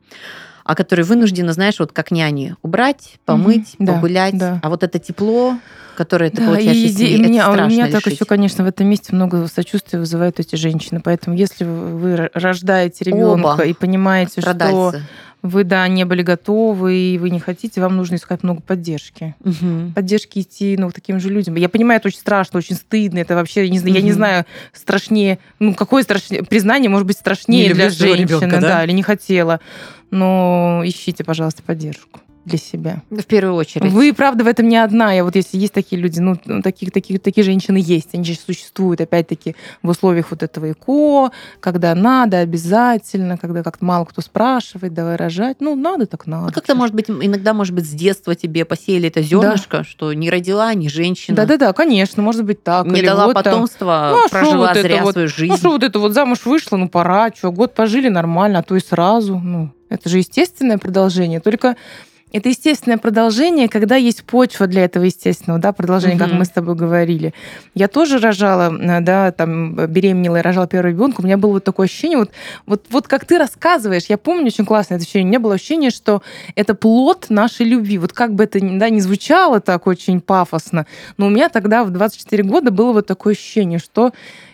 а 0.64 0.74
которую 0.74 1.07
вынуждена, 1.07 1.55
знаешь, 1.55 1.78
вот 1.78 1.93
как 1.93 2.11
няни, 2.11 2.57
убрать, 2.61 3.14
помыть, 3.24 3.74
mm-hmm, 3.78 3.86
погулять. 3.86 4.36
Да, 4.36 4.51
да. 4.51 4.61
А 4.62 4.68
вот 4.68 4.82
это 4.82 4.99
тепло, 4.99 5.57
которое 5.97 6.28
ты 6.28 6.43
да, 6.43 6.49
получаешь 6.49 6.76
и, 6.76 6.86
из 6.89 6.99
семьи, 6.99 7.14
и 7.14 7.18
меня, 7.18 7.51
У 7.51 7.68
меня 7.68 7.91
так 7.91 8.07
еще, 8.07 8.26
конечно, 8.26 8.64
в 8.64 8.66
этом 8.66 8.86
месте 8.86 9.14
много 9.14 9.47
сочувствия 9.47 9.99
вызывают 9.99 10.41
эти 10.41 10.57
женщины. 10.57 11.01
Поэтому 11.03 11.34
если 11.34 11.64
вы 11.64 12.28
рождаете 12.34 13.05
ребенка 13.05 13.62
и 13.62 13.72
понимаете, 13.72 14.43
что 14.43 14.93
вы, 15.43 15.64
да, 15.64 15.86
не 15.89 16.05
были 16.05 16.22
готовы, 16.22 16.97
и 16.97 17.18
вы 17.18 17.30
не 17.30 17.39
хотите, 17.39 17.80
вам 17.80 17.97
нужно 17.97 18.16
искать 18.16 18.43
много 18.43 18.61
поддержки. 18.61 19.34
Угу. 19.41 19.93
Поддержки 19.95 20.41
идти, 20.41 20.76
ну, 20.76 20.91
к 20.91 20.93
таким 20.93 21.20
же 21.20 21.30
людям. 21.30 21.55
Я 21.55 21.68
понимаю, 21.68 21.99
это 21.99 22.09
очень 22.09 22.18
страшно, 22.18 22.59
очень 22.59 22.76
стыдно, 22.76 23.18
это 23.18 23.34
вообще, 23.34 23.68
не 23.68 23.78
знаю, 23.78 23.93
угу. 23.93 23.99
я 23.99 24.05
не 24.05 24.12
знаю, 24.12 24.45
страшнее, 24.72 25.39
ну, 25.59 25.74
какое 25.74 26.03
страшнее, 26.03 26.43
признание 26.43 26.91
может 26.91 27.07
быть 27.07 27.16
страшнее 27.16 27.68
не 27.68 27.74
для 27.74 27.91
женщины, 27.91 28.24
ребенка, 28.24 28.61
да? 28.61 28.61
да, 28.61 28.84
или 28.84 28.93
не 28.93 29.03
хотела. 29.03 29.61
Но 30.11 30.82
ищите, 30.84 31.22
пожалуйста, 31.22 31.62
поддержку 31.62 32.20
для 32.49 32.59
себя. 32.59 33.03
В 33.11 33.25
первую 33.25 33.55
очередь. 33.55 33.93
Вы, 33.93 34.13
правда, 34.13 34.45
в 34.45 34.47
этом 34.47 34.69
не 34.69 34.77
одна. 34.77 35.13
Я 35.13 35.25
вот 35.25 35.37
если 35.37 35.57
есть 35.59 35.73
такие 35.73 36.01
люди, 36.01 36.19
ну, 36.21 36.37
таких, 36.63 36.91
таких, 36.93 37.21
такие 37.21 37.45
женщины 37.45 37.79
есть. 37.81 38.09
Они 38.15 38.25
же 38.25 38.35
существуют, 38.35 39.01
опять-таки, 39.01 39.55
в 39.83 39.89
условиях 39.89 40.31
вот 40.31 40.43
этого 40.43 40.73
ЭКО, 40.73 41.31
когда 41.61 41.95
надо 41.95 42.39
обязательно, 42.39 43.37
когда 43.37 43.63
как-то 43.63 43.85
мало 43.85 44.05
кто 44.05 44.21
спрашивает, 44.23 44.95
давай 44.95 45.17
рожать. 45.17 45.59
Ну, 45.61 45.75
надо 45.75 46.07
так 46.07 46.27
надо. 46.27 46.49
А 46.49 46.53
как-то, 46.53 46.75
может 46.75 46.95
быть, 46.95 47.09
иногда, 47.09 47.55
может 47.55 47.75
быть, 47.75 47.87
с 47.87 47.93
детства 47.93 48.35
тебе 48.35 48.65
посеяли 48.65 49.09
это 49.09 49.23
зернышко, 49.23 49.79
да. 49.79 49.85
что 49.85 50.13
не 50.13 50.31
родила, 50.31 50.73
не 50.75 50.89
женщина. 50.89 51.37
Да-да-да, 51.37 51.73
конечно, 51.73 52.23
может 52.23 52.45
быть 52.45 52.63
так. 52.63 52.87
Не 52.87 53.01
Или 53.01 53.07
дала 53.07 53.27
вот 53.27 53.35
потомства, 53.35 54.11
ну, 54.13 54.25
а 54.25 54.29
прожила 54.29 54.69
вот 54.69 54.77
зря 54.77 55.03
вот, 55.03 55.13
свою 55.13 55.29
жизнь. 55.29 55.53
Ну, 55.53 55.57
что 55.57 55.71
вот 55.71 55.83
это 55.83 55.99
вот 55.99 56.13
замуж 56.13 56.45
вышла, 56.45 56.77
ну, 56.77 56.89
пора, 56.89 57.31
что, 57.35 57.53
год 57.53 57.75
пожили 57.75 58.09
нормально, 58.09 58.61
а 58.61 58.63
то 58.63 58.77
и 58.77 58.81
сразу. 58.81 59.39
Ну, 59.39 59.71
это 59.89 60.09
же 60.09 60.19
естественное 60.19 60.79
продолжение. 60.79 61.41
Только 61.41 61.77
это 62.33 62.49
естественное 62.49 62.99
продолжение, 62.99 63.68
когда 63.68 63.97
есть 63.97 64.24
почва 64.24 64.66
для 64.66 64.85
этого 64.85 65.05
естественного 65.05 65.61
да, 65.61 65.72
продолжения, 65.72 66.16
угу. 66.16 66.24
как 66.24 66.33
мы 66.33 66.45
с 66.45 66.51
тобой 66.51 66.74
говорили. 66.74 67.33
Я 67.74 67.89
тоже 67.89 68.18
рожала, 68.18 68.72
э, 68.72 69.01
да, 69.01 69.33
там 69.33 69.74
беременела 69.87 70.39
и 70.39 70.43
рожала 70.43 70.66
первого 70.66 70.91
ребенка. 70.91 71.20
У 71.20 71.24
меня 71.24 71.39
было 71.39 71.53
вот 71.53 71.64
такое 71.64 71.87
ощущение, 71.87 72.18
вот, 72.18 72.31
вот, 72.66 72.85
вот 72.91 73.09
как 73.09 73.24
ты 73.24 73.39
рассказываешь, 73.39 74.07
я 74.09 74.18
помню 74.18 74.47
очень 74.47 74.66
классное 74.66 74.97
это 74.97 75.05
ощущение. 75.05 75.26
У 75.26 75.29
меня 75.29 75.41
было 75.41 75.55
ощущение, 75.55 75.91
что 75.91 76.22
это 76.55 76.74
плод 76.74 77.26
нашей 77.29 77.66
любви. 77.66 77.99
Вот 77.99 78.12
как 78.12 78.35
бы 78.35 78.45
это 78.45 78.59
да, 78.61 78.91
не 78.91 79.01
звучало 79.01 79.61
так 79.61 79.87
очень 79.87 80.20
пафосно, 80.20 80.87
но 81.16 81.26
у 81.26 81.31
меня 81.31 81.49
тогда 81.49 81.85
в 81.85 81.91
24 81.91 82.43
года 82.43 82.70
было 82.70 82.93
вот 82.93 83.07
такое 83.07 83.35
ощущение, 83.35 83.79
что 83.79 84.12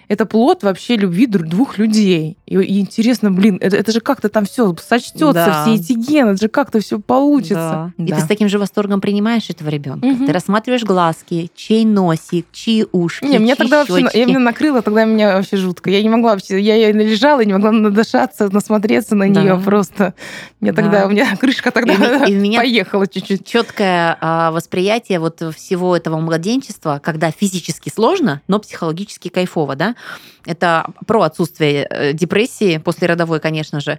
это 0.09 0.27
плод 0.27 0.63
вообще 0.63 0.97
любви 0.97 1.27
двух 1.27 1.79
людей. 1.79 2.37
И, 2.47 2.55
и 2.55 2.81
интересно, 2.81 3.31
блин, 3.31 3.59
это, 3.61 3.77
это 3.77 3.93
же 3.93 4.01
как-то 4.01 4.29
там 4.29 4.45
все 4.45 4.75
сочтется, 4.77 5.33
да. 5.33 5.63
все 5.63 5.75
эти 5.75 5.93
гены, 5.93 6.31
это 6.31 6.43
же 6.43 6.49
как-то 6.49 6.81
все 6.81 6.99
получится. 6.99 7.93
Да. 7.97 8.05
И 8.05 8.09
да. 8.09 8.17
ты 8.17 8.23
с 8.23 8.27
таким 8.27 8.49
же 8.49 8.59
восторгом 8.59 9.01
принимаешь 9.01 9.49
этого 9.51 9.69
ребенка. 9.69 10.07
Угу. 10.07 10.27
Ты 10.27 10.33
рассматриваешь 10.33 10.85
глазки, 10.85 11.51
чей 11.55 11.85
носик, 11.85 12.47
чьи 12.53 12.87
ушки. 12.93 13.25
Не, 13.25 13.39
меня 13.39 13.57
тогда 13.57 13.85
щечки. 13.85 14.03
вообще, 14.03 14.19
я 14.21 14.27
меня 14.27 14.39
накрыла, 14.39 14.83
тогда 14.83 15.05
меня 15.05 15.37
вообще 15.37 15.57
жутко. 15.57 15.91
Я 15.91 16.03
не 16.03 16.09
могла 16.09 16.33
вообще, 16.33 16.61
я, 16.61 16.77
я 16.77 16.93
лежала, 16.93 17.45
не 17.45 17.53
могла 17.53 17.73
надышаться, 17.73 18.53
насмотреться 18.53 19.15
на 19.15 19.33
да. 19.33 19.43
нее 19.43 19.59
просто. 19.59 20.15
Мне 20.61 20.73
да. 20.73 20.83
тогда, 20.83 21.07
у 21.07 21.11
меня 21.11 21.37
крышка 21.41 21.71
тогда 21.71 22.25
и, 22.27 22.33
и 22.33 22.35
меня 22.35 22.61
поехала 22.61 23.07
чуть-чуть. 23.07 23.47
Четкое 23.47 24.17
а, 24.21 24.51
восприятие 24.51 25.19
вот 25.19 25.43
всего 25.55 25.97
этого 25.97 26.19
младенчества, 26.19 27.01
когда 27.03 27.31
физически 27.31 27.91
сложно, 27.95 28.41
но 28.49 28.59
психологически 28.59 29.29
кайфово, 29.29 29.77
да? 29.77 29.94
Это 30.47 30.87
про 31.07 31.23
отсутствие 31.23 31.87
э, 31.89 32.13
депрессии 32.13 32.79
после 32.79 33.09
родовой, 33.09 33.41
конечно 33.41 33.81
же. 33.81 33.99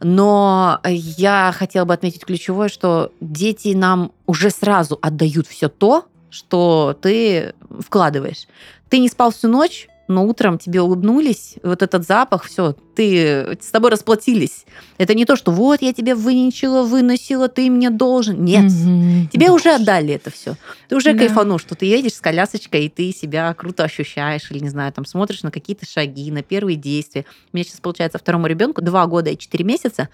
Но 0.00 0.80
я 0.84 1.52
хотела 1.56 1.84
бы 1.84 1.94
отметить 1.94 2.24
ключевое, 2.24 2.68
что 2.68 3.12
дети 3.20 3.68
нам 3.74 4.12
уже 4.26 4.50
сразу 4.50 4.98
отдают 5.00 5.46
все 5.46 5.68
то, 5.68 6.06
что 6.30 6.96
ты 7.00 7.54
вкладываешь. 7.80 8.46
Ты 8.88 8.98
не 8.98 9.08
спал 9.08 9.32
всю 9.32 9.48
ночь, 9.48 9.88
но 10.08 10.24
утром 10.24 10.58
тебе 10.58 10.80
улыбнулись, 10.80 11.56
вот 11.62 11.82
этот 11.82 12.06
запах, 12.06 12.44
все, 12.44 12.74
ты 12.94 13.58
с 13.60 13.70
тобой 13.70 13.90
расплатились. 13.90 14.64
Это 14.98 15.14
не 15.14 15.24
то, 15.24 15.36
что 15.36 15.50
вот 15.50 15.82
я 15.82 15.92
тебе 15.92 16.14
выничила, 16.14 16.82
выносила, 16.82 17.48
ты 17.48 17.70
мне 17.70 17.90
должен. 17.90 18.44
Нет, 18.44 18.64
mm-hmm. 18.64 19.28
тебе 19.28 19.50
уже 19.50 19.74
отдали 19.74 20.14
это 20.14 20.30
все. 20.30 20.56
Ты 20.88 20.96
уже 20.96 21.12
да. 21.12 21.18
кайфанул, 21.18 21.58
что 21.58 21.74
ты 21.74 21.86
едешь 21.86 22.14
с 22.14 22.20
колясочкой, 22.20 22.86
и 22.86 22.88
ты 22.88 23.12
себя 23.12 23.52
круто 23.54 23.84
ощущаешь, 23.84 24.50
или 24.50 24.60
не 24.60 24.68
знаю, 24.68 24.92
там 24.92 25.04
смотришь 25.04 25.42
на 25.42 25.50
какие-то 25.50 25.86
шаги, 25.86 26.30
на 26.30 26.42
первые 26.42 26.76
действия. 26.76 27.24
У 27.52 27.56
меня 27.56 27.64
сейчас 27.64 27.80
получается 27.80 28.18
второму 28.18 28.46
ребенку 28.46 28.82
два 28.82 29.06
года 29.06 29.30
и 29.30 29.38
четыре 29.38 29.64
месяца, 29.64 30.08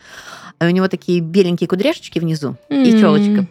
а 0.59 0.67
у 0.67 0.71
него 0.71 0.89
такие 0.89 1.21
беленькие 1.21 1.69
кудряшечки 1.69 2.19
внизу 2.19 2.57
mm-hmm. 2.69 2.85
и 2.85 3.01
челочка. 3.01 3.47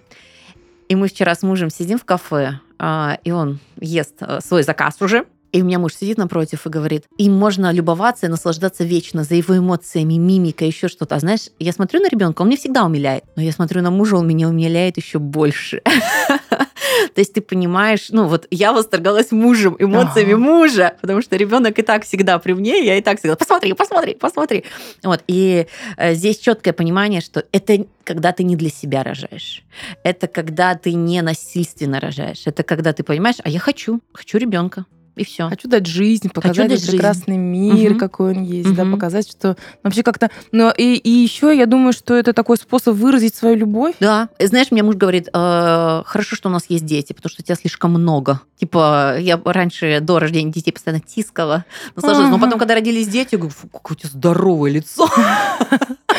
И 0.89 0.95
мы 0.95 1.07
вчера 1.07 1.35
с 1.35 1.41
мужем 1.41 1.69
сидим 1.69 1.97
в 1.97 2.03
кафе, 2.03 2.59
а, 2.77 3.17
и 3.23 3.31
он 3.31 3.59
ест 3.79 4.15
э, 4.19 4.41
свой 4.41 4.63
заказ 4.63 4.97
уже, 4.99 5.25
и 5.51 5.61
у 5.61 5.65
меня 5.65 5.79
муж 5.79 5.95
сидит 5.95 6.17
напротив 6.17 6.65
и 6.65 6.69
говорит, 6.69 7.05
им 7.17 7.33
можно 7.33 7.71
любоваться 7.71 8.25
и 8.25 8.29
наслаждаться 8.29 8.83
вечно 8.83 9.23
за 9.23 9.35
его 9.35 9.57
эмоциями, 9.57 10.13
мимикой, 10.13 10.67
еще 10.67 10.87
что-то. 10.87 11.15
А 11.15 11.19
знаешь, 11.19 11.49
я 11.59 11.73
смотрю 11.73 11.99
на 11.99 12.07
ребенка, 12.07 12.41
он 12.41 12.47
меня 12.47 12.57
всегда 12.57 12.85
умиляет, 12.85 13.23
но 13.35 13.41
я 13.41 13.51
смотрю 13.51 13.81
на 13.81 13.91
мужа, 13.91 14.15
он 14.15 14.27
меня 14.27 14.47
умиляет 14.47 14.97
еще 14.97 15.19
больше. 15.19 15.81
То 17.15 17.19
есть 17.19 17.33
ты 17.33 17.41
понимаешь, 17.41 18.07
ну 18.09 18.27
вот 18.27 18.47
я 18.51 18.73
восторгалась 18.73 19.31
мужем, 19.31 19.75
эмоциями 19.79 20.33
мужа, 20.33 20.95
потому 21.01 21.21
что 21.21 21.35
ребенок 21.35 21.77
и 21.79 21.81
так 21.81 22.05
всегда 22.05 22.39
при 22.39 22.53
мне, 22.53 22.85
я 22.85 22.97
и 22.97 23.01
так 23.01 23.19
всегда, 23.19 23.35
посмотри, 23.35 23.73
посмотри, 23.73 24.15
посмотри. 24.15 24.63
Вот, 25.03 25.23
и 25.27 25.67
э, 25.97 26.13
здесь 26.13 26.39
четкое 26.39 26.73
понимание, 26.73 27.21
что 27.21 27.43
это 27.51 27.85
когда 28.03 28.31
ты 28.31 28.43
не 28.43 28.55
для 28.55 28.69
себя 28.69 29.03
рожаешь. 29.03 29.63
Это 30.03 30.27
когда 30.27 30.75
ты 30.75 30.93
не 30.93 31.21
насильственно 31.21 31.99
рожаешь. 31.99 32.43
Это 32.45 32.63
когда 32.63 32.93
ты 32.93 33.03
понимаешь, 33.03 33.37
а 33.43 33.49
я 33.49 33.59
хочу, 33.59 34.01
хочу 34.13 34.37
ребенка 34.37 34.85
и 35.15 35.25
все. 35.25 35.49
Хочу 35.49 35.67
дать 35.67 35.85
жизнь, 35.85 36.29
показать 36.29 36.69
дать 36.69 36.87
прекрасный 36.87 37.35
жизнь. 37.35 37.41
мир, 37.41 37.91
угу. 37.91 37.99
какой 37.99 38.35
он 38.35 38.43
есть, 38.43 38.69
угу. 38.69 38.75
да, 38.75 38.85
показать, 38.85 39.29
что 39.29 39.57
вообще 39.83 40.03
как-то. 40.03 40.29
Но 40.51 40.71
и, 40.71 40.95
и 40.95 41.09
еще 41.09 41.55
я 41.55 41.65
думаю, 41.65 41.93
что 41.93 42.15
это 42.15 42.33
такой 42.33 42.57
способ 42.57 42.95
выразить 42.95 43.35
свою 43.35 43.55
любовь. 43.55 43.95
Да. 43.99 44.29
Знаешь, 44.39 44.71
мне 44.71 44.83
муж 44.83 44.95
говорит, 44.95 45.27
э, 45.27 46.03
хорошо, 46.05 46.35
что 46.35 46.49
у 46.49 46.51
нас 46.51 46.65
есть 46.69 46.85
дети, 46.85 47.13
потому 47.13 47.29
что 47.29 47.43
тебя 47.43 47.55
слишком 47.55 47.91
много. 47.91 48.41
Типа, 48.59 49.17
я 49.19 49.41
раньше 49.43 49.99
до 50.01 50.19
рождения 50.19 50.51
детей 50.51 50.71
постоянно 50.71 51.01
тискала, 51.01 51.65
наслаждалась. 51.95 52.29
Но 52.29 52.39
потом, 52.39 52.59
когда 52.59 52.75
родились 52.75 53.07
дети, 53.07 53.29
я 53.33 53.37
говорю, 53.39 53.55
какое 53.71 53.95
у 53.95 53.99
тебя 53.99 54.09
здоровое 54.09 54.71
лицо. 54.71 55.09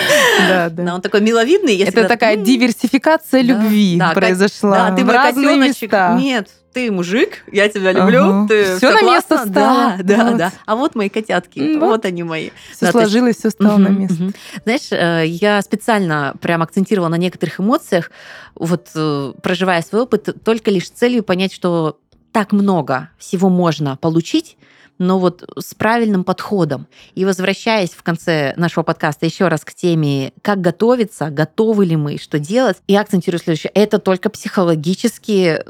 Да, 0.48 0.70
да. 0.70 0.94
Он 0.94 1.00
такой 1.00 1.20
миловидный. 1.20 1.76
Это 1.78 2.08
такая 2.08 2.36
диверсификация 2.36 3.42
любви 3.42 4.00
произошла. 4.14 4.90
Да, 4.90 4.96
ты 4.96 5.04
мой 5.04 5.14
котеночек. 5.14 5.92
Нет, 6.18 6.48
ты 6.72 6.90
мужик, 6.90 7.44
я 7.52 7.68
тебя 7.68 7.92
люблю, 7.92 8.22
ага. 8.22 8.48
ты 8.48 8.76
все, 8.76 8.90
на 8.92 9.02
место 9.02 9.46
стало. 9.46 9.96
Да, 9.98 10.16
да, 10.16 10.30
вот. 10.30 10.38
да. 10.38 10.52
А 10.64 10.76
вот 10.76 10.94
мои 10.94 11.08
котятки, 11.08 11.76
вот, 11.76 11.88
вот 11.88 12.04
они 12.06 12.22
мои. 12.22 12.50
Все 12.74 12.86
да, 12.86 12.92
сложилось, 12.92 13.36
все 13.36 13.50
стало 13.50 13.74
угу, 13.74 13.82
на 13.82 13.88
место. 13.88 14.24
Угу. 14.24 14.32
Знаешь, 14.64 14.88
э, 14.90 15.26
я 15.26 15.60
специально 15.60 16.34
прям 16.40 16.62
акцентировала 16.62 17.08
на 17.08 17.16
некоторых 17.16 17.60
эмоциях, 17.60 18.10
вот 18.54 18.88
э, 18.94 19.32
проживая 19.42 19.82
свой 19.82 20.02
опыт, 20.02 20.28
только 20.44 20.70
лишь 20.70 20.86
с 20.86 20.90
целью 20.90 21.22
понять, 21.22 21.52
что 21.52 21.98
так 22.32 22.52
много 22.52 23.10
всего 23.18 23.50
можно 23.50 23.96
получить, 23.96 24.56
но 24.98 25.18
вот 25.18 25.44
с 25.58 25.74
правильным 25.74 26.24
подходом. 26.24 26.86
И 27.14 27.24
возвращаясь 27.24 27.90
в 27.90 28.02
конце 28.02 28.54
нашего 28.56 28.82
подкаста 28.82 29.26
еще 29.26 29.48
раз 29.48 29.64
к 29.64 29.74
теме, 29.74 30.32
как 30.42 30.60
готовиться, 30.60 31.30
готовы 31.30 31.86
ли 31.86 31.96
мы, 31.96 32.18
что 32.18 32.38
делать, 32.38 32.78
и 32.86 32.96
акцентирую 32.96 33.40
следующее. 33.40 33.72
Это 33.74 33.98
только 33.98 34.30
психологически 34.30 35.60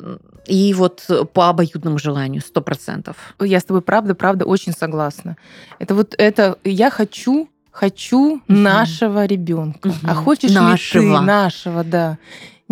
и 0.46 0.74
вот 0.74 1.08
по 1.32 1.48
обоюдному 1.48 1.98
желанию, 1.98 2.42
сто 2.42 2.60
процентов. 2.60 3.16
Я 3.40 3.60
с 3.60 3.64
тобой 3.64 3.82
правда, 3.82 4.14
правда 4.14 4.44
очень 4.44 4.72
согласна. 4.72 5.36
Это 5.78 5.94
вот 5.94 6.14
это 6.18 6.58
я 6.64 6.90
хочу 6.90 7.48
хочу 7.70 8.34
угу. 8.34 8.42
нашего 8.48 9.24
ребенка. 9.24 9.88
Угу. 9.88 9.96
А 10.04 10.14
хочешь 10.14 10.52
нашего. 10.52 11.02
ли 11.02 11.08
ты 11.08 11.20
нашего, 11.20 11.84
да 11.84 12.18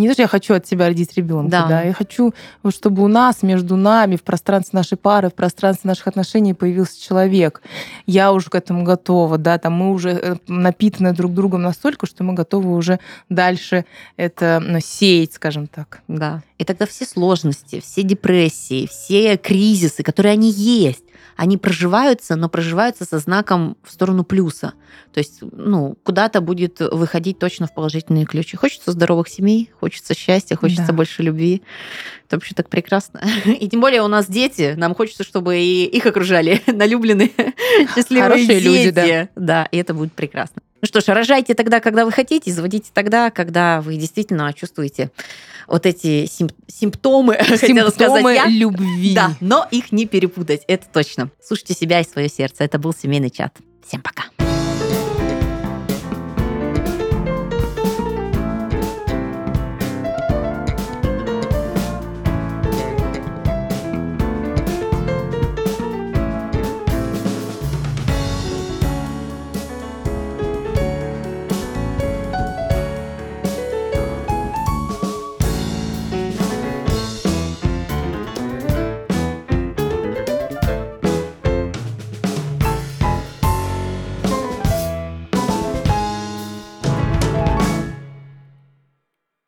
не 0.00 0.08
то, 0.08 0.14
что 0.14 0.22
я 0.22 0.28
хочу 0.28 0.54
от 0.54 0.64
тебя 0.64 0.86
родить 0.86 1.16
ребенка, 1.16 1.50
да. 1.50 1.66
да, 1.66 1.82
я 1.82 1.92
хочу, 1.92 2.34
чтобы 2.68 3.02
у 3.02 3.08
нас, 3.08 3.42
между 3.42 3.76
нами, 3.76 4.16
в 4.16 4.22
пространстве 4.22 4.76
нашей 4.78 4.96
пары, 4.96 5.28
в 5.28 5.34
пространстве 5.34 5.88
наших 5.88 6.08
отношений 6.08 6.54
появился 6.54 7.00
человек. 7.00 7.62
Я 8.06 8.32
уже 8.32 8.50
к 8.50 8.54
этому 8.54 8.84
готова, 8.84 9.38
да, 9.38 9.58
там 9.58 9.74
мы 9.74 9.92
уже 9.92 10.10
э, 10.10 10.36
напитаны 10.48 11.12
друг 11.12 11.34
другом 11.34 11.62
настолько, 11.62 12.06
что 12.06 12.24
мы 12.24 12.34
готовы 12.34 12.74
уже 12.74 12.98
дальше 13.28 13.84
это 14.16 14.62
ну, 14.64 14.80
сеять, 14.80 15.34
скажем 15.34 15.66
так. 15.66 16.00
Да. 16.08 16.42
И 16.58 16.64
тогда 16.64 16.86
все 16.86 17.04
сложности, 17.04 17.80
все 17.80 18.02
депрессии, 18.02 18.88
все 18.90 19.36
кризисы, 19.36 20.02
которые 20.02 20.32
они 20.32 20.50
есть, 20.50 21.04
они 21.36 21.56
проживаются, 21.56 22.36
но 22.36 22.48
проживаются 22.48 23.04
со 23.04 23.18
знаком 23.18 23.76
в 23.82 23.92
сторону 23.92 24.24
плюса. 24.24 24.74
То 25.12 25.18
есть, 25.18 25.38
ну, 25.40 25.96
куда-то 26.02 26.40
будет 26.40 26.80
выходить 26.80 27.38
точно 27.38 27.66
в 27.66 27.74
положительные 27.74 28.26
ключи. 28.26 28.56
Хочется 28.56 28.92
здоровых 28.92 29.28
семей, 29.28 29.70
хочется 29.80 30.14
счастья, 30.14 30.56
хочется 30.56 30.88
да. 30.88 30.92
больше 30.92 31.22
любви. 31.22 31.62
Это 32.26 32.36
вообще 32.36 32.54
так 32.54 32.68
прекрасно. 32.68 33.22
И 33.46 33.68
тем 33.68 33.80
более 33.80 34.02
у 34.02 34.08
нас 34.08 34.26
дети, 34.26 34.74
нам 34.76 34.94
хочется, 34.94 35.24
чтобы 35.24 35.58
и 35.58 35.84
их 35.84 36.06
окружали 36.06 36.62
налюбленные, 36.66 37.30
счастливые 37.94 38.30
Хорошие 38.30 38.60
дети. 38.60 38.64
люди, 38.64 38.90
да. 38.90 39.28
Да, 39.34 39.68
и 39.70 39.78
это 39.78 39.94
будет 39.94 40.12
прекрасно. 40.12 40.62
Ну 40.82 40.86
что 40.86 41.00
ж, 41.00 41.08
рожайте 41.08 41.54
тогда, 41.54 41.80
когда 41.80 42.04
вы 42.04 42.12
хотите, 42.12 42.50
заводите 42.52 42.90
тогда, 42.94 43.30
когда 43.30 43.80
вы 43.82 43.96
действительно 43.96 44.52
чувствуете 44.54 45.10
вот 45.66 45.84
эти 45.86 46.24
симп- 46.24 46.54
симптомы, 46.66 47.38
симптомы 47.60 47.90
сказать 47.90 48.24
я. 48.36 48.46
любви. 48.46 49.14
Да, 49.14 49.36
но 49.40 49.66
их 49.70 49.92
не 49.92 50.06
перепутать, 50.06 50.62
это 50.66 50.86
точно. 50.92 51.30
Слушайте 51.42 51.74
себя 51.74 52.00
и 52.00 52.04
свое 52.04 52.28
сердце. 52.28 52.64
Это 52.64 52.78
был 52.78 52.94
семейный 52.94 53.30
чат. 53.30 53.56
Всем 53.86 54.00
пока. 54.02 54.24